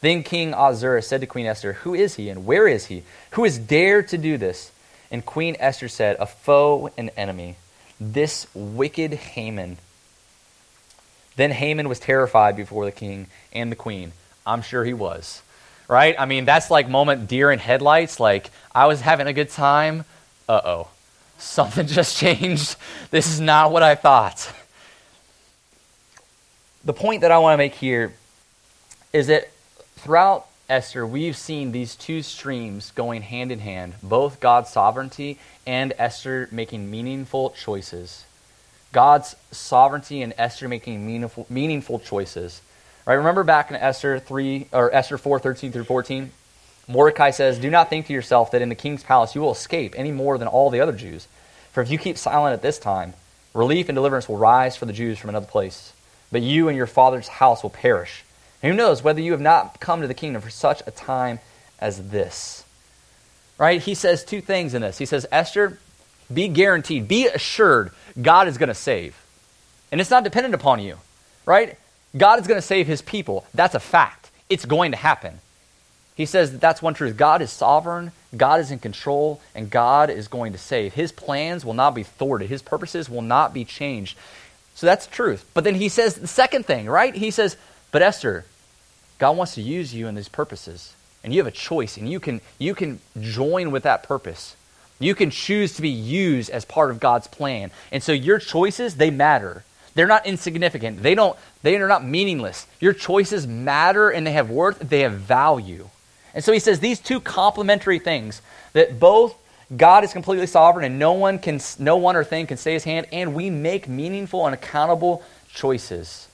Then 0.00 0.24
King 0.24 0.52
Ahasuerus 0.52 1.06
said 1.06 1.20
to 1.20 1.28
Queen 1.28 1.46
Esther, 1.46 1.74
Who 1.74 1.94
is 1.94 2.16
he 2.16 2.28
and 2.28 2.44
where 2.44 2.66
is 2.66 2.86
he? 2.86 3.04
Who 3.34 3.44
has 3.44 3.56
dared 3.56 4.08
to 4.08 4.18
do 4.18 4.36
this? 4.36 4.72
And 5.12 5.24
Queen 5.24 5.56
Esther 5.60 5.86
said, 5.86 6.16
A 6.18 6.26
foe 6.26 6.90
and 6.98 7.12
enemy, 7.16 7.54
this 8.00 8.48
wicked 8.52 9.14
Haman. 9.14 9.76
Then 11.36 11.52
Haman 11.52 11.88
was 11.88 12.00
terrified 12.00 12.56
before 12.56 12.84
the 12.84 12.90
king 12.90 13.28
and 13.52 13.70
the 13.70 13.76
queen. 13.76 14.10
I'm 14.44 14.62
sure 14.62 14.84
he 14.84 14.92
was. 14.92 15.40
Right? 15.86 16.16
I 16.18 16.24
mean, 16.24 16.46
that's 16.46 16.68
like 16.68 16.88
moment 16.88 17.28
deer 17.28 17.52
in 17.52 17.60
headlights. 17.60 18.18
Like, 18.18 18.50
I 18.74 18.86
was 18.86 19.00
having 19.00 19.28
a 19.28 19.32
good 19.32 19.50
time. 19.50 20.04
Uh 20.48 20.60
oh. 20.64 20.88
Something 21.40 21.86
just 21.88 22.16
changed. 22.16 22.76
This 23.10 23.26
is 23.26 23.40
not 23.40 23.72
what 23.72 23.82
I 23.82 23.94
thought. 23.94 24.52
The 26.84 26.92
point 26.92 27.22
that 27.22 27.30
I 27.30 27.38
want 27.38 27.54
to 27.54 27.58
make 27.58 27.74
here 27.74 28.12
is 29.12 29.26
that 29.26 29.50
throughout 29.96 30.46
Esther, 30.68 31.06
we've 31.06 31.36
seen 31.36 31.72
these 31.72 31.96
two 31.96 32.22
streams 32.22 32.92
going 32.92 33.22
hand 33.22 33.50
in 33.50 33.58
hand, 33.58 33.94
both 34.02 34.40
God's 34.40 34.70
sovereignty 34.70 35.38
and 35.66 35.92
Esther 35.98 36.48
making 36.52 36.90
meaningful 36.90 37.50
choices. 37.50 38.24
God's 38.92 39.36
sovereignty 39.50 40.22
and 40.22 40.32
Esther 40.38 40.68
making 40.68 41.04
meaningful, 41.04 41.46
meaningful 41.48 41.98
choices. 41.98 42.62
Right? 43.06 43.14
Remember 43.14 43.44
back 43.44 43.70
in 43.70 43.76
Esther 43.76 44.18
3 44.18 44.68
or 44.72 44.94
Esther 44.94 45.18
4, 45.18 45.38
13 45.38 45.72
through 45.72 45.84
14? 45.84 46.30
Mordecai 46.90 47.30
says, 47.30 47.58
Do 47.58 47.70
not 47.70 47.88
think 47.88 48.06
to 48.06 48.12
yourself 48.12 48.50
that 48.50 48.62
in 48.62 48.68
the 48.68 48.74
king's 48.74 49.02
palace 49.02 49.34
you 49.34 49.40
will 49.40 49.52
escape 49.52 49.94
any 49.96 50.12
more 50.12 50.38
than 50.38 50.48
all 50.48 50.70
the 50.70 50.80
other 50.80 50.92
Jews. 50.92 51.28
For 51.72 51.82
if 51.82 51.90
you 51.90 51.98
keep 51.98 52.18
silent 52.18 52.52
at 52.52 52.62
this 52.62 52.78
time, 52.78 53.14
Relief 53.52 53.88
and 53.88 53.96
deliverance 53.96 54.28
will 54.28 54.36
rise 54.36 54.76
for 54.76 54.86
the 54.86 54.92
Jews 54.92 55.18
from 55.18 55.30
another 55.30 55.46
place, 55.46 55.92
but 56.30 56.42
you 56.42 56.68
and 56.68 56.76
your 56.76 56.86
father's 56.86 57.26
house 57.26 57.62
will 57.62 57.70
perish. 57.70 58.22
And 58.62 58.70
who 58.70 58.76
knows 58.76 59.02
whether 59.02 59.20
you 59.20 59.32
have 59.32 59.40
not 59.40 59.80
come 59.80 60.02
to 60.02 60.06
the 60.06 60.14
kingdom 60.14 60.40
for 60.40 60.50
such 60.50 60.82
a 60.86 60.92
time 60.92 61.40
as 61.80 62.10
this? 62.10 62.64
Right? 63.58 63.82
He 63.82 63.94
says 63.94 64.24
two 64.24 64.40
things 64.40 64.74
in 64.74 64.82
this. 64.82 64.98
He 64.98 65.06
says, 65.06 65.26
Esther, 65.32 65.78
be 66.32 66.46
guaranteed, 66.46 67.08
be 67.08 67.26
assured 67.26 67.90
God 68.20 68.46
is 68.46 68.56
going 68.56 68.68
to 68.68 68.74
save. 68.74 69.16
And 69.90 70.00
it's 70.00 70.10
not 70.10 70.22
dependent 70.22 70.54
upon 70.54 70.78
you, 70.78 70.98
right? 71.44 71.76
God 72.16 72.38
is 72.38 72.46
going 72.46 72.58
to 72.58 72.66
save 72.66 72.86
his 72.86 73.02
people. 73.02 73.44
That's 73.52 73.74
a 73.74 73.80
fact. 73.80 74.30
It's 74.48 74.64
going 74.64 74.92
to 74.92 74.96
happen. 74.96 75.40
He 76.20 76.26
says 76.26 76.52
that 76.52 76.60
that's 76.60 76.82
one 76.82 76.92
truth. 76.92 77.16
God 77.16 77.40
is 77.40 77.50
sovereign, 77.50 78.12
God 78.36 78.60
is 78.60 78.70
in 78.70 78.78
control, 78.78 79.40
and 79.54 79.70
God 79.70 80.10
is 80.10 80.28
going 80.28 80.52
to 80.52 80.58
save. 80.58 80.92
His 80.92 81.12
plans 81.12 81.64
will 81.64 81.72
not 81.72 81.94
be 81.94 82.02
thwarted, 82.02 82.50
His 82.50 82.60
purposes 82.60 83.08
will 83.08 83.22
not 83.22 83.54
be 83.54 83.64
changed. 83.64 84.18
So 84.74 84.86
that's 84.86 85.06
truth. 85.06 85.48
But 85.54 85.64
then 85.64 85.76
he 85.76 85.88
says 85.88 86.16
the 86.16 86.26
second 86.26 86.66
thing, 86.66 86.90
right? 86.90 87.14
He 87.14 87.30
says, 87.30 87.56
But 87.90 88.02
Esther, 88.02 88.44
God 89.18 89.38
wants 89.38 89.54
to 89.54 89.62
use 89.62 89.94
you 89.94 90.08
in 90.08 90.14
these 90.14 90.28
purposes. 90.28 90.94
And 91.24 91.32
you 91.32 91.40
have 91.40 91.46
a 91.46 91.56
choice, 91.56 91.96
and 91.96 92.06
you 92.06 92.20
can, 92.20 92.42
you 92.58 92.74
can 92.74 93.00
join 93.18 93.70
with 93.70 93.84
that 93.84 94.02
purpose. 94.02 94.56
You 94.98 95.14
can 95.14 95.30
choose 95.30 95.72
to 95.76 95.82
be 95.82 95.88
used 95.88 96.50
as 96.50 96.66
part 96.66 96.90
of 96.90 97.00
God's 97.00 97.28
plan. 97.28 97.70
And 97.90 98.02
so 98.02 98.12
your 98.12 98.38
choices, 98.38 98.96
they 98.96 99.10
matter. 99.10 99.64
They're 99.94 100.06
not 100.06 100.26
insignificant. 100.26 101.02
They 101.02 101.14
don't 101.14 101.38
they 101.62 101.76
are 101.76 101.88
not 101.88 102.04
meaningless. 102.04 102.66
Your 102.78 102.92
choices 102.92 103.46
matter 103.46 104.10
and 104.10 104.26
they 104.26 104.32
have 104.32 104.50
worth, 104.50 104.80
they 104.80 105.00
have 105.00 105.14
value. 105.14 105.88
And 106.34 106.44
so 106.44 106.52
he 106.52 106.58
says 106.58 106.80
these 106.80 107.00
two 107.00 107.20
complementary 107.20 107.98
things 107.98 108.42
that 108.72 109.00
both 109.00 109.36
God 109.76 110.02
is 110.02 110.12
completely 110.12 110.46
sovereign 110.46 110.84
and 110.84 110.98
no 110.98 111.12
one 111.12 111.38
can 111.38 111.60
no 111.78 111.96
one 111.96 112.16
or 112.16 112.24
thing 112.24 112.46
can 112.46 112.56
stay 112.56 112.72
his 112.72 112.84
hand 112.84 113.06
and 113.12 113.34
we 113.34 113.50
make 113.50 113.88
meaningful 113.88 114.46
and 114.46 114.54
accountable 114.54 115.22
choices. 115.52 116.28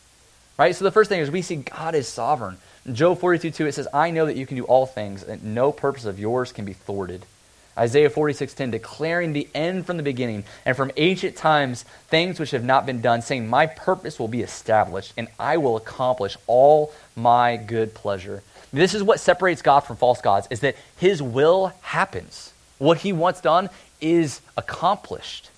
Right? 0.58 0.74
So 0.74 0.84
the 0.84 0.90
first 0.90 1.10
thing 1.10 1.20
is 1.20 1.30
we 1.30 1.42
see 1.42 1.56
God 1.56 1.94
is 1.94 2.08
sovereign. 2.08 2.56
In 2.86 2.94
Job 2.94 3.18
42 3.18 3.50
2 3.50 3.66
it 3.66 3.72
says, 3.72 3.88
I 3.92 4.10
know 4.10 4.26
that 4.26 4.36
you 4.36 4.46
can 4.46 4.56
do 4.56 4.64
all 4.64 4.86
things, 4.86 5.22
and 5.22 5.54
no 5.54 5.72
purpose 5.72 6.04
of 6.04 6.18
yours 6.18 6.52
can 6.52 6.64
be 6.64 6.72
thwarted. 6.72 7.26
Isaiah 7.78 8.08
46:10 8.08 8.70
declaring 8.70 9.34
the 9.34 9.48
end 9.54 9.84
from 9.84 9.98
the 9.98 10.02
beginning 10.02 10.44
and 10.64 10.74
from 10.74 10.90
ancient 10.96 11.36
times 11.36 11.84
things 12.08 12.40
which 12.40 12.52
have 12.52 12.64
not 12.64 12.86
been 12.86 13.02
done 13.02 13.20
saying 13.20 13.48
my 13.48 13.66
purpose 13.66 14.18
will 14.18 14.28
be 14.28 14.40
established 14.40 15.12
and 15.18 15.28
I 15.38 15.58
will 15.58 15.76
accomplish 15.76 16.38
all 16.46 16.92
my 17.14 17.58
good 17.58 17.92
pleasure. 17.92 18.42
This 18.72 18.94
is 18.94 19.02
what 19.02 19.20
separates 19.20 19.62
God 19.62 19.80
from 19.80 19.96
false 19.96 20.20
gods 20.20 20.46
is 20.50 20.60
that 20.60 20.76
his 20.96 21.22
will 21.22 21.72
happens. 21.82 22.52
What 22.78 22.98
he 22.98 23.12
wants 23.12 23.40
done 23.40 23.70
is 24.00 24.40
accomplished. 24.56 25.50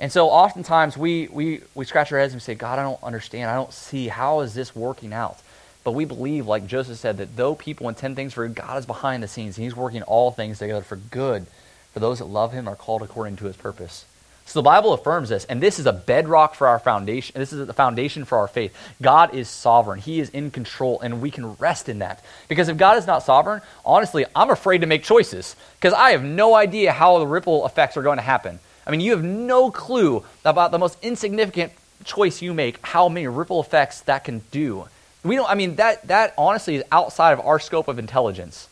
And 0.00 0.12
so 0.12 0.28
oftentimes 0.28 0.96
we, 0.96 1.28
we, 1.28 1.60
we 1.74 1.84
scratch 1.84 2.12
our 2.12 2.18
heads 2.18 2.32
and 2.32 2.40
say, 2.40 2.54
God, 2.54 2.78
I 2.78 2.82
don't 2.82 3.02
understand. 3.02 3.50
I 3.50 3.54
don't 3.54 3.72
see. 3.72 4.08
How 4.08 4.40
is 4.40 4.54
this 4.54 4.74
working 4.74 5.12
out? 5.12 5.38
But 5.82 5.92
we 5.92 6.04
believe, 6.04 6.46
like 6.46 6.66
Joseph 6.66 6.98
said, 6.98 7.16
that 7.18 7.36
though 7.36 7.54
people 7.54 7.88
intend 7.88 8.14
things 8.16 8.34
for 8.34 8.46
God 8.46 8.78
is 8.78 8.86
behind 8.86 9.22
the 9.22 9.28
scenes, 9.28 9.56
and 9.56 9.64
he's 9.64 9.74
working 9.74 10.02
all 10.02 10.30
things 10.30 10.58
together 10.58 10.82
for 10.82 10.96
good 10.96 11.46
for 11.92 12.00
those 12.00 12.18
that 12.18 12.26
love 12.26 12.52
him 12.52 12.68
are 12.68 12.76
called 12.76 13.02
according 13.02 13.36
to 13.36 13.46
his 13.46 13.56
purpose. 13.56 14.04
So 14.48 14.60
the 14.60 14.64
Bible 14.64 14.94
affirms 14.94 15.28
this, 15.28 15.44
and 15.44 15.62
this 15.62 15.78
is 15.78 15.84
a 15.84 15.92
bedrock 15.92 16.54
for 16.54 16.68
our 16.68 16.78
foundation. 16.78 17.38
This 17.38 17.52
is 17.52 17.66
the 17.66 17.74
foundation 17.74 18.24
for 18.24 18.38
our 18.38 18.48
faith. 18.48 18.74
God 19.02 19.34
is 19.34 19.46
sovereign. 19.46 19.98
He 19.98 20.20
is 20.20 20.30
in 20.30 20.50
control, 20.50 20.98
and 21.00 21.20
we 21.20 21.30
can 21.30 21.54
rest 21.56 21.86
in 21.86 21.98
that. 21.98 22.24
Because 22.48 22.70
if 22.70 22.78
God 22.78 22.96
is 22.96 23.06
not 23.06 23.22
sovereign, 23.22 23.60
honestly, 23.84 24.24
I'm 24.34 24.48
afraid 24.48 24.80
to 24.80 24.86
make 24.86 25.04
choices 25.04 25.54
because 25.78 25.92
I 25.92 26.12
have 26.12 26.24
no 26.24 26.54
idea 26.54 26.92
how 26.92 27.18
the 27.18 27.26
ripple 27.26 27.66
effects 27.66 27.98
are 27.98 28.02
going 28.02 28.16
to 28.16 28.22
happen. 28.22 28.58
I 28.86 28.90
mean, 28.90 29.02
you 29.02 29.10
have 29.10 29.22
no 29.22 29.70
clue 29.70 30.24
about 30.46 30.70
the 30.70 30.78
most 30.78 30.96
insignificant 31.02 31.74
choice 32.04 32.40
you 32.40 32.54
make, 32.54 32.78
how 32.80 33.10
many 33.10 33.26
ripple 33.26 33.60
effects 33.60 34.00
that 34.02 34.24
can 34.24 34.40
do. 34.50 34.88
We 35.24 35.36
don't, 35.36 35.50
I 35.50 35.56
mean, 35.56 35.76
that, 35.76 36.08
that 36.08 36.32
honestly 36.38 36.76
is 36.76 36.84
outside 36.90 37.32
of 37.32 37.40
our 37.40 37.58
scope 37.58 37.86
of 37.86 37.98
intelligence. 37.98 38.66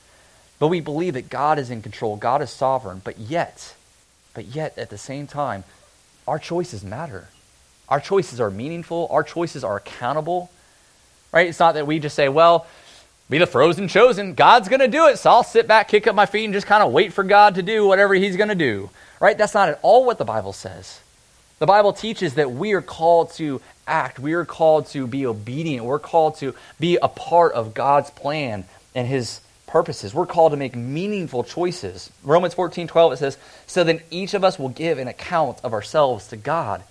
But 0.58 0.68
we 0.68 0.80
believe 0.80 1.12
that 1.12 1.28
God 1.28 1.58
is 1.58 1.70
in 1.70 1.82
control, 1.82 2.16
God 2.16 2.40
is 2.40 2.48
sovereign, 2.48 3.02
but 3.04 3.18
yet, 3.18 3.74
but 4.36 4.44
yet, 4.44 4.76
at 4.76 4.90
the 4.90 4.98
same 4.98 5.26
time, 5.26 5.64
our 6.28 6.38
choices 6.38 6.84
matter. 6.84 7.28
Our 7.88 8.00
choices 8.00 8.38
are 8.38 8.50
meaningful. 8.50 9.08
Our 9.10 9.24
choices 9.24 9.64
are 9.64 9.76
accountable. 9.76 10.50
Right? 11.32 11.48
It's 11.48 11.58
not 11.58 11.72
that 11.72 11.86
we 11.86 11.98
just 11.98 12.14
say, 12.14 12.28
well, 12.28 12.66
be 13.30 13.38
the 13.38 13.46
frozen 13.46 13.88
chosen. 13.88 14.34
God's 14.34 14.68
going 14.68 14.80
to 14.80 14.88
do 14.88 15.06
it. 15.06 15.16
So 15.18 15.30
I'll 15.30 15.42
sit 15.42 15.66
back, 15.66 15.88
kick 15.88 16.06
up 16.06 16.14
my 16.14 16.26
feet, 16.26 16.44
and 16.44 16.52
just 16.52 16.66
kind 16.66 16.82
of 16.82 16.92
wait 16.92 17.14
for 17.14 17.24
God 17.24 17.54
to 17.54 17.62
do 17.62 17.86
whatever 17.86 18.12
He's 18.12 18.36
going 18.36 18.50
to 18.50 18.54
do. 18.54 18.90
Right? 19.20 19.38
That's 19.38 19.54
not 19.54 19.70
at 19.70 19.78
all 19.80 20.04
what 20.04 20.18
the 20.18 20.26
Bible 20.26 20.52
says. 20.52 21.00
The 21.58 21.66
Bible 21.66 21.94
teaches 21.94 22.34
that 22.34 22.52
we 22.52 22.74
are 22.74 22.82
called 22.82 23.32
to 23.34 23.62
act, 23.86 24.18
we 24.18 24.34
are 24.34 24.44
called 24.44 24.88
to 24.88 25.06
be 25.06 25.24
obedient, 25.24 25.86
we're 25.86 25.98
called 25.98 26.36
to 26.40 26.54
be 26.78 26.98
a 27.00 27.08
part 27.08 27.54
of 27.54 27.72
God's 27.72 28.10
plan 28.10 28.66
and 28.94 29.08
His 29.08 29.40
purposes. 29.66 30.14
We're 30.14 30.26
called 30.26 30.52
to 30.52 30.56
make 30.56 30.76
meaningful 30.76 31.44
choices. 31.44 32.10
Romans 32.22 32.54
14 32.54 32.86
12, 32.86 33.12
it 33.12 33.16
says, 33.16 33.38
So 33.66 33.84
then 33.84 34.00
each 34.10 34.34
of 34.34 34.44
us 34.44 34.58
will 34.58 34.68
give 34.68 34.98
an 34.98 35.08
account 35.08 35.58
of 35.64 35.72
ourselves 35.72 36.28
to 36.28 36.36
God. 36.36 36.82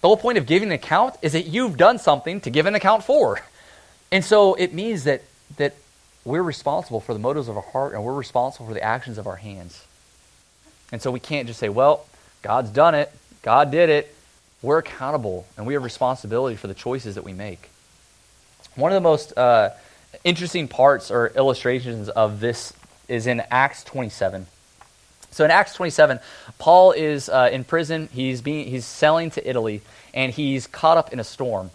The 0.00 0.08
whole 0.08 0.16
point 0.16 0.38
of 0.38 0.46
giving 0.46 0.68
an 0.68 0.74
account 0.74 1.16
is 1.22 1.32
that 1.32 1.46
you've 1.46 1.76
done 1.76 1.98
something 1.98 2.40
to 2.42 2.50
give 2.50 2.66
an 2.66 2.74
account 2.74 3.04
for. 3.04 3.40
And 4.12 4.24
so 4.24 4.54
it 4.54 4.72
means 4.72 5.04
that, 5.04 5.22
that 5.56 5.74
we're 6.24 6.42
responsible 6.42 7.00
for 7.00 7.12
the 7.12 7.18
motives 7.18 7.48
of 7.48 7.56
our 7.56 7.62
heart 7.62 7.94
and 7.94 8.04
we're 8.04 8.14
responsible 8.14 8.66
for 8.66 8.74
the 8.74 8.82
actions 8.82 9.18
of 9.18 9.26
our 9.26 9.36
hands. 9.36 9.84
And 10.92 11.02
so 11.02 11.10
we 11.10 11.20
can't 11.20 11.46
just 11.46 11.58
say, 11.58 11.68
well, 11.68 12.06
God's 12.42 12.70
done 12.70 12.94
it, 12.94 13.10
God 13.42 13.70
did 13.70 13.88
it. 13.88 14.14
We're 14.62 14.78
accountable 14.78 15.46
and 15.56 15.66
we 15.66 15.74
have 15.74 15.82
responsibility 15.82 16.56
for 16.56 16.66
the 16.66 16.74
choices 16.74 17.16
that 17.16 17.24
we 17.24 17.32
make. 17.32 17.68
One 18.74 18.92
of 18.92 18.96
the 18.96 19.08
most 19.08 19.36
uh, 19.36 19.70
interesting 20.24 20.68
parts 20.68 21.10
or 21.10 21.28
illustrations 21.28 22.08
of 22.08 22.40
this 22.40 22.72
is 23.08 23.26
in 23.26 23.42
Acts 23.50 23.84
27. 23.84 24.46
So 25.30 25.44
in 25.44 25.50
Acts 25.50 25.74
27, 25.74 26.18
Paul 26.58 26.92
is 26.92 27.28
uh, 27.28 27.50
in 27.52 27.64
prison. 27.64 28.08
He's 28.12 28.40
being 28.40 28.68
he's 28.68 28.86
sailing 28.86 29.30
to 29.32 29.48
Italy, 29.48 29.82
and 30.14 30.32
he's 30.32 30.66
caught 30.66 30.96
up 30.96 31.12
in 31.12 31.20
a 31.20 31.24
storm. 31.24 31.70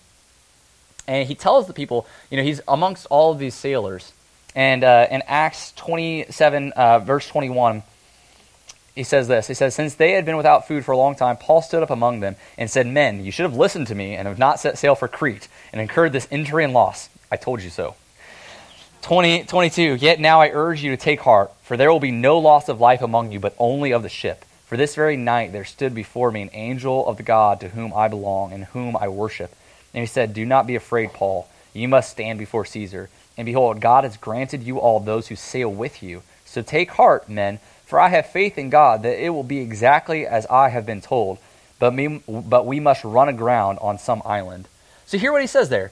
And 1.08 1.28
he 1.28 1.36
tells 1.36 1.68
the 1.68 1.74
people, 1.74 2.08
you 2.30 2.38
know, 2.38 2.44
he's 2.44 2.62
amongst 2.68 3.06
all 3.08 3.32
of 3.32 3.40
these 3.40 3.54
sailors. 3.54 4.14
And 4.56 4.84
uh, 4.84 5.08
in 5.10 5.22
Acts 5.28 5.74
27, 5.74 6.74
uh, 6.74 7.00
verse 7.00 7.28
21, 7.28 7.84
he 8.96 9.04
says 9.04 9.28
this. 9.28 9.48
He 9.48 9.54
says, 9.54 9.74
Since 9.74 9.96
they 9.96 10.12
had 10.12 10.26
been 10.26 10.38
without 10.38 10.68
food 10.68 10.84
for 10.84 10.92
a 10.92 10.98
long 10.98 11.16
time, 11.16 11.38
Paul 11.38 11.62
stood 11.62 11.84
up 11.84 11.90
among 11.90 12.20
them 12.20 12.36
and 12.58 12.70
said, 12.70 12.88
Men, 12.88 13.24
you 13.24 13.32
should 13.32 13.44
have 13.44 13.56
listened 13.56 13.88
to 13.88 13.96
me 13.96 14.16
and 14.16 14.28
have 14.28 14.40
not 14.40 14.60
set 14.60 14.78
sail 14.78 14.96
for 14.96 15.08
Crete 15.08 15.48
and 15.72 15.82
incurred 15.82 16.12
this 16.12 16.28
injury 16.30 16.64
and 16.64 16.74
loss. 16.74 17.10
I 17.32 17.38
told 17.38 17.62
you 17.62 17.70
so. 17.70 17.96
20, 19.02 19.46
22, 19.46 19.96
Yet 19.96 20.20
now 20.20 20.42
I 20.42 20.50
urge 20.50 20.84
you 20.84 20.92
to 20.92 20.98
take 20.98 21.22
heart, 21.22 21.52
for 21.64 21.76
there 21.76 21.92
will 21.92 22.00
be 22.00 22.12
no 22.12 22.38
loss 22.38 22.70
of 22.70 22.80
life 22.80 23.02
among 23.02 23.32
you, 23.32 23.40
but 23.40 23.56
only 23.58 23.92
of 23.92 24.04
the 24.04 24.10
ship. 24.10 24.46
For 24.68 24.78
this 24.78 24.96
very 24.96 25.18
night 25.18 25.52
there 25.52 25.66
stood 25.66 25.94
before 25.94 26.32
me 26.32 26.42
an 26.44 26.50
angel 26.54 27.06
of 27.08 27.18
the 27.18 27.24
God 27.24 27.60
to 27.60 27.70
whom 27.70 27.94
I 27.94 28.08
belong 28.08 28.54
and 28.54 28.66
whom 28.66 28.96
I 28.96 29.08
worship. 29.10 29.54
And 29.94 30.02
he 30.02 30.08
said, 30.08 30.34
Do 30.34 30.46
not 30.46 30.68
be 30.68 30.76
afraid, 30.76 31.14
Paul. 31.14 31.50
You 31.74 31.88
must 31.88 32.12
stand 32.12 32.40
before 32.40 32.64
Caesar. 32.64 33.10
And 33.38 33.46
behold, 33.46 33.82
God 33.82 34.04
has 34.04 34.18
granted 34.18 34.64
you 34.64 34.80
all 34.80 35.00
those 35.00 35.28
who 35.28 35.36
sail 35.36 35.70
with 35.70 36.04
you. 36.04 36.24
So 36.46 36.62
take 36.62 36.92
heart, 36.92 37.28
men, 37.28 37.60
for 37.86 38.00
I 38.00 38.10
have 38.10 38.28
faith 38.28 38.58
in 38.58 38.70
God 38.70 39.04
that 39.04 39.24
it 39.24 39.30
will 39.30 39.44
be 39.44 39.60
exactly 39.60 40.26
as 40.26 40.46
I 40.48 40.70
have 40.70 40.86
been 40.86 41.02
told. 41.02 41.40
But, 41.80 41.94
me, 41.94 42.22
but 42.28 42.66
we 42.66 42.80
must 42.80 43.04
run 43.04 43.28
aground 43.28 43.80
on 43.80 43.98
some 43.98 44.22
island. 44.24 44.68
So 45.06 45.18
hear 45.18 45.32
what 45.32 45.42
he 45.42 45.48
says 45.48 45.70
there. 45.70 45.92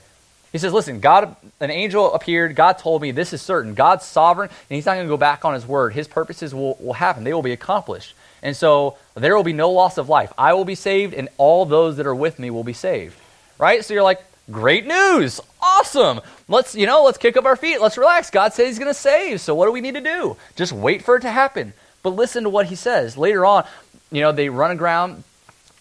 He 0.52 0.58
says, 0.58 0.74
listen, 0.74 1.00
God, 1.00 1.36
an 1.60 1.70
angel 1.70 2.14
appeared. 2.14 2.56
God 2.56 2.80
told 2.80 3.02
me 3.02 3.12
this 3.12 3.34
is 3.34 3.42
certain. 3.42 3.76
God's 3.76 4.06
sovereign, 4.06 4.50
and 4.50 4.76
he's 4.76 4.86
not 4.86 4.96
going 4.96 5.06
to 5.06 5.12
go 5.12 5.18
back 5.18 5.46
on 5.46 5.54
his 5.54 5.66
word. 5.66 5.94
His 5.94 6.08
purposes 6.08 6.56
will, 6.56 6.76
will 6.80 6.94
happen, 6.94 7.24
they 7.24 7.34
will 7.34 7.44
be 7.44 7.52
accomplished. 7.52 8.16
And 8.42 8.56
so 8.56 8.98
there 9.16 9.36
will 9.36 9.44
be 9.44 9.54
no 9.54 9.70
loss 9.72 9.98
of 9.98 10.10
life. 10.10 10.32
I 10.38 10.54
will 10.54 10.66
be 10.66 10.76
saved, 10.76 11.14
and 11.14 11.30
all 11.38 11.66
those 11.66 11.98
that 11.98 12.08
are 12.08 12.16
with 12.16 12.40
me 12.40 12.50
will 12.50 12.64
be 12.64 12.74
saved. 12.74 13.16
Right? 13.58 13.84
So 13.84 13.94
you're 13.94 14.04
like, 14.04 14.24
great 14.50 14.88
news. 14.88 15.40
Awesome. 15.62 16.22
Let's, 16.48 16.74
you 16.74 16.88
know, 16.88 17.04
let's 17.04 17.18
kick 17.18 17.38
up 17.38 17.46
our 17.46 17.58
feet. 17.58 17.82
Let's 17.82 17.98
relax. 17.98 18.30
God 18.32 18.54
said 18.54 18.68
he's 18.68 18.80
going 18.80 18.90
to 18.90 19.00
save. 19.00 19.42
So 19.42 19.54
what 19.54 19.66
do 19.66 19.72
we 19.72 19.82
need 19.82 19.96
to 19.96 20.02
do? 20.02 20.38
Just 20.56 20.72
wait 20.72 21.04
for 21.04 21.18
it 21.18 21.22
to 21.22 21.32
happen. 21.32 21.74
But 22.02 22.12
listen 22.12 22.44
to 22.44 22.50
what 22.50 22.68
he 22.68 22.76
says. 22.76 23.18
Later 23.18 23.46
on, 23.46 23.66
you 24.12 24.22
know, 24.22 24.32
they 24.32 24.50
run 24.50 24.72
aground, 24.72 25.24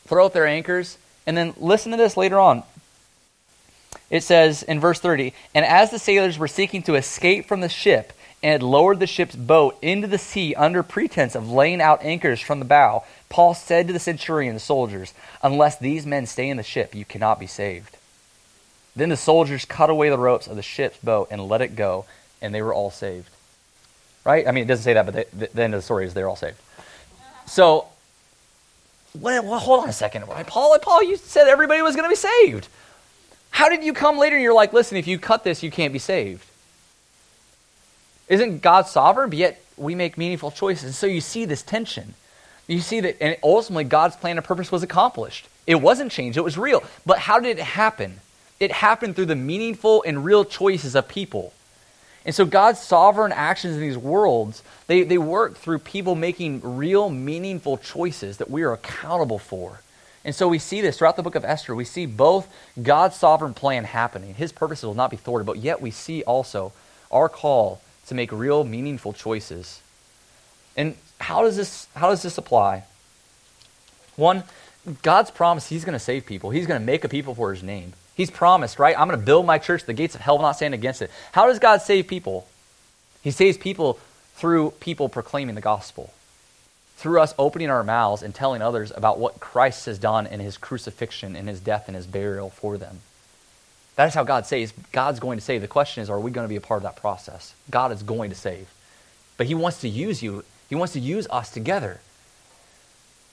throw 0.04 0.26
out 0.26 0.34
their 0.34 0.46
anchors, 0.46 0.98
and 1.26 1.36
then 1.36 1.54
listen 1.58 1.92
to 1.92 1.96
this 1.96 2.16
later 2.16 2.38
on 2.38 2.64
it 4.10 4.22
says 4.22 4.62
in 4.62 4.80
verse 4.80 5.00
30 5.00 5.34
And 5.54 5.64
as 5.64 5.90
the 5.90 5.98
sailors 5.98 6.38
were 6.38 6.48
seeking 6.48 6.82
to 6.84 6.94
escape 6.94 7.46
from 7.46 7.60
the 7.60 7.68
ship 7.68 8.12
and 8.42 8.52
had 8.52 8.62
lowered 8.62 9.00
the 9.00 9.06
ship's 9.06 9.34
boat 9.34 9.76
into 9.82 10.06
the 10.06 10.18
sea 10.18 10.54
under 10.54 10.82
pretense 10.82 11.34
of 11.34 11.50
laying 11.50 11.80
out 11.80 12.04
anchors 12.04 12.40
from 12.40 12.58
the 12.58 12.64
bow, 12.64 13.04
Paul 13.28 13.54
said 13.54 13.86
to 13.86 13.92
the 13.92 13.98
centurion 13.98 14.54
the 14.54 14.60
soldiers, 14.60 15.12
Unless 15.42 15.78
these 15.78 16.06
men 16.06 16.26
stay 16.26 16.48
in 16.48 16.56
the 16.56 16.62
ship, 16.62 16.94
you 16.94 17.04
cannot 17.04 17.40
be 17.40 17.46
saved. 17.46 17.96
Then 18.96 19.10
the 19.10 19.16
soldiers 19.16 19.64
cut 19.64 19.90
away 19.90 20.08
the 20.08 20.18
ropes 20.18 20.46
of 20.46 20.56
the 20.56 20.62
ship's 20.62 20.98
boat 20.98 21.28
and 21.30 21.46
let 21.46 21.62
it 21.62 21.76
go, 21.76 22.06
and 22.40 22.54
they 22.54 22.62
were 22.62 22.74
all 22.74 22.90
saved. 22.90 23.28
Right? 24.24 24.46
I 24.46 24.52
mean, 24.52 24.64
it 24.64 24.66
doesn't 24.66 24.84
say 24.84 24.94
that, 24.94 25.06
but 25.06 25.14
they, 25.14 25.46
the 25.46 25.62
end 25.62 25.74
of 25.74 25.78
the 25.78 25.84
story 25.84 26.06
is 26.06 26.14
they're 26.14 26.28
all 26.28 26.36
saved. 26.36 26.58
So, 27.46 27.86
well 29.18 29.58
hold 29.58 29.82
on 29.82 29.88
a 29.88 29.92
second. 29.92 30.24
Paul, 30.46 30.78
Paul, 30.80 31.02
you 31.02 31.16
said 31.16 31.48
everybody 31.48 31.82
was 31.82 31.96
going 31.96 32.04
to 32.04 32.10
be 32.10 32.16
saved. 32.16 32.68
How 33.50 33.68
did 33.68 33.82
you 33.82 33.92
come 33.92 34.18
later 34.18 34.36
and 34.36 34.42
you're 34.42 34.54
like, 34.54 34.72
listen, 34.72 34.96
if 34.96 35.06
you 35.06 35.18
cut 35.18 35.44
this, 35.44 35.62
you 35.62 35.70
can't 35.70 35.92
be 35.92 35.98
saved? 35.98 36.44
Isn't 38.28 38.62
God 38.62 38.86
sovereign? 38.86 39.30
But 39.30 39.38
yet 39.38 39.62
we 39.76 39.94
make 39.94 40.18
meaningful 40.18 40.50
choices. 40.50 40.84
And 40.84 40.94
So 40.94 41.06
you 41.06 41.20
see 41.20 41.44
this 41.44 41.62
tension. 41.62 42.14
You 42.66 42.80
see 42.80 43.00
that, 43.00 43.22
and 43.22 43.36
ultimately 43.42 43.84
God's 43.84 44.16
plan 44.16 44.36
and 44.36 44.44
purpose 44.44 44.70
was 44.70 44.82
accomplished. 44.82 45.48
It 45.66 45.76
wasn't 45.76 46.12
changed, 46.12 46.38
it 46.38 46.42
was 46.42 46.58
real. 46.58 46.82
But 47.04 47.18
how 47.18 47.40
did 47.40 47.58
it 47.58 47.64
happen? 47.64 48.20
It 48.60 48.72
happened 48.72 49.16
through 49.16 49.26
the 49.26 49.36
meaningful 49.36 50.02
and 50.06 50.24
real 50.24 50.44
choices 50.44 50.94
of 50.94 51.08
people. 51.08 51.52
And 52.24 52.34
so 52.34 52.44
God's 52.44 52.80
sovereign 52.80 53.32
actions 53.32 53.74
in 53.74 53.80
these 53.80 53.96
worlds, 53.96 54.62
they, 54.86 55.02
they 55.02 55.16
work 55.16 55.56
through 55.56 55.78
people 55.78 56.14
making 56.14 56.60
real, 56.76 57.08
meaningful 57.08 57.78
choices 57.78 58.36
that 58.36 58.50
we 58.50 58.62
are 58.62 58.72
accountable 58.72 59.38
for. 59.38 59.80
And 60.28 60.34
so 60.34 60.46
we 60.46 60.58
see 60.58 60.82
this 60.82 60.98
throughout 60.98 61.16
the 61.16 61.22
book 61.22 61.36
of 61.36 61.44
Esther. 61.46 61.74
We 61.74 61.86
see 61.86 62.04
both 62.04 62.52
God's 62.82 63.16
sovereign 63.16 63.54
plan 63.54 63.84
happening. 63.84 64.34
His 64.34 64.52
purposes 64.52 64.84
will 64.84 64.92
not 64.92 65.10
be 65.10 65.16
thwarted, 65.16 65.46
but 65.46 65.56
yet 65.56 65.80
we 65.80 65.90
see 65.90 66.22
also 66.22 66.74
our 67.10 67.30
call 67.30 67.80
to 68.08 68.14
make 68.14 68.30
real, 68.30 68.62
meaningful 68.62 69.14
choices. 69.14 69.80
And 70.76 70.96
how 71.18 71.40
does 71.44 71.56
this, 71.56 71.86
how 71.96 72.10
does 72.10 72.20
this 72.20 72.36
apply? 72.36 72.84
One, 74.16 74.44
God's 75.00 75.30
promise 75.30 75.66
He's 75.66 75.86
going 75.86 75.94
to 75.94 75.98
save 75.98 76.26
people, 76.26 76.50
He's 76.50 76.66
going 76.66 76.78
to 76.78 76.84
make 76.84 77.04
a 77.04 77.08
people 77.08 77.34
for 77.34 77.54
His 77.54 77.62
name. 77.62 77.94
He's 78.14 78.30
promised, 78.30 78.78
right? 78.78 79.00
I'm 79.00 79.08
going 79.08 79.18
to 79.18 79.24
build 79.24 79.46
my 79.46 79.56
church. 79.56 79.84
The 79.84 79.94
gates 79.94 80.14
of 80.14 80.20
hell 80.20 80.36
will 80.36 80.42
not 80.42 80.56
stand 80.56 80.74
against 80.74 81.00
it. 81.00 81.10
How 81.32 81.46
does 81.46 81.58
God 81.58 81.80
save 81.80 82.06
people? 82.06 82.46
He 83.22 83.30
saves 83.30 83.56
people 83.56 83.98
through 84.34 84.72
people 84.72 85.08
proclaiming 85.08 85.54
the 85.54 85.62
gospel, 85.62 86.12
through 86.98 87.20
us 87.20 87.32
opening 87.38 87.70
our 87.70 87.84
mouths 87.84 88.22
and 88.24 88.34
telling 88.34 88.60
others 88.60 88.92
about 88.94 89.20
what 89.20 89.38
Christ 89.38 89.86
has 89.86 90.00
done 90.00 90.26
in 90.26 90.40
his 90.40 90.58
crucifixion, 90.58 91.36
in 91.36 91.46
his 91.46 91.60
death, 91.60 91.84
and 91.86 91.94
his 91.94 92.08
burial 92.08 92.50
for 92.50 92.76
them. 92.76 92.98
That 93.94 94.08
is 94.08 94.14
how 94.14 94.24
God 94.24 94.46
saves. 94.46 94.72
God's 94.90 95.20
going 95.20 95.38
to 95.38 95.44
save. 95.44 95.60
The 95.60 95.68
question 95.68 96.02
is, 96.02 96.10
are 96.10 96.18
we 96.18 96.32
going 96.32 96.44
to 96.44 96.48
be 96.48 96.56
a 96.56 96.60
part 96.60 96.78
of 96.78 96.82
that 96.82 96.96
process? 96.96 97.54
God 97.70 97.92
is 97.92 98.02
going 98.02 98.30
to 98.30 98.36
save. 98.36 98.68
But 99.36 99.46
he 99.46 99.54
wants 99.54 99.80
to 99.82 99.88
use 99.88 100.24
you, 100.24 100.44
he 100.68 100.74
wants 100.74 100.92
to 100.94 101.00
use 101.00 101.28
us 101.30 101.52
together. 101.52 102.00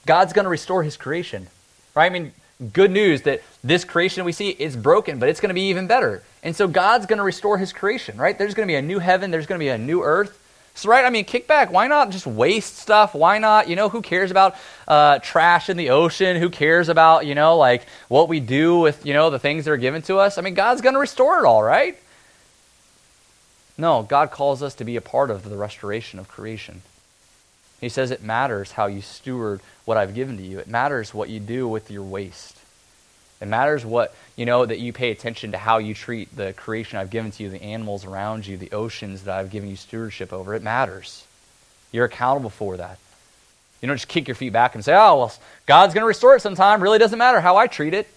God's 0.05 0.31
going 0.31 0.45
to 0.45 0.49
restore 0.49 0.83
his 0.83 0.95
creation. 0.95 1.47
Right? 1.95 2.05
I 2.05 2.09
mean, 2.09 2.33
good 2.71 2.91
news 2.91 3.23
that 3.23 3.41
this 3.63 3.83
creation 3.83 4.23
we 4.25 4.31
see 4.31 4.51
is 4.51 4.75
broken, 4.75 5.17
but 5.17 5.27
it's 5.27 5.39
going 5.39 5.49
to 5.49 5.55
be 5.55 5.69
even 5.69 5.87
better. 5.87 6.21
And 6.43 6.55
so 6.55 6.67
God's 6.67 7.07
going 7.07 7.17
to 7.17 7.23
restore 7.23 7.57
his 7.57 7.73
creation, 7.73 8.15
right? 8.17 8.37
There's 8.37 8.53
going 8.53 8.67
to 8.67 8.71
be 8.71 8.75
a 8.77 8.81
new 8.83 8.99
heaven, 8.99 9.31
there's 9.31 9.47
going 9.47 9.57
to 9.57 9.63
be 9.63 9.69
a 9.69 9.77
new 9.79 10.03
earth. 10.03 10.39
So, 10.77 10.89
right, 10.89 11.05
I 11.05 11.09
mean, 11.09 11.23
kick 11.23 11.47
back. 11.47 11.71
Why 11.71 11.87
not 11.87 12.09
just 12.09 12.27
waste 12.27 12.77
stuff? 12.77 13.15
Why 13.15 13.39
not, 13.39 13.69
you 13.69 13.77
know, 13.77 13.87
who 13.87 14.01
cares 14.01 14.29
about 14.29 14.55
uh, 14.89 15.19
trash 15.19 15.69
in 15.69 15.77
the 15.77 15.91
ocean? 15.91 16.35
Who 16.35 16.49
cares 16.49 16.89
about, 16.89 17.25
you 17.25 17.33
know, 17.33 17.55
like 17.57 17.85
what 18.09 18.27
we 18.27 18.41
do 18.41 18.79
with, 18.79 19.05
you 19.05 19.13
know, 19.13 19.29
the 19.29 19.39
things 19.39 19.63
that 19.65 19.71
are 19.71 19.77
given 19.77 20.01
to 20.03 20.17
us? 20.17 20.37
I 20.37 20.41
mean, 20.41 20.53
God's 20.53 20.81
going 20.81 20.93
to 20.93 20.99
restore 20.99 21.39
it 21.39 21.45
all, 21.45 21.63
right? 21.63 21.97
No, 23.77 24.03
God 24.03 24.31
calls 24.31 24.61
us 24.61 24.75
to 24.75 24.83
be 24.83 24.97
a 24.97 25.01
part 25.01 25.31
of 25.31 25.47
the 25.47 25.55
restoration 25.55 26.19
of 26.19 26.27
creation. 26.27 26.81
He 27.79 27.87
says 27.87 28.11
it 28.11 28.21
matters 28.21 28.73
how 28.73 28.87
you 28.87 29.01
steward 29.01 29.61
what 29.85 29.95
I've 29.95 30.13
given 30.13 30.35
to 30.37 30.43
you. 30.43 30.59
It 30.59 30.67
matters 30.67 31.13
what 31.13 31.29
you 31.29 31.39
do 31.39 31.69
with 31.69 31.89
your 31.89 32.03
waste. 32.03 32.57
It 33.41 33.47
matters 33.47 33.85
what, 33.85 34.15
you 34.35 34.45
know, 34.45 34.65
that 34.65 34.79
you 34.79 34.93
pay 34.93 35.11
attention 35.11 35.51
to 35.51 35.57
how 35.57 35.77
you 35.77 35.93
treat 35.93 36.35
the 36.35 36.53
creation 36.53 36.97
I've 36.97 37.09
given 37.09 37.31
to 37.31 37.43
you, 37.43 37.49
the 37.49 37.61
animals 37.61 38.05
around 38.05 38.47
you, 38.47 38.57
the 38.57 38.71
oceans 38.71 39.23
that 39.23 39.37
I've 39.37 39.51
given 39.51 39.69
you 39.69 39.75
stewardship 39.75 40.31
over. 40.31 40.53
It 40.55 40.63
matters. 40.63 41.25
You're 41.91 42.05
accountable 42.05 42.49
for 42.49 42.77
that. 42.77 42.97
You 43.81 43.87
don't 43.87 43.97
just 43.97 44.07
kick 44.07 44.27
your 44.27 44.35
feet 44.35 44.53
back 44.53 44.75
and 44.75 44.83
say, 44.83 44.93
oh, 44.93 45.17
well, 45.17 45.33
God's 45.65 45.93
going 45.93 46.03
to 46.03 46.07
restore 46.07 46.35
it 46.35 46.41
sometime. 46.41 46.81
Really 46.81 46.97
doesn't 46.97 47.19
matter 47.19 47.41
how 47.41 47.57
I 47.57 47.67
treat 47.67 47.93
it. 47.93 48.07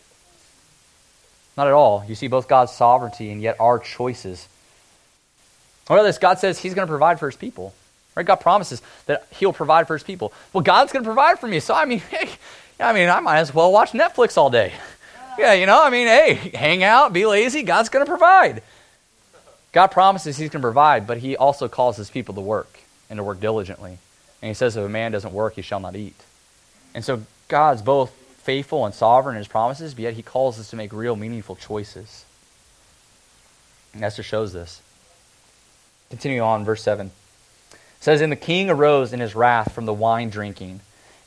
Not 1.57 1.67
at 1.67 1.73
all. 1.73 2.05
You 2.09 2.15
see 2.15 2.29
both 2.29 2.49
God's 2.49 2.73
sovereignty 2.73 3.31
and 3.33 3.43
yet 3.43 3.57
our 3.59 3.79
choices. 3.81 4.47
What 5.89 5.97
about 5.97 6.05
this? 6.05 6.19
God 6.19 6.39
says 6.39 6.59
He's 6.59 6.75
going 6.75 6.87
to 6.87 6.91
provide 6.91 7.19
for 7.19 7.29
His 7.29 7.37
people. 7.37 7.75
Right? 8.15 8.25
God 8.25 8.37
promises 8.37 8.81
that 9.07 9.27
He'll 9.33 9.53
provide 9.53 9.89
for 9.89 9.95
His 9.95 10.05
people. 10.05 10.33
Well, 10.53 10.63
God's 10.63 10.93
going 10.93 11.03
to 11.03 11.09
provide 11.09 11.39
for 11.39 11.49
me, 11.49 11.61
so 11.61 11.75
I 11.75 11.85
mean, 11.85 11.99
hey, 12.11 12.31
I 12.79 12.93
mean, 12.93 13.09
I 13.09 13.21
might 13.21 13.39
as 13.39 13.53
well 13.53 13.73
watch 13.73 13.93
Netflix 13.93 14.37
all 14.37 14.51
day. 14.51 14.73
Yeah, 15.39 15.53
you 15.53 15.67
know, 15.67 15.83
I 15.83 15.91
mean, 15.91 16.07
hey, 16.07 16.35
hang 16.55 16.83
out, 16.83 17.13
be 17.13 17.25
lazy. 17.25 17.63
God's 17.63 17.89
going 17.89 18.05
to 18.05 18.11
provide. 18.11 18.63
God 19.73 19.89
promises 19.89 20.37
He's 20.37 20.51
going 20.51 20.61
to 20.61 20.67
provide, 20.67 21.07
but 21.07 21.19
He 21.19 21.37
also 21.37 21.69
calls 21.69 21.97
His 21.97 22.11
people 22.11 22.35
to 22.35 22.41
work 22.41 22.81
and 23.09 23.19
to 23.19 23.25
work 23.25 23.41
diligently. 23.41 23.99
And 24.43 24.49
He 24.49 24.55
says, 24.55 24.77
if 24.77 24.85
a 24.85 24.89
man 24.89 25.13
doesn't 25.13 25.33
work, 25.33 25.55
he 25.55 25.63
shall 25.63 25.81
not 25.81 25.95
eat. 25.95 26.17
And 26.95 27.05
so 27.05 27.23
God's 27.49 27.83
both 27.83 28.11
faithful 28.43 28.85
and 28.85 28.95
sovereign 28.95 29.37
in 29.37 29.41
His 29.41 29.49
promises, 29.49 29.95
but 29.95 30.03
yet 30.03 30.15
He 30.15 30.23
calls 30.23 30.59
us 30.59 30.71
to 30.71 30.77
make 30.77 30.93
real, 30.93 31.17
meaningful 31.17 31.57
choices. 31.57 32.25
And 33.95 34.03
Esther 34.03 34.23
shows 34.23 34.53
this. 34.53 34.83
Continue 36.11 36.41
on, 36.41 36.65
verse 36.65 36.83
7 36.83 37.11
says, 38.01 38.21
And 38.21 38.33
the 38.33 38.37
king 38.37 38.71
arose 38.71 39.13
in 39.13 39.21
his 39.21 39.35
wrath 39.35 39.73
from 39.73 39.87
the 39.87 39.95
wine 39.95 40.31
drinking 40.31 40.81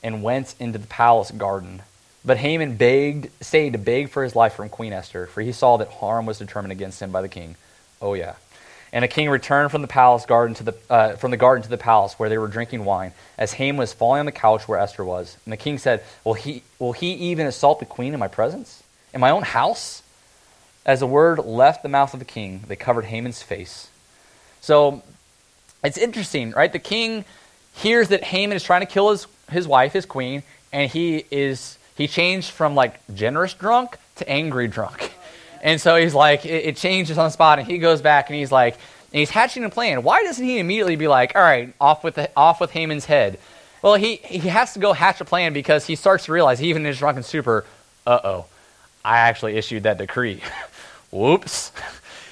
and 0.04 0.24
went 0.24 0.56
into 0.60 0.80
the 0.80 0.88
palace 0.88 1.32
garden. 1.32 1.82
But 2.24 2.38
Haman 2.38 2.76
begged, 2.76 3.30
stayed 3.42 3.74
to 3.74 3.80
beg 3.80 4.10
for 4.10 4.24
his 4.24 4.36
life 4.36 4.54
from 4.54 4.70
Queen 4.70 4.94
Esther, 4.94 5.26
for 5.26 5.42
he 5.42 5.52
saw 5.52 5.78
that 5.78 5.90
harm 5.90 6.26
was 6.26 6.38
determined 6.38 6.72
against 6.72 7.02
him 7.02 7.12
by 7.12 7.22
the 7.22 7.30
king. 7.30 7.56
Oh, 8.02 8.14
yeah. 8.14 8.36
And 8.94 9.04
the 9.04 9.08
king 9.08 9.30
returned 9.30 9.72
from 9.72 9.82
the 9.82 9.88
palace 9.88 10.26
garden 10.26 10.54
to 10.56 10.64
the, 10.64 10.76
uh, 10.90 11.16
from 11.16 11.32
the 11.32 11.38
garden 11.38 11.64
to 11.64 11.70
the 11.70 11.78
palace 11.78 12.20
where 12.20 12.30
they 12.30 12.38
were 12.38 12.48
drinking 12.48 12.84
wine, 12.84 13.14
as 13.38 13.54
Haman 13.54 13.78
was 13.78 13.94
falling 13.94 14.20
on 14.20 14.26
the 14.26 14.32
couch 14.32 14.68
where 14.68 14.78
Esther 14.78 15.04
was. 15.04 15.38
And 15.46 15.54
the 15.54 15.58
king 15.58 15.78
said, 15.78 16.04
Will 16.24 16.34
he, 16.34 16.64
will 16.78 16.92
he 16.92 17.14
even 17.14 17.48
assault 17.48 17.80
the 17.80 17.86
queen 17.86 18.14
in 18.14 18.20
my 18.20 18.28
presence? 18.28 18.84
In 19.14 19.22
my 19.22 19.32
own 19.32 19.44
house? 19.44 20.04
As 20.86 21.00
the 21.00 21.08
word 21.08 21.40
left 21.40 21.84
the 21.84 21.90
mouth 21.90 22.14
of 22.14 22.20
the 22.20 22.26
king, 22.26 22.64
they 22.68 22.76
covered 22.76 23.06
Haman's 23.06 23.42
face. 23.42 23.90
So 24.60 25.02
it's 25.84 25.98
interesting, 25.98 26.52
right? 26.52 26.72
The 26.72 26.80
king 26.80 27.24
hears 27.76 28.10
that 28.10 28.24
Haman 28.24 28.56
is 28.56 28.64
trying 28.64 28.82
to 28.82 28.88
kill 28.88 29.12
his, 29.12 29.28
his 29.52 29.68
wife, 29.68 29.94
his 29.94 30.06
queen, 30.06 30.44
and 30.74 30.92
he 30.92 31.24
is 31.32 31.78
he 31.96 32.08
changed 32.08 32.52
from 32.52 32.76
like 32.76 33.00
generous 33.14 33.54
drunk 33.54 33.98
to 34.18 34.30
angry 34.30 34.68
drunk. 34.68 35.14
And 35.62 35.80
so 35.80 35.96
he's 35.96 36.14
like, 36.14 36.46
it, 36.46 36.66
it 36.66 36.78
changes 36.78 37.18
on 37.18 37.26
the 37.26 37.32
spot, 37.32 37.60
and 37.60 37.68
he 37.68 37.78
goes 37.78 38.02
back 38.02 38.30
and 38.30 38.36
he's 38.38 38.52
like, 38.52 38.74
and 39.14 39.20
he's 39.20 39.30
hatching 39.30 39.64
a 39.64 39.70
plan. 39.70 40.04
Why 40.04 40.24
doesn't 40.24 40.44
he 40.44 40.58
immediately 40.60 40.96
be 40.96 41.08
like, 41.08 41.36
all 41.36 41.42
right, 41.42 41.74
off 41.80 42.04
with 42.04 42.16
the, 42.16 42.32
off 42.36 42.62
with 42.62 42.72
Haman's 42.72 43.06
head? 43.06 43.38
Well, 43.82 43.96
he 43.96 44.18
he 44.18 44.50
has 44.50 44.74
to 44.74 44.80
go 44.80 44.94
hatch 44.94 45.22
a 45.22 45.26
plan 45.26 45.54
because 45.54 45.86
he 45.86 45.96
starts 45.96 46.26
to 46.26 46.32
realize, 46.32 46.62
even 46.62 46.84
in 46.84 46.88
his 46.88 47.00
drunken 47.00 47.24
stupor, 47.24 47.66
uh 48.06 48.20
oh, 48.24 48.46
I 49.04 49.18
actually 49.18 49.58
issued 49.58 49.84
that 49.84 49.98
decree. 49.98 50.42
Whoops. 51.12 51.72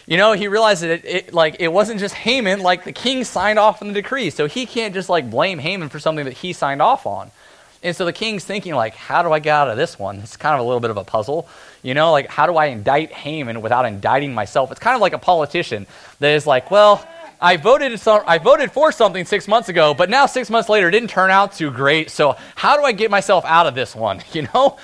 You 0.06 0.18
know, 0.18 0.34
he 0.34 0.48
realized 0.48 0.82
that 0.84 0.90
it, 0.90 1.06
it, 1.06 1.34
like 1.34 1.58
it 1.60 1.68
wasn't 1.72 2.00
just 2.00 2.16
Haman, 2.16 2.62
like 2.62 2.84
the 2.84 2.92
king 2.92 3.24
signed 3.24 3.60
off 3.60 3.82
on 3.82 3.90
the 3.90 3.94
decree. 3.94 4.30
So 4.30 4.48
he 4.48 4.66
can't 4.66 4.94
just 4.94 5.10
like 5.10 5.30
blame 5.30 5.60
Haman 5.60 5.90
for 5.90 6.00
something 6.00 6.26
that 6.26 6.34
he 6.34 6.54
signed 6.54 6.82
off 6.82 7.06
on. 7.06 7.30
And 7.82 7.96
so 7.96 8.06
the 8.06 8.14
king's 8.14 8.44
thinking 8.44 8.76
like, 8.76 8.94
how 8.94 9.24
do 9.24 9.32
I 9.32 9.40
get 9.40 9.52
out 9.52 9.70
of 9.70 9.78
this 9.78 9.98
one? 9.98 10.18
It's 10.20 10.36
kind 10.36 10.54
of 10.54 10.62
a 10.62 10.64
little 10.64 10.82
bit 10.82 10.92
of 10.92 10.98
a 10.98 11.04
puzzle. 11.04 11.48
You 11.82 11.94
know, 11.94 12.12
like 12.12 12.28
how 12.28 12.46
do 12.46 12.56
I 12.58 12.68
indict 12.68 13.12
Haman 13.12 13.62
without 13.62 13.86
indicting 13.86 14.34
myself? 14.34 14.72
It's 14.72 14.80
kind 14.80 14.96
of 14.96 15.02
like 15.02 15.14
a 15.14 15.20
politician 15.20 15.88
that 16.20 16.32
is 16.32 16.46
like, 16.46 16.72
well, 16.72 17.08
I 17.42 17.56
voted, 17.56 18.06
I 18.06 18.38
voted 18.38 18.74
for 18.74 18.92
something 18.92 19.24
six 19.24 19.48
months 19.48 19.70
ago, 19.70 19.94
but 19.94 20.10
now 20.10 20.26
six 20.26 20.50
months 20.50 20.68
later 20.68 20.90
it 20.90 20.92
didn't 20.92 21.10
turn 21.10 21.32
out 21.32 21.54
too 21.54 21.72
great. 21.72 22.10
So 22.10 22.36
how 22.56 22.76
do 22.76 22.84
I 22.84 22.92
get 22.92 23.10
myself 23.10 23.46
out 23.46 23.66
of 23.66 23.76
this 23.76 23.96
one? 23.96 24.22
You 24.34 24.48
know? 24.54 24.78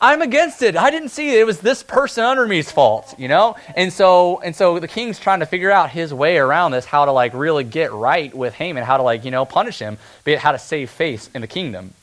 I'm 0.00 0.20
against 0.20 0.60
it. 0.60 0.76
I 0.76 0.90
didn't 0.90 1.08
see 1.08 1.30
it. 1.30 1.38
It 1.38 1.46
was 1.46 1.60
this 1.60 1.82
person 1.82 2.24
under 2.24 2.46
me's 2.46 2.70
fault, 2.70 3.14
you 3.16 3.26
know? 3.26 3.56
And 3.74 3.90
so 3.90 4.38
and 4.42 4.54
so 4.54 4.78
the 4.78 4.88
king's 4.88 5.18
trying 5.18 5.40
to 5.40 5.46
figure 5.46 5.70
out 5.70 5.88
his 5.88 6.12
way 6.12 6.36
around 6.36 6.72
this, 6.72 6.84
how 6.84 7.06
to 7.06 7.12
like 7.12 7.32
really 7.32 7.64
get 7.64 7.90
right 7.90 8.34
with 8.34 8.52
Haman, 8.52 8.84
how 8.84 8.98
to 8.98 9.02
like, 9.02 9.24
you 9.24 9.30
know, 9.30 9.46
punish 9.46 9.78
him, 9.78 9.96
but 10.24 10.38
how 10.38 10.52
to 10.52 10.58
save 10.58 10.90
face 10.90 11.30
in 11.34 11.40
the 11.40 11.46
kingdom. 11.46 11.94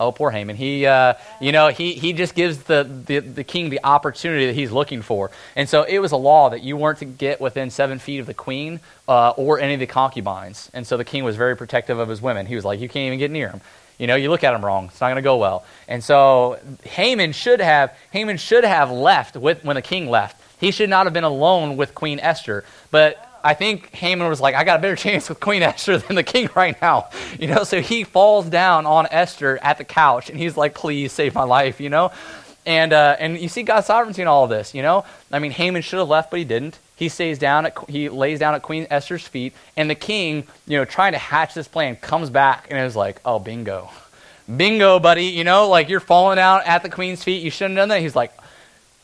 Oh, 0.00 0.12
poor 0.12 0.30
Haman. 0.30 0.56
He, 0.56 0.86
uh, 0.86 1.14
you 1.40 1.52
know, 1.52 1.68
he, 1.68 1.92
he 1.92 2.14
just 2.14 2.34
gives 2.34 2.62
the, 2.62 2.84
the, 3.06 3.18
the 3.18 3.44
king 3.44 3.68
the 3.68 3.80
opportunity 3.84 4.46
that 4.46 4.54
he's 4.54 4.72
looking 4.72 5.02
for. 5.02 5.30
And 5.54 5.68
so 5.68 5.82
it 5.82 5.98
was 5.98 6.12
a 6.12 6.16
law 6.16 6.48
that 6.48 6.62
you 6.62 6.78
weren't 6.78 7.00
to 7.00 7.04
get 7.04 7.38
within 7.38 7.68
seven 7.68 7.98
feet 7.98 8.18
of 8.18 8.26
the 8.26 8.32
queen 8.32 8.80
uh, 9.06 9.30
or 9.30 9.60
any 9.60 9.74
of 9.74 9.80
the 9.80 9.86
concubines. 9.86 10.70
And 10.72 10.86
so 10.86 10.96
the 10.96 11.04
king 11.04 11.22
was 11.22 11.36
very 11.36 11.54
protective 11.54 11.98
of 11.98 12.08
his 12.08 12.22
women. 12.22 12.46
He 12.46 12.56
was 12.56 12.64
like, 12.64 12.80
you 12.80 12.88
can't 12.88 13.06
even 13.08 13.18
get 13.18 13.30
near 13.30 13.50
him. 13.50 13.60
You 13.98 14.06
know, 14.06 14.16
you 14.16 14.30
look 14.30 14.42
at 14.42 14.54
him 14.54 14.64
wrong. 14.64 14.86
It's 14.86 15.02
not 15.02 15.08
going 15.08 15.16
to 15.16 15.22
go 15.22 15.36
well. 15.36 15.66
And 15.86 16.02
so 16.02 16.58
Haman 16.84 17.32
should 17.32 17.60
have 17.60 17.94
Haman 18.10 18.38
should 18.38 18.64
have 18.64 18.90
left 18.90 19.36
with 19.36 19.62
when 19.62 19.76
the 19.76 19.82
king 19.82 20.08
left. 20.08 20.42
He 20.58 20.70
should 20.70 20.88
not 20.88 21.04
have 21.04 21.12
been 21.12 21.24
alone 21.24 21.76
with 21.76 21.94
Queen 21.94 22.18
Esther. 22.18 22.64
But 22.90 23.29
I 23.42 23.54
think 23.54 23.90
Haman 23.90 24.28
was 24.28 24.40
like, 24.40 24.54
I 24.54 24.64
got 24.64 24.78
a 24.78 24.82
better 24.82 24.96
chance 24.96 25.28
with 25.28 25.40
Queen 25.40 25.62
Esther 25.62 25.98
than 25.98 26.16
the 26.16 26.22
king 26.22 26.48
right 26.54 26.80
now. 26.80 27.08
You 27.38 27.48
know, 27.48 27.64
so 27.64 27.80
he 27.80 28.04
falls 28.04 28.46
down 28.46 28.86
on 28.86 29.06
Esther 29.10 29.58
at 29.62 29.78
the 29.78 29.84
couch 29.84 30.30
and 30.30 30.38
he's 30.38 30.56
like, 30.56 30.74
please 30.74 31.12
save 31.12 31.34
my 31.34 31.44
life, 31.44 31.80
you 31.80 31.90
know? 31.90 32.12
And, 32.66 32.92
uh, 32.92 33.16
and 33.18 33.38
you 33.38 33.48
see 33.48 33.62
God's 33.62 33.86
sovereignty 33.86 34.22
in 34.22 34.28
all 34.28 34.44
of 34.44 34.50
this, 34.50 34.74
you 34.74 34.82
know? 34.82 35.04
I 35.32 35.38
mean, 35.38 35.50
Haman 35.50 35.82
should 35.82 35.98
have 35.98 36.08
left, 36.08 36.30
but 36.30 36.38
he 36.38 36.44
didn't. 36.44 36.78
He 36.94 37.08
stays 37.08 37.38
down 37.38 37.66
at, 37.66 37.76
he 37.88 38.10
lays 38.10 38.38
down 38.38 38.54
at 38.54 38.60
Queen 38.60 38.86
Esther's 38.90 39.26
feet, 39.26 39.54
and 39.76 39.88
the 39.88 39.94
king, 39.94 40.46
you 40.66 40.76
know, 40.76 40.84
trying 40.84 41.12
to 41.12 41.18
hatch 41.18 41.54
this 41.54 41.66
plan, 41.66 41.96
comes 41.96 42.28
back 42.28 42.66
and 42.70 42.78
is 42.86 42.94
like, 42.94 43.20
oh, 43.24 43.38
bingo. 43.38 43.88
bingo, 44.54 44.98
buddy, 44.98 45.24
you 45.24 45.44
know, 45.44 45.68
like 45.68 45.88
you're 45.88 46.00
falling 46.00 46.38
out 46.38 46.66
at 46.66 46.82
the 46.82 46.90
queen's 46.90 47.24
feet. 47.24 47.42
You 47.42 47.50
shouldn't 47.50 47.76
have 47.76 47.82
done 47.82 47.88
that. 47.90 48.02
He's 48.02 48.16
like, 48.16 48.32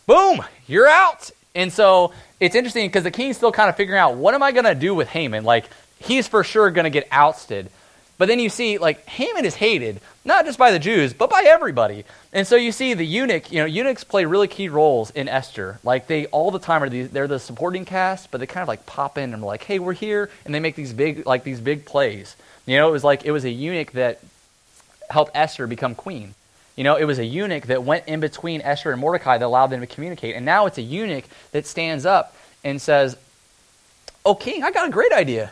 boom, 0.07 0.45
you're 0.67 0.89
out. 0.89 1.31
And 1.57 1.73
so 1.73 2.13
it's 2.39 2.55
interesting 2.55 2.87
because 2.87 3.03
the 3.03 3.11
king's 3.11 3.37
still 3.37 3.51
kind 3.51 3.69
of 3.69 3.77
figuring 3.77 3.99
out 3.99 4.15
what 4.15 4.35
am 4.35 4.43
I 4.43 4.53
going 4.53 4.67
to 4.67 4.75
do 4.75 4.95
with 4.95 5.09
Haman? 5.09 5.43
Like, 5.43 5.65
he's 5.99 6.29
for 6.29 6.45
sure 6.45 6.71
going 6.71 6.85
to 6.85 6.91
get 6.91 7.09
ousted. 7.11 7.71
But 8.19 8.29
then 8.29 8.39
you 8.39 8.49
see, 8.49 8.79
like, 8.79 9.05
Haman 9.07 9.45
is 9.45 9.55
hated, 9.55 10.01
not 10.25 10.47
just 10.47 10.59
by 10.59 10.71
the 10.71 10.79
Jews, 10.79 11.13
but 11.13 11.29
by 11.29 11.45
everybody. 11.47 12.05
And 12.33 12.47
so 12.47 12.57
you 12.57 12.73
see 12.73 12.95
the 12.95 13.05
eunuch, 13.05 13.51
you 13.51 13.59
know, 13.59 13.67
eunuchs 13.67 14.05
play 14.05 14.25
really 14.25 14.49
key 14.49 14.69
roles 14.69 15.11
in 15.11 15.29
Esther. 15.29 15.79
Like, 15.83 16.07
they 16.07 16.27
all 16.27 16.51
the 16.51 16.59
time 16.59 16.83
are 16.83 16.89
these, 16.89 17.11
they're 17.11 17.29
the 17.29 17.39
supporting 17.39 17.85
cast, 17.85 18.31
but 18.31 18.39
they 18.39 18.47
kind 18.47 18.63
of 18.63 18.69
like 18.69 18.87
pop 18.87 19.19
in 19.19 19.35
and 19.35 19.43
like, 19.43 19.65
hey, 19.65 19.79
we're 19.79 19.93
here. 19.93 20.31
And 20.45 20.55
they 20.55 20.61
make 20.61 20.77
these 20.77 20.93
big, 20.93 21.27
like, 21.27 21.45
these 21.45 21.61
big 21.61 21.85
plays. 21.85 22.37
You 22.67 22.77
know, 22.77 22.89
it 22.89 22.93
was 22.93 23.05
like, 23.05 23.25
it 23.25 23.33
was 23.33 23.45
a 23.45 23.51
eunuch 23.51 23.93
that 23.93 24.21
helped 25.11 25.33
Esther 25.35 25.67
become 25.67 25.95
queen. 25.95 26.35
You 26.77 26.85
know, 26.85 26.97
it 26.97 27.05
was 27.05 27.19
a 27.19 27.25
eunuch 27.25 27.65
that 27.65 27.83
went 27.83 28.07
in 28.07 28.21
between 28.21 28.61
Esther 28.61 28.93
and 28.93 29.01
Mordecai 29.01 29.39
that 29.39 29.45
allowed 29.45 29.69
them 29.69 29.81
to 29.81 29.87
communicate. 29.87 30.37
And 30.37 30.45
now 30.45 30.67
it's 30.67 30.79
a 30.79 30.83
eunuch 30.83 31.25
that 31.53 31.67
stands 31.67 32.05
up 32.07 32.37
and 32.63 32.81
says, 32.81 33.17
Oh, 34.25 34.35
king, 34.35 34.63
I 34.63 34.71
got 34.73 34.89
a 34.89 34.91
great 34.91 35.13
idea. 35.13 35.51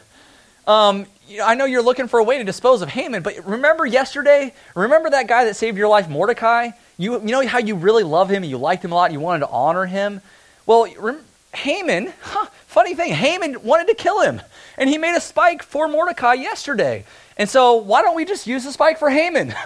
Um, 0.67 1.07
you 1.29 1.39
know, 1.39 1.47
I 1.47 1.55
know 1.55 1.65
you're 1.65 1.83
looking 1.83 2.09
for 2.09 2.19
a 2.19 2.25
way 2.25 2.39
to 2.39 2.45
dispose 2.45 2.83
of 2.83 2.89
Haman, 2.89 3.23
but 3.23 3.47
remember 3.47 3.87
yesterday? 3.87 4.53
Remember 4.75 5.11
that 5.11 5.27
guy 5.27 5.45
that 5.45 5.57
saved 5.57 5.79
your 5.79 5.89
life, 5.89 6.09
Mordecai? 6.09 6.71
You, 6.99 7.15
you 7.21 7.27
know 7.27 7.47
how 7.47 7.59
you 7.59 7.77
really 7.77 8.03
love 8.03 8.29
him 8.29 8.43
and 8.43 8.51
you 8.51 8.59
liked 8.59 8.85
him 8.85 8.93
a 8.93 8.95
lot 8.95 9.05
and 9.05 9.15
you 9.15 9.21
wanted 9.21 9.41
to 9.41 9.49
honor 9.49 9.87
him? 9.87 10.21
Well, 10.67 10.89
rem- 10.99 11.25
Haman, 11.55 12.13
huh, 12.21 12.47
funny 12.67 12.95
thing, 12.95 13.13
Haman 13.13 13.63
wanted 13.63 13.87
to 13.89 13.95
kill 13.95 14.21
him. 14.21 14.43
And 14.77 14.91
he 14.91 14.99
made 14.99 15.17
a 15.17 15.21
spike 15.21 15.63
for 15.63 15.89
Mordecai 15.89 16.35
yesterday. 16.35 17.05
And 17.37 17.49
so 17.49 17.77
why 17.77 18.03
don't 18.03 18.17
we 18.17 18.25
just 18.25 18.47
use 18.47 18.65
the 18.65 18.73
spike 18.73 18.99
for 18.99 19.09
Haman? 19.09 19.55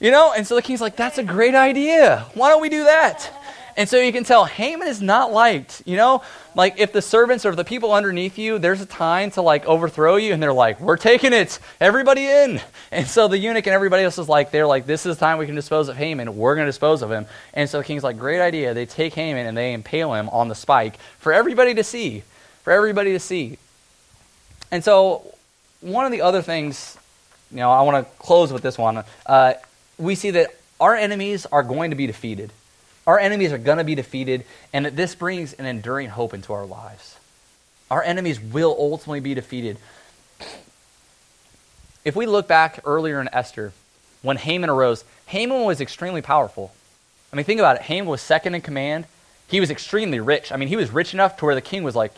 You 0.00 0.10
know? 0.10 0.32
And 0.36 0.46
so 0.46 0.56
the 0.56 0.62
king's 0.62 0.80
like, 0.80 0.96
that's 0.96 1.18
a 1.18 1.24
great 1.24 1.54
idea. 1.54 2.26
Why 2.34 2.48
don't 2.48 2.62
we 2.62 2.68
do 2.68 2.84
that? 2.84 3.30
And 3.76 3.88
so 3.88 3.98
you 3.98 4.12
can 4.12 4.24
tell 4.24 4.44
Haman 4.44 4.88
is 4.88 5.00
not 5.00 5.32
liked. 5.32 5.82
You 5.86 5.96
know, 5.96 6.22
like 6.54 6.78
if 6.78 6.92
the 6.92 7.00
servants 7.00 7.46
or 7.46 7.54
the 7.54 7.64
people 7.64 7.92
underneath 7.92 8.36
you, 8.36 8.58
there's 8.58 8.80
a 8.80 8.86
time 8.86 9.30
to 9.32 9.42
like 9.42 9.64
overthrow 9.64 10.16
you, 10.16 10.32
and 10.32 10.42
they're 10.42 10.52
like, 10.52 10.80
"We're 10.80 10.96
taking 10.96 11.32
it, 11.32 11.58
everybody 11.80 12.26
in." 12.26 12.60
And 12.90 13.06
so 13.06 13.28
the 13.28 13.38
eunuch 13.38 13.66
and 13.66 13.74
everybody 13.74 14.02
else 14.02 14.18
is 14.18 14.28
like, 14.28 14.50
they're 14.50 14.66
like, 14.66 14.86
"This 14.86 15.06
is 15.06 15.16
the 15.16 15.20
time 15.20 15.38
we 15.38 15.46
can 15.46 15.54
dispose 15.54 15.88
of 15.88 15.96
Haman. 15.96 16.36
We're 16.36 16.56
going 16.56 16.66
to 16.66 16.68
dispose 16.68 17.02
of 17.02 17.10
him." 17.10 17.26
And 17.54 17.70
so 17.70 17.78
the 17.78 17.84
king's 17.84 18.02
like, 18.02 18.18
"Great 18.18 18.40
idea." 18.40 18.74
They 18.74 18.86
take 18.86 19.14
Haman 19.14 19.46
and 19.46 19.56
they 19.56 19.72
impale 19.72 20.12
him 20.14 20.28
on 20.30 20.48
the 20.48 20.54
spike 20.54 20.98
for 21.18 21.32
everybody 21.32 21.72
to 21.74 21.84
see, 21.84 22.22
for 22.64 22.72
everybody 22.72 23.12
to 23.12 23.20
see. 23.20 23.56
And 24.70 24.84
so 24.84 25.34
one 25.80 26.04
of 26.04 26.12
the 26.12 26.20
other 26.20 26.42
things, 26.42 26.98
you 27.50 27.58
know, 27.58 27.70
I 27.70 27.82
want 27.82 28.04
to 28.04 28.12
close 28.18 28.52
with 28.52 28.62
this 28.62 28.76
one. 28.76 29.04
Uh, 29.24 29.54
we 30.00 30.14
see 30.14 30.30
that 30.32 30.54
our 30.80 30.94
enemies 30.94 31.46
are 31.46 31.62
going 31.62 31.90
to 31.90 31.96
be 31.96 32.06
defeated. 32.06 32.52
Our 33.06 33.18
enemies 33.18 33.52
are 33.52 33.58
going 33.58 33.78
to 33.78 33.84
be 33.84 33.94
defeated, 33.94 34.44
and 34.72 34.86
that 34.86 34.96
this 34.96 35.14
brings 35.14 35.52
an 35.54 35.66
enduring 35.66 36.10
hope 36.10 36.34
into 36.34 36.52
our 36.52 36.66
lives. 36.66 37.16
Our 37.90 38.02
enemies 38.02 38.40
will 38.40 38.76
ultimately 38.78 39.20
be 39.20 39.34
defeated. 39.34 39.78
If 42.02 42.16
we 42.16 42.24
look 42.24 42.48
back 42.48 42.80
earlier 42.86 43.20
in 43.20 43.28
Esther, 43.30 43.74
when 44.22 44.38
Haman 44.38 44.70
arose, 44.70 45.04
Haman 45.26 45.64
was 45.64 45.82
extremely 45.82 46.22
powerful. 46.22 46.72
I 47.30 47.36
mean, 47.36 47.44
think 47.44 47.60
about 47.60 47.76
it. 47.76 47.82
Haman 47.82 48.08
was 48.08 48.22
second 48.22 48.54
in 48.54 48.62
command. 48.62 49.04
He 49.48 49.60
was 49.60 49.70
extremely 49.70 50.18
rich. 50.18 50.50
I 50.50 50.56
mean, 50.56 50.68
he 50.68 50.76
was 50.76 50.90
rich 50.90 51.12
enough 51.12 51.36
to 51.36 51.44
where 51.44 51.54
the 51.54 51.60
king 51.60 51.82
was 51.82 51.94
like, 51.94 52.14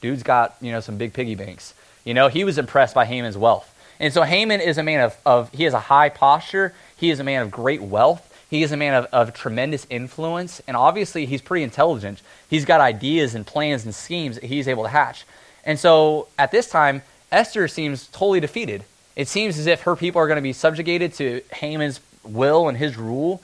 dude's 0.00 0.22
got, 0.22 0.54
you 0.60 0.70
know, 0.70 0.78
some 0.78 0.96
big 0.96 1.12
piggy 1.12 1.34
banks. 1.34 1.74
You 2.04 2.14
know, 2.14 2.28
he 2.28 2.44
was 2.44 2.56
impressed 2.56 2.94
by 2.94 3.04
Haman's 3.04 3.36
wealth. 3.36 3.72
And 3.98 4.12
so 4.12 4.22
Haman 4.22 4.60
is 4.60 4.78
a 4.78 4.82
man 4.82 5.00
of, 5.00 5.16
of 5.26 5.52
he 5.52 5.64
has 5.64 5.74
a 5.74 5.80
high 5.80 6.08
posture. 6.08 6.74
He 6.96 7.10
is 7.10 7.20
a 7.20 7.24
man 7.24 7.42
of 7.42 7.50
great 7.50 7.82
wealth. 7.82 8.32
He 8.48 8.62
is 8.62 8.72
a 8.72 8.76
man 8.76 8.94
of, 8.94 9.06
of 9.12 9.34
tremendous 9.34 9.86
influence. 9.90 10.62
And 10.66 10.76
obviously, 10.76 11.26
he's 11.26 11.42
pretty 11.42 11.64
intelligent. 11.64 12.22
He's 12.48 12.64
got 12.64 12.80
ideas 12.80 13.34
and 13.34 13.46
plans 13.46 13.84
and 13.84 13.94
schemes 13.94 14.36
that 14.36 14.44
he's 14.44 14.68
able 14.68 14.84
to 14.84 14.88
hatch. 14.88 15.24
And 15.64 15.78
so 15.78 16.28
at 16.38 16.52
this 16.52 16.68
time, 16.68 17.02
Esther 17.32 17.68
seems 17.68 18.06
totally 18.08 18.40
defeated. 18.40 18.84
It 19.16 19.28
seems 19.28 19.58
as 19.58 19.66
if 19.66 19.82
her 19.82 19.96
people 19.96 20.20
are 20.20 20.26
going 20.26 20.36
to 20.36 20.42
be 20.42 20.52
subjugated 20.52 21.14
to 21.14 21.42
Haman's 21.52 22.00
will 22.22 22.68
and 22.68 22.78
his 22.78 22.96
rule. 22.96 23.42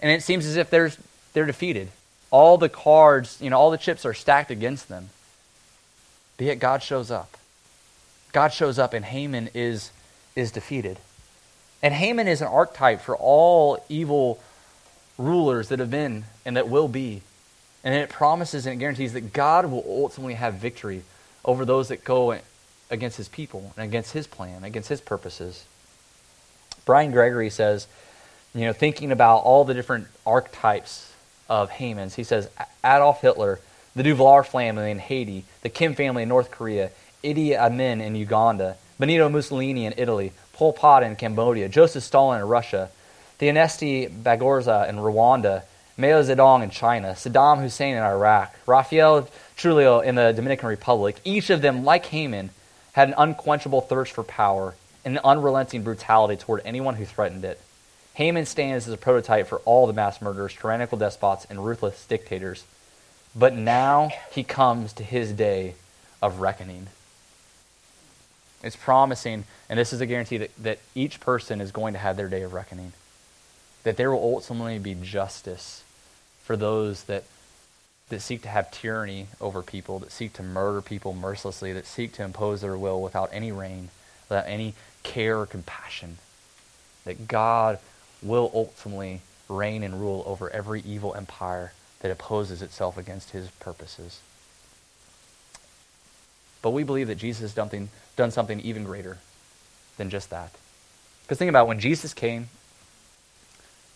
And 0.00 0.10
it 0.10 0.22
seems 0.22 0.46
as 0.46 0.56
if 0.56 0.70
they're, 0.70 0.92
they're 1.34 1.46
defeated. 1.46 1.88
All 2.30 2.56
the 2.56 2.68
cards, 2.68 3.38
you 3.40 3.50
know, 3.50 3.58
all 3.58 3.70
the 3.70 3.78
chips 3.78 4.06
are 4.06 4.14
stacked 4.14 4.50
against 4.50 4.88
them. 4.88 5.10
But 6.36 6.46
yet 6.46 6.58
God 6.58 6.82
shows 6.82 7.10
up. 7.10 7.36
God 8.32 8.52
shows 8.52 8.78
up 8.78 8.94
and 8.94 9.04
Haman 9.04 9.50
is, 9.54 9.90
is 10.36 10.52
defeated. 10.52 10.98
And 11.82 11.94
Haman 11.94 12.28
is 12.28 12.40
an 12.40 12.48
archetype 12.48 13.00
for 13.00 13.16
all 13.16 13.84
evil 13.88 14.40
rulers 15.16 15.68
that 15.68 15.78
have 15.78 15.90
been 15.90 16.24
and 16.44 16.56
that 16.56 16.68
will 16.68 16.88
be. 16.88 17.22
And 17.84 17.94
it 17.94 18.08
promises 18.08 18.66
and 18.66 18.74
it 18.74 18.78
guarantees 18.78 19.12
that 19.12 19.32
God 19.32 19.66
will 19.66 19.84
ultimately 19.86 20.34
have 20.34 20.54
victory 20.54 21.02
over 21.44 21.64
those 21.64 21.88
that 21.88 22.04
go 22.04 22.38
against 22.90 23.16
his 23.16 23.28
people 23.28 23.72
and 23.76 23.84
against 23.84 24.12
his 24.12 24.26
plan, 24.26 24.64
against 24.64 24.88
his 24.88 25.00
purposes. 25.00 25.64
Bryan 26.84 27.12
Gregory 27.12 27.50
says, 27.50 27.86
you 28.54 28.64
know, 28.64 28.72
thinking 28.72 29.12
about 29.12 29.38
all 29.38 29.64
the 29.64 29.74
different 29.74 30.08
archetypes 30.26 31.12
of 31.48 31.70
Haman's, 31.70 32.14
he 32.14 32.24
says 32.24 32.48
Adolf 32.84 33.20
Hitler, 33.20 33.60
the 33.94 34.02
Duvalier 34.02 34.44
family 34.44 34.90
in 34.90 34.98
Haiti, 34.98 35.44
the 35.62 35.68
Kim 35.68 35.94
family 35.94 36.22
in 36.22 36.28
North 36.28 36.50
Korea, 36.50 36.90
Idi 37.22 37.56
Amin 37.56 38.00
in 38.00 38.14
Uganda, 38.14 38.76
Benito 38.98 39.28
Mussolini 39.28 39.86
in 39.86 39.94
Italy, 39.96 40.32
Pol 40.58 40.72
Pot 40.72 41.04
in 41.04 41.14
Cambodia, 41.14 41.68
Joseph 41.68 42.02
Stalin 42.02 42.40
in 42.40 42.48
Russia, 42.48 42.90
Théoneste 43.38 44.10
Bagosora 44.10 44.88
in 44.88 44.96
Rwanda, 44.96 45.62
Mao 45.96 46.20
Zedong 46.20 46.64
in 46.64 46.70
China, 46.70 47.12
Saddam 47.12 47.60
Hussein 47.60 47.94
in 47.96 48.02
Iraq, 48.02 48.52
Rafael 48.66 49.28
Trujillo 49.56 50.00
in 50.00 50.16
the 50.16 50.32
Dominican 50.32 50.68
Republic, 50.68 51.20
each 51.24 51.48
of 51.50 51.62
them, 51.62 51.84
like 51.84 52.06
Haman, 52.06 52.50
had 52.94 53.06
an 53.06 53.14
unquenchable 53.16 53.82
thirst 53.82 54.12
for 54.12 54.24
power 54.24 54.74
and 55.04 55.16
an 55.16 55.22
unrelenting 55.22 55.84
brutality 55.84 56.36
toward 56.36 56.60
anyone 56.64 56.96
who 56.96 57.04
threatened 57.04 57.44
it. 57.44 57.60
Haman 58.14 58.44
stands 58.44 58.88
as 58.88 58.92
a 58.92 58.96
prototype 58.96 59.46
for 59.46 59.58
all 59.58 59.86
the 59.86 59.92
mass 59.92 60.20
murderers, 60.20 60.54
tyrannical 60.54 60.98
despots, 60.98 61.46
and 61.48 61.64
ruthless 61.64 62.04
dictators. 62.04 62.64
But 63.36 63.54
now 63.54 64.10
he 64.32 64.42
comes 64.42 64.92
to 64.94 65.04
his 65.04 65.30
day 65.32 65.76
of 66.20 66.40
reckoning. 66.40 66.88
It's 68.62 68.76
promising, 68.76 69.44
and 69.68 69.78
this 69.78 69.92
is 69.92 70.00
a 70.00 70.06
guarantee 70.06 70.38
that, 70.38 70.50
that 70.62 70.78
each 70.94 71.20
person 71.20 71.60
is 71.60 71.70
going 71.70 71.92
to 71.92 71.98
have 71.98 72.16
their 72.16 72.28
day 72.28 72.42
of 72.42 72.52
reckoning. 72.52 72.92
That 73.84 73.96
there 73.96 74.10
will 74.10 74.22
ultimately 74.22 74.78
be 74.78 74.94
justice 74.94 75.84
for 76.42 76.56
those 76.56 77.04
that, 77.04 77.24
that 78.08 78.20
seek 78.20 78.42
to 78.42 78.48
have 78.48 78.70
tyranny 78.70 79.28
over 79.40 79.62
people, 79.62 80.00
that 80.00 80.10
seek 80.10 80.32
to 80.34 80.42
murder 80.42 80.82
people 80.82 81.12
mercilessly, 81.12 81.72
that 81.72 81.86
seek 81.86 82.12
to 82.14 82.24
impose 82.24 82.60
their 82.60 82.76
will 82.76 83.00
without 83.00 83.30
any 83.32 83.52
reign, 83.52 83.90
without 84.28 84.46
any 84.48 84.74
care 85.04 85.38
or 85.38 85.46
compassion. 85.46 86.18
That 87.04 87.28
God 87.28 87.78
will 88.22 88.50
ultimately 88.52 89.20
reign 89.48 89.82
and 89.82 90.00
rule 90.00 90.24
over 90.26 90.50
every 90.50 90.80
evil 90.80 91.14
empire 91.14 91.72
that 92.00 92.10
opposes 92.10 92.60
itself 92.60 92.98
against 92.98 93.30
his 93.30 93.50
purposes. 93.52 94.20
But 96.62 96.70
we 96.70 96.82
believe 96.82 97.08
that 97.08 97.16
Jesus 97.16 97.42
has 97.42 97.54
done, 97.54 97.88
done 98.16 98.30
something 98.30 98.60
even 98.60 98.84
greater 98.84 99.18
than 99.96 100.10
just 100.10 100.30
that. 100.30 100.50
Because 101.22 101.38
think 101.38 101.48
about 101.48 101.68
when 101.68 101.78
Jesus 101.80 102.14
came, 102.14 102.48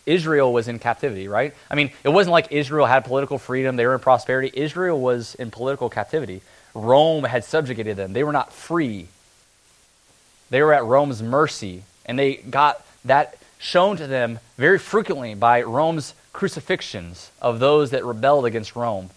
Israel 0.05 0.51
was 0.51 0.67
in 0.67 0.79
captivity, 0.79 1.27
right? 1.27 1.53
I 1.71 1.75
mean, 1.75 1.91
it 2.03 2.09
wasn't 2.09 2.31
like 2.33 2.51
Israel 2.51 2.85
had 2.85 3.05
political 3.05 3.37
freedom, 3.37 3.75
they 3.75 3.85
were 3.85 3.93
in 3.93 3.99
prosperity. 3.99 4.51
Israel 4.53 4.99
was 4.99 5.35
in 5.35 5.49
political 5.49 5.89
captivity. 5.89 6.41
Rome 6.73 7.23
had 7.23 7.43
subjugated 7.43 7.97
them, 7.97 8.13
they 8.13 8.23
were 8.23 8.31
not 8.31 8.51
free. 8.53 9.07
They 10.49 10.61
were 10.61 10.73
at 10.73 10.85
Rome's 10.85 11.23
mercy, 11.23 11.83
and 12.05 12.19
they 12.19 12.35
got 12.35 12.85
that 13.05 13.37
shown 13.57 13.97
to 13.97 14.07
them 14.07 14.39
very 14.57 14.77
frequently 14.77 15.33
by 15.33 15.61
Rome's 15.63 16.13
crucifixions 16.33 17.31
of 17.41 17.59
those 17.59 17.91
that 17.91 18.03
rebelled 18.03 18.45
against 18.45 18.75
Rome. 18.75 19.09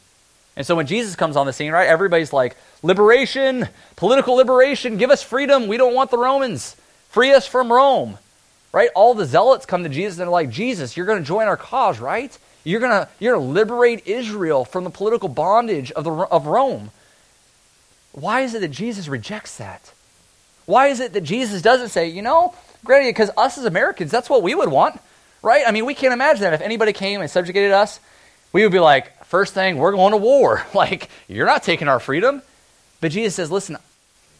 And 0.56 0.66
so 0.66 0.74
when 0.74 0.86
Jesus 0.86 1.16
comes 1.16 1.36
on 1.36 1.46
the 1.46 1.52
scene, 1.52 1.70
right, 1.70 1.86
everybody's 1.86 2.32
like, 2.32 2.56
liberation, 2.82 3.68
political 3.94 4.34
liberation, 4.34 4.96
give 4.96 5.10
us 5.10 5.22
freedom. 5.22 5.66
We 5.68 5.76
don't 5.76 5.94
want 5.94 6.10
the 6.10 6.18
Romans. 6.18 6.76
Free 7.10 7.32
us 7.32 7.46
from 7.46 7.70
Rome. 7.70 8.18
Right? 8.72 8.88
All 8.94 9.14
the 9.14 9.26
zealots 9.26 9.66
come 9.66 9.82
to 9.84 9.88
Jesus 9.88 10.14
and 10.18 10.22
they're 10.22 10.30
like, 10.30 10.50
Jesus, 10.50 10.96
you're 10.96 11.06
going 11.06 11.18
to 11.18 11.24
join 11.24 11.46
our 11.46 11.56
cause, 11.56 11.98
right? 11.98 12.36
You're 12.64 12.80
going 12.80 12.92
to 12.92 13.08
you're 13.20 13.34
to 13.34 13.40
liberate 13.40 14.06
Israel 14.06 14.64
from 14.64 14.84
the 14.84 14.90
political 14.90 15.28
bondage 15.28 15.92
of, 15.92 16.04
the, 16.04 16.10
of 16.12 16.46
Rome. 16.46 16.90
Why 18.12 18.40
is 18.40 18.54
it 18.54 18.60
that 18.60 18.68
Jesus 18.68 19.08
rejects 19.08 19.58
that? 19.58 19.92
Why 20.64 20.88
is 20.88 21.00
it 21.00 21.12
that 21.12 21.20
Jesus 21.20 21.62
doesn't 21.62 21.90
say, 21.90 22.08
you 22.08 22.22
know, 22.22 22.54
granted, 22.84 23.10
because 23.10 23.30
us 23.36 23.56
as 23.56 23.66
Americans, 23.66 24.10
that's 24.10 24.28
what 24.28 24.42
we 24.42 24.54
would 24.54 24.70
want, 24.70 25.00
right? 25.42 25.64
I 25.66 25.70
mean, 25.70 25.86
we 25.86 25.94
can't 25.94 26.12
imagine 26.12 26.42
that 26.42 26.54
if 26.54 26.60
anybody 26.60 26.92
came 26.92 27.20
and 27.20 27.30
subjugated 27.30 27.72
us, 27.72 28.00
we 28.52 28.62
would 28.62 28.72
be 28.72 28.80
like, 28.80 29.12
first 29.28 29.54
thing, 29.54 29.78
we're 29.78 29.92
going 29.92 30.12
to 30.12 30.18
war. 30.18 30.64
Like, 30.74 31.08
you're 31.28 31.46
not 31.46 31.62
taking 31.62 31.88
our 31.88 32.00
freedom. 32.00 32.42
But 33.00 33.12
Jesus 33.12 33.34
says, 33.34 33.50
listen, 33.50 33.76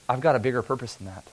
I've 0.09 0.21
got 0.21 0.37
a 0.37 0.39
bigger 0.39 0.63
purpose 0.63 0.95
than 0.95 1.07
that. 1.07 1.25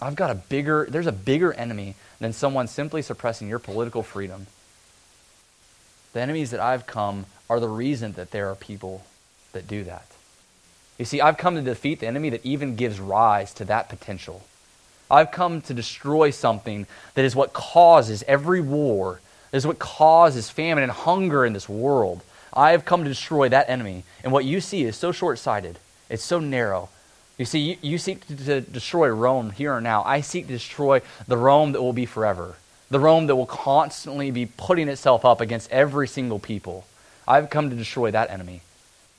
I've 0.00 0.14
got 0.14 0.30
a 0.30 0.34
bigger, 0.34 0.86
there's 0.88 1.06
a 1.06 1.12
bigger 1.12 1.52
enemy 1.52 1.94
than 2.20 2.32
someone 2.32 2.66
simply 2.66 3.02
suppressing 3.02 3.48
your 3.48 3.58
political 3.58 4.02
freedom. 4.02 4.46
The 6.12 6.20
enemies 6.20 6.50
that 6.50 6.60
I've 6.60 6.86
come 6.86 7.26
are 7.48 7.60
the 7.60 7.68
reason 7.68 8.12
that 8.12 8.30
there 8.30 8.50
are 8.50 8.54
people 8.54 9.04
that 9.52 9.66
do 9.66 9.84
that. 9.84 10.06
You 10.98 11.04
see, 11.04 11.20
I've 11.20 11.36
come 11.36 11.56
to 11.56 11.62
defeat 11.62 12.00
the 12.00 12.06
enemy 12.06 12.30
that 12.30 12.44
even 12.44 12.76
gives 12.76 13.00
rise 13.00 13.52
to 13.54 13.64
that 13.66 13.88
potential. 13.88 14.42
I've 15.10 15.30
come 15.30 15.60
to 15.62 15.74
destroy 15.74 16.30
something 16.30 16.86
that 17.14 17.24
is 17.24 17.36
what 17.36 17.52
causes 17.52 18.24
every 18.26 18.60
war, 18.60 19.20
that 19.50 19.56
is 19.56 19.66
what 19.66 19.78
causes 19.78 20.50
famine 20.50 20.82
and 20.82 20.92
hunger 20.92 21.44
in 21.44 21.52
this 21.52 21.68
world. 21.68 22.22
I 22.52 22.72
have 22.72 22.84
come 22.84 23.04
to 23.04 23.08
destroy 23.08 23.48
that 23.48 23.68
enemy. 23.68 24.04
And 24.24 24.32
what 24.32 24.44
you 24.44 24.60
see 24.60 24.84
is 24.84 24.96
so 24.96 25.12
short 25.12 25.38
sighted, 25.38 25.78
it's 26.08 26.24
so 26.24 26.40
narrow. 26.40 26.88
You 27.38 27.44
see, 27.44 27.58
you, 27.58 27.76
you 27.82 27.98
seek 27.98 28.26
to, 28.28 28.36
to 28.36 28.60
destroy 28.62 29.08
Rome 29.08 29.50
here 29.50 29.74
and 29.74 29.84
now. 29.84 30.02
I 30.04 30.22
seek 30.22 30.46
to 30.46 30.54
destroy 30.54 31.02
the 31.28 31.36
Rome 31.36 31.72
that 31.72 31.82
will 31.82 31.92
be 31.92 32.06
forever, 32.06 32.56
the 32.90 33.00
Rome 33.00 33.26
that 33.26 33.36
will 33.36 33.46
constantly 33.46 34.30
be 34.30 34.46
putting 34.46 34.88
itself 34.88 35.24
up 35.24 35.40
against 35.40 35.70
every 35.70 36.08
single 36.08 36.38
people. 36.38 36.86
I've 37.28 37.50
come 37.50 37.68
to 37.70 37.76
destroy 37.76 38.10
that 38.10 38.30
enemy. 38.30 38.62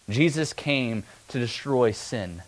Jesus 0.09 0.53
came 0.53 1.03
to 1.27 1.39
destroy 1.39 1.91
sin. 1.91 2.41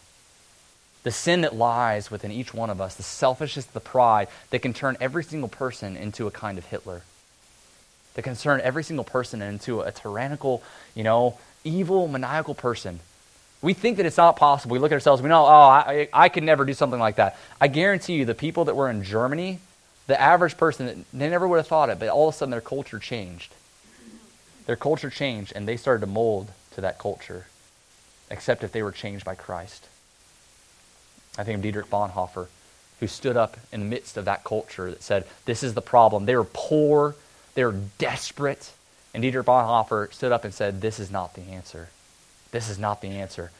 The 1.03 1.11
sin 1.11 1.41
that 1.41 1.55
lies 1.55 2.09
within 2.09 2.31
each 2.31 2.53
one 2.53 2.69
of 2.69 2.81
us, 2.81 2.95
the 2.95 3.03
selfishness, 3.03 3.65
the 3.65 3.79
pride 3.79 4.27
that 4.49 4.59
can 4.59 4.73
turn 4.73 4.97
every 4.99 5.23
single 5.23 5.49
person 5.49 5.95
into 5.95 6.27
a 6.27 6.31
kind 6.31 6.57
of 6.57 6.65
Hitler, 6.65 7.03
can 8.23 8.35
turn 8.35 8.61
every 8.61 8.83
single 8.83 9.05
person 9.05 9.41
into 9.41 9.81
a 9.81 9.91
tyrannical, 9.91 10.63
you 10.95 11.03
know, 11.03 11.37
evil, 11.63 12.07
maniacal 12.07 12.55
person. 12.55 12.99
We 13.61 13.73
think 13.73 13.97
that 13.97 14.05
it's 14.05 14.17
not 14.17 14.35
possible. 14.35 14.73
We 14.73 14.79
look 14.79 14.91
at 14.91 14.95
ourselves, 14.95 15.21
we 15.21 15.29
know, 15.29 15.45
oh, 15.45 15.49
I, 15.49 16.07
I 16.13 16.29
could 16.29 16.43
never 16.43 16.65
do 16.65 16.73
something 16.73 16.99
like 16.99 17.17
that. 17.17 17.37
I 17.59 17.67
guarantee 17.67 18.13
you, 18.13 18.25
the 18.25 18.35
people 18.35 18.65
that 18.65 18.75
were 18.75 18.89
in 18.89 19.03
Germany, 19.03 19.59
the 20.07 20.19
average 20.19 20.57
person, 20.57 21.05
they 21.13 21.29
never 21.29 21.47
would 21.47 21.57
have 21.57 21.67
thought 21.67 21.89
it, 21.89 21.99
but 21.99 22.09
all 22.09 22.29
of 22.29 22.35
a 22.35 22.37
sudden 22.37 22.51
their 22.51 22.61
culture 22.61 22.99
changed. 22.99 23.53
Their 24.65 24.77
culture 24.77 25.09
changed, 25.09 25.53
and 25.55 25.67
they 25.67 25.77
started 25.77 26.01
to 26.01 26.07
mold 26.07 26.51
to 26.75 26.81
that 26.81 26.99
culture, 26.99 27.47
except 28.31 28.63
if 28.63 28.71
they 28.71 28.83
were 28.83 28.91
changed 28.91 29.25
by 29.25 29.35
Christ. 29.35 29.87
I 31.37 31.43
think 31.43 31.57
of 31.57 31.61
Dietrich 31.61 31.89
Bonhoeffer, 31.89 32.47
who 32.99 33.07
stood 33.07 33.37
up 33.37 33.57
in 33.71 33.79
the 33.81 33.85
midst 33.85 34.17
of 34.17 34.25
that 34.25 34.43
culture 34.43 34.89
that 34.89 35.03
said, 35.03 35.25
This 35.45 35.63
is 35.63 35.73
the 35.73 35.81
problem. 35.81 36.25
They 36.25 36.35
were 36.35 36.43
poor, 36.43 37.15
they 37.59 37.65
were 37.65 37.75
desperate. 37.97 38.71
And 39.13 39.21
Dietrich 39.21 39.45
Bonhoeffer 39.45 40.13
stood 40.13 40.31
up 40.31 40.45
and 40.45 40.53
said, 40.53 40.79
This 40.79 40.97
is 40.97 41.11
not 41.11 41.33
the 41.33 41.41
answer. 41.41 41.89
This 42.51 42.69
is 42.69 42.79
not 42.79 43.01
the 43.01 43.09
answer. 43.09 43.51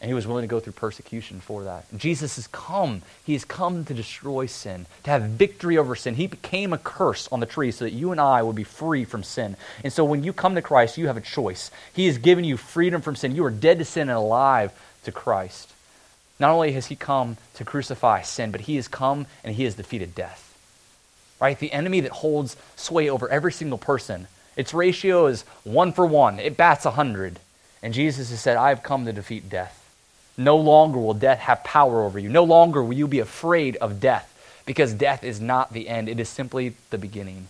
And 0.00 0.08
he 0.08 0.14
was 0.14 0.26
willing 0.26 0.44
to 0.44 0.48
go 0.48 0.60
through 0.60 0.72
persecution 0.72 1.40
for 1.40 1.64
that. 1.64 1.84
Jesus 1.94 2.36
has 2.36 2.46
come. 2.46 3.02
He 3.22 3.34
has 3.34 3.44
come 3.44 3.84
to 3.84 3.92
destroy 3.92 4.46
sin, 4.46 4.86
to 5.02 5.10
have 5.10 5.24
victory 5.24 5.76
over 5.76 5.94
sin. 5.94 6.14
He 6.14 6.26
became 6.26 6.72
a 6.72 6.78
curse 6.78 7.28
on 7.30 7.40
the 7.40 7.44
tree 7.44 7.70
so 7.70 7.84
that 7.84 7.92
you 7.92 8.12
and 8.12 8.20
I 8.20 8.42
would 8.42 8.56
be 8.56 8.64
free 8.64 9.04
from 9.04 9.22
sin. 9.22 9.56
And 9.82 9.92
so 9.92 10.06
when 10.06 10.24
you 10.24 10.32
come 10.32 10.54
to 10.54 10.62
Christ, 10.62 10.96
you 10.96 11.08
have 11.08 11.18
a 11.18 11.20
choice. 11.20 11.70
He 11.92 12.06
has 12.06 12.16
given 12.16 12.44
you 12.44 12.56
freedom 12.56 13.02
from 13.02 13.14
sin. 13.14 13.34
You 13.34 13.44
are 13.44 13.50
dead 13.50 13.78
to 13.80 13.84
sin 13.84 14.08
and 14.08 14.16
alive 14.16 14.72
to 15.04 15.12
Christ. 15.12 15.70
Not 16.40 16.52
only 16.52 16.72
has 16.72 16.86
he 16.86 16.96
come 16.96 17.36
to 17.56 17.64
crucify 17.66 18.22
sin, 18.22 18.52
but 18.52 18.62
he 18.62 18.76
has 18.76 18.88
come 18.88 19.26
and 19.44 19.54
he 19.54 19.64
has 19.64 19.74
defeated 19.74 20.14
death. 20.14 20.53
Right? 21.44 21.58
The 21.58 21.74
enemy 21.74 22.00
that 22.00 22.10
holds 22.10 22.56
sway 22.74 23.10
over 23.10 23.28
every 23.28 23.52
single 23.52 23.76
person. 23.76 24.28
Its 24.56 24.72
ratio 24.72 25.26
is 25.26 25.42
one 25.62 25.92
for 25.92 26.06
one. 26.06 26.38
It 26.38 26.56
bats 26.56 26.86
a 26.86 26.92
hundred. 26.92 27.38
And 27.82 27.92
Jesus 27.92 28.30
has 28.30 28.40
said, 28.40 28.56
I 28.56 28.70
have 28.70 28.82
come 28.82 29.04
to 29.04 29.12
defeat 29.12 29.50
death. 29.50 29.78
No 30.38 30.56
longer 30.56 30.98
will 30.98 31.12
death 31.12 31.40
have 31.40 31.62
power 31.62 32.02
over 32.02 32.18
you. 32.18 32.30
No 32.30 32.44
longer 32.44 32.82
will 32.82 32.94
you 32.94 33.06
be 33.06 33.18
afraid 33.18 33.76
of 33.76 34.00
death 34.00 34.30
because 34.64 34.94
death 34.94 35.22
is 35.22 35.38
not 35.38 35.70
the 35.70 35.86
end, 35.86 36.08
it 36.08 36.18
is 36.18 36.30
simply 36.30 36.76
the 36.88 36.96
beginning 36.96 37.48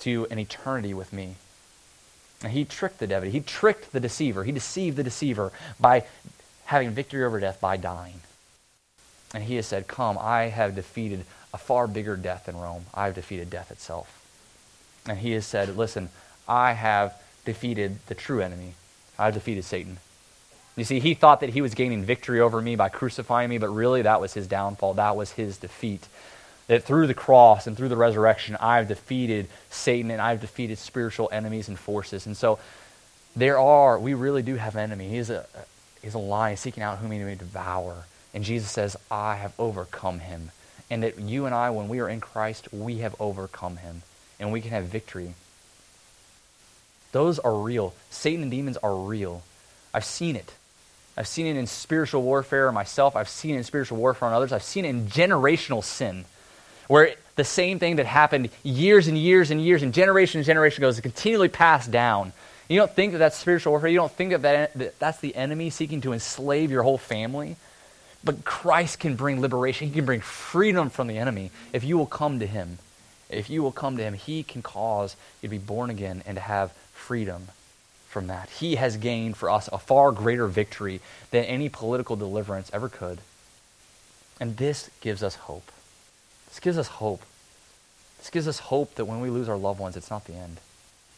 to 0.00 0.26
an 0.28 0.40
eternity 0.40 0.92
with 0.92 1.12
me. 1.12 1.36
And 2.42 2.50
he 2.50 2.64
tricked 2.64 2.98
the 2.98 3.06
devil. 3.06 3.30
He 3.30 3.38
tricked 3.38 3.92
the 3.92 4.00
deceiver. 4.00 4.42
He 4.42 4.50
deceived 4.50 4.96
the 4.96 5.04
deceiver 5.04 5.52
by 5.78 6.02
having 6.64 6.90
victory 6.90 7.22
over 7.22 7.38
death 7.38 7.60
by 7.60 7.76
dying. 7.76 8.22
And 9.32 9.44
he 9.44 9.54
has 9.54 9.66
said, 9.66 9.86
Come, 9.86 10.18
I 10.20 10.48
have 10.48 10.74
defeated 10.74 11.24
a 11.54 11.58
far 11.58 11.86
bigger 11.86 12.16
death 12.16 12.46
than 12.46 12.56
Rome. 12.56 12.86
I 12.92 13.06
have 13.06 13.14
defeated 13.14 13.48
death 13.48 13.70
itself. 13.70 14.20
And 15.08 15.18
he 15.18 15.32
has 15.32 15.46
said, 15.46 15.76
Listen, 15.76 16.10
I 16.48 16.72
have 16.72 17.14
defeated 17.44 17.98
the 18.08 18.14
true 18.14 18.40
enemy. 18.40 18.74
I 19.18 19.26
have 19.26 19.34
defeated 19.34 19.64
Satan. 19.64 19.98
You 20.76 20.82
see, 20.82 20.98
he 20.98 21.14
thought 21.14 21.40
that 21.40 21.50
he 21.50 21.62
was 21.62 21.74
gaining 21.74 22.02
victory 22.02 22.40
over 22.40 22.60
me 22.60 22.74
by 22.74 22.88
crucifying 22.88 23.48
me, 23.48 23.58
but 23.58 23.68
really 23.68 24.02
that 24.02 24.20
was 24.20 24.34
his 24.34 24.48
downfall. 24.48 24.94
That 24.94 25.14
was 25.14 25.30
his 25.30 25.56
defeat. 25.56 26.08
That 26.66 26.82
through 26.82 27.06
the 27.06 27.14
cross 27.14 27.68
and 27.68 27.76
through 27.76 27.90
the 27.90 27.96
resurrection, 27.96 28.56
I've 28.56 28.88
defeated 28.88 29.46
Satan 29.70 30.10
and 30.10 30.20
I've 30.20 30.40
defeated 30.40 30.78
spiritual 30.78 31.28
enemies 31.30 31.68
and 31.68 31.78
forces. 31.78 32.26
And 32.26 32.36
so 32.36 32.58
there 33.36 33.58
are, 33.58 33.96
we 34.00 34.14
really 34.14 34.42
do 34.42 34.56
have 34.56 34.74
an 34.74 34.80
enemy. 34.80 35.10
He's 35.10 35.30
a, 35.30 35.46
he's 36.02 36.14
a 36.14 36.18
lion 36.18 36.56
seeking 36.56 36.82
out 36.82 36.98
whom 36.98 37.12
he 37.12 37.18
may 37.20 37.36
devour. 37.36 38.06
And 38.32 38.42
Jesus 38.42 38.72
says, 38.72 38.96
I 39.08 39.36
have 39.36 39.52
overcome 39.56 40.18
him. 40.18 40.50
And 40.90 41.02
that 41.02 41.18
you 41.18 41.46
and 41.46 41.54
I, 41.54 41.70
when 41.70 41.88
we 41.88 42.00
are 42.00 42.08
in 42.08 42.20
Christ, 42.20 42.72
we 42.72 42.98
have 42.98 43.14
overcome 43.18 43.76
him. 43.78 44.02
And 44.38 44.52
we 44.52 44.60
can 44.60 44.70
have 44.70 44.84
victory. 44.84 45.34
Those 47.12 47.38
are 47.38 47.54
real. 47.54 47.94
Satan 48.10 48.42
and 48.42 48.50
demons 48.50 48.76
are 48.78 48.94
real. 48.94 49.42
I've 49.94 50.04
seen 50.04 50.36
it. 50.36 50.52
I've 51.16 51.28
seen 51.28 51.46
it 51.46 51.56
in 51.56 51.66
spiritual 51.66 52.22
warfare 52.22 52.72
myself. 52.72 53.14
I've 53.14 53.28
seen 53.28 53.54
it 53.54 53.58
in 53.58 53.64
spiritual 53.64 53.98
warfare 53.98 54.28
on 54.28 54.34
others. 54.34 54.52
I've 54.52 54.64
seen 54.64 54.84
it 54.84 54.88
in 54.88 55.06
generational 55.06 55.84
sin, 55.84 56.24
where 56.88 57.14
the 57.36 57.44
same 57.44 57.78
thing 57.78 57.96
that 57.96 58.06
happened 58.06 58.50
years 58.62 59.06
and 59.06 59.16
years 59.16 59.50
and 59.50 59.64
years 59.64 59.82
and 59.82 59.94
generation 59.94 60.38
and 60.38 60.46
generation 60.46 60.80
goes 60.80 61.00
continually 61.00 61.48
passed 61.48 61.90
down. 61.90 62.32
You 62.68 62.78
don't 62.78 62.90
think 62.90 63.12
that 63.12 63.18
that's 63.18 63.36
spiritual 63.36 63.72
warfare. 63.72 63.90
You 63.90 63.98
don't 63.98 64.12
think 64.12 64.30
that, 64.42 64.74
that 64.74 64.98
that's 64.98 65.18
the 65.20 65.36
enemy 65.36 65.70
seeking 65.70 66.00
to 66.00 66.12
enslave 66.12 66.70
your 66.70 66.82
whole 66.82 66.98
family. 66.98 67.56
But 68.24 68.44
Christ 68.44 69.00
can 69.00 69.16
bring 69.16 69.40
liberation. 69.40 69.88
He 69.88 69.94
can 69.94 70.06
bring 70.06 70.20
freedom 70.20 70.88
from 70.88 71.08
the 71.08 71.18
enemy 71.18 71.50
if 71.72 71.84
you 71.84 71.98
will 71.98 72.06
come 72.06 72.40
to 72.40 72.46
him. 72.46 72.78
If 73.28 73.50
you 73.50 73.62
will 73.62 73.72
come 73.72 73.96
to 73.96 74.02
him, 74.02 74.14
he 74.14 74.42
can 74.42 74.62
cause 74.62 75.16
you 75.42 75.48
to 75.48 75.50
be 75.50 75.58
born 75.58 75.90
again 75.90 76.22
and 76.26 76.36
to 76.36 76.40
have 76.40 76.72
freedom 76.92 77.48
from 78.08 78.28
that. 78.28 78.48
He 78.48 78.76
has 78.76 78.96
gained 78.96 79.36
for 79.36 79.50
us 79.50 79.68
a 79.72 79.78
far 79.78 80.12
greater 80.12 80.46
victory 80.46 81.00
than 81.32 81.44
any 81.44 81.68
political 81.68 82.16
deliverance 82.16 82.70
ever 82.72 82.88
could. 82.88 83.18
And 84.40 84.56
this 84.56 84.88
gives 85.00 85.22
us 85.22 85.34
hope. 85.34 85.70
This 86.48 86.60
gives 86.60 86.78
us 86.78 86.88
hope. 86.88 87.22
This 88.18 88.30
gives 88.30 88.48
us 88.48 88.58
hope 88.58 88.94
that 88.94 89.04
when 89.04 89.20
we 89.20 89.30
lose 89.30 89.48
our 89.48 89.56
loved 89.56 89.80
ones, 89.80 89.96
it's 89.96 90.10
not 90.10 90.24
the 90.24 90.34
end 90.34 90.60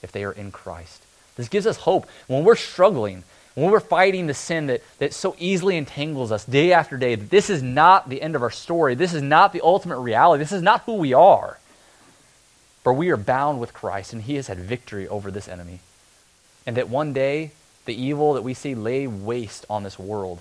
if 0.02 0.10
they 0.10 0.24
are 0.24 0.32
in 0.32 0.50
Christ. 0.50 1.02
This 1.36 1.48
gives 1.48 1.66
us 1.66 1.76
hope 1.76 2.06
when 2.26 2.44
we're 2.44 2.56
struggling, 2.56 3.24
when 3.56 3.72
we're 3.72 3.80
fighting 3.80 4.28
the 4.28 4.34
sin 4.34 4.68
that, 4.68 4.82
that 4.98 5.12
so 5.12 5.34
easily 5.38 5.76
entangles 5.76 6.30
us 6.30 6.44
day 6.44 6.72
after 6.72 6.96
day. 6.96 7.16
That 7.16 7.30
this 7.30 7.50
is 7.50 7.62
not 7.62 8.08
the 8.08 8.22
end 8.22 8.36
of 8.36 8.42
our 8.42 8.50
story. 8.52 8.94
This 8.94 9.12
is 9.12 9.22
not 9.22 9.52
the 9.52 9.62
ultimate 9.62 9.98
reality. 9.98 10.42
This 10.44 10.52
is 10.52 10.62
not 10.62 10.82
who 10.82 10.94
we 10.94 11.12
are. 11.12 11.58
For 12.84 12.92
we 12.92 13.10
are 13.10 13.16
bound 13.16 13.58
with 13.58 13.74
Christ, 13.74 14.12
and 14.12 14.22
He 14.22 14.36
has 14.36 14.46
had 14.46 14.58
victory 14.58 15.08
over 15.08 15.32
this 15.32 15.48
enemy 15.48 15.80
and 16.66 16.76
that 16.76 16.88
one 16.88 17.12
day 17.12 17.52
the 17.84 17.94
evil 17.94 18.34
that 18.34 18.42
we 18.42 18.52
see 18.52 18.74
lay 18.74 19.06
waste 19.06 19.64
on 19.70 19.84
this 19.84 19.98
world, 19.98 20.40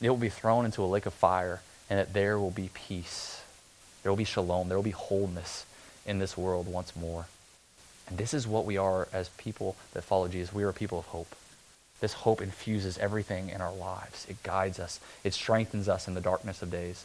it 0.00 0.10
will 0.10 0.16
be 0.16 0.28
thrown 0.28 0.64
into 0.64 0.82
a 0.82 0.86
lake 0.86 1.06
of 1.06 1.14
fire, 1.14 1.62
and 1.88 1.98
that 1.98 2.12
there 2.12 2.38
will 2.38 2.50
be 2.50 2.68
peace. 2.74 3.40
There 4.02 4.10
will 4.10 4.16
be 4.16 4.24
shalom. 4.24 4.68
There 4.68 4.76
will 4.76 4.82
be 4.82 4.90
wholeness 4.90 5.64
in 6.04 6.18
this 6.18 6.36
world 6.36 6.66
once 6.66 6.94
more. 6.96 7.26
And 8.08 8.18
this 8.18 8.34
is 8.34 8.46
what 8.46 8.66
we 8.66 8.76
are 8.76 9.06
as 9.12 9.28
people 9.30 9.76
that 9.92 10.02
follow 10.02 10.26
Jesus. 10.26 10.52
We 10.52 10.64
are 10.64 10.68
a 10.68 10.74
people 10.74 10.98
of 10.98 11.06
hope. 11.06 11.34
This 12.00 12.12
hope 12.12 12.42
infuses 12.42 12.98
everything 12.98 13.48
in 13.48 13.60
our 13.60 13.74
lives. 13.74 14.26
It 14.28 14.42
guides 14.42 14.78
us. 14.78 15.00
It 15.24 15.34
strengthens 15.34 15.88
us 15.88 16.06
in 16.08 16.14
the 16.14 16.20
darkness 16.20 16.62
of 16.62 16.70
days. 16.70 17.04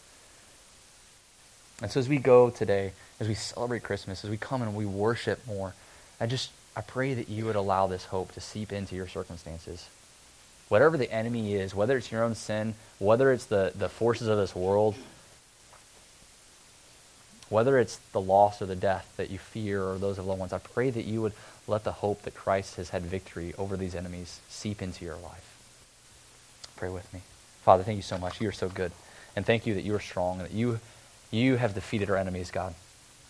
And 1.81 1.89
so 1.89 1.99
as 1.99 2.09
we 2.09 2.17
go 2.17 2.49
today, 2.49 2.91
as 3.19 3.27
we 3.27 3.33
celebrate 3.33 3.83
Christmas, 3.83 4.23
as 4.23 4.29
we 4.29 4.37
come 4.37 4.61
and 4.61 4.75
we 4.75 4.85
worship 4.85 5.45
more, 5.47 5.73
I 6.19 6.27
just 6.27 6.51
I 6.75 6.81
pray 6.81 7.13
that 7.13 7.29
you 7.29 7.45
would 7.45 7.55
allow 7.55 7.87
this 7.87 8.05
hope 8.05 8.31
to 8.33 8.41
seep 8.41 8.71
into 8.71 8.95
your 8.95 9.07
circumstances. 9.07 9.89
Whatever 10.69 10.97
the 10.97 11.11
enemy 11.11 11.55
is, 11.55 11.75
whether 11.75 11.97
it's 11.97 12.11
your 12.11 12.23
own 12.23 12.35
sin, 12.35 12.75
whether 12.97 13.31
it's 13.33 13.45
the, 13.45 13.73
the 13.75 13.89
forces 13.89 14.27
of 14.27 14.37
this 14.37 14.55
world, 14.55 14.95
whether 17.49 17.77
it's 17.77 17.97
the 18.13 18.21
loss 18.21 18.61
or 18.61 18.65
the 18.65 18.75
death 18.75 19.11
that 19.17 19.29
you 19.29 19.37
fear 19.37 19.83
or 19.83 19.97
those 19.97 20.17
of 20.17 20.25
loved 20.25 20.39
ones, 20.39 20.53
I 20.53 20.59
pray 20.59 20.89
that 20.89 21.03
you 21.03 21.21
would 21.21 21.33
let 21.71 21.83
the 21.83 21.91
hope 21.91 22.21
that 22.23 22.35
Christ 22.35 22.75
has 22.75 22.89
had 22.89 23.01
victory 23.01 23.53
over 23.57 23.75
these 23.75 23.95
enemies 23.95 24.39
seep 24.49 24.81
into 24.81 25.03
your 25.05 25.15
life. 25.15 25.57
Pray 26.75 26.89
with 26.89 27.11
me. 27.13 27.21
Father, 27.63 27.83
thank 27.83 27.95
you 27.95 28.03
so 28.03 28.17
much. 28.17 28.41
You 28.41 28.49
are 28.49 28.53
so 28.53 28.69
good. 28.69 28.91
And 29.35 29.45
thank 29.45 29.65
you 29.65 29.73
that 29.75 29.83
you 29.83 29.95
are 29.95 29.99
strong 29.99 30.39
and 30.39 30.49
that 30.49 30.53
you, 30.53 30.79
you 31.31 31.55
have 31.55 31.73
defeated 31.73 32.09
our 32.09 32.17
enemies, 32.17 32.51
God. 32.51 32.75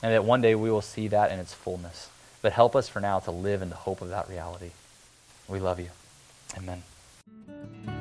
And 0.02 0.14
that 0.14 0.26
one 0.26 0.42
day 0.42 0.56
we 0.56 0.72
will 0.72 0.82
see 0.82 1.08
that 1.10 1.32
in 1.32 1.40
its 1.40 1.54
fullness. 1.54 2.10
But 2.42 2.54
help 2.54 2.76
us 2.76 2.90
for 2.90 3.00
now 3.00 3.20
to 3.20 3.32
live 3.32 3.62
in 3.62 3.70
the 3.70 3.76
hope 3.76 4.02
of 4.02 4.10
that 4.10 4.28
reality. 4.28 4.72
We 5.48 5.60
love 5.60 5.80
you. 5.80 5.90
Amen. 6.58 8.01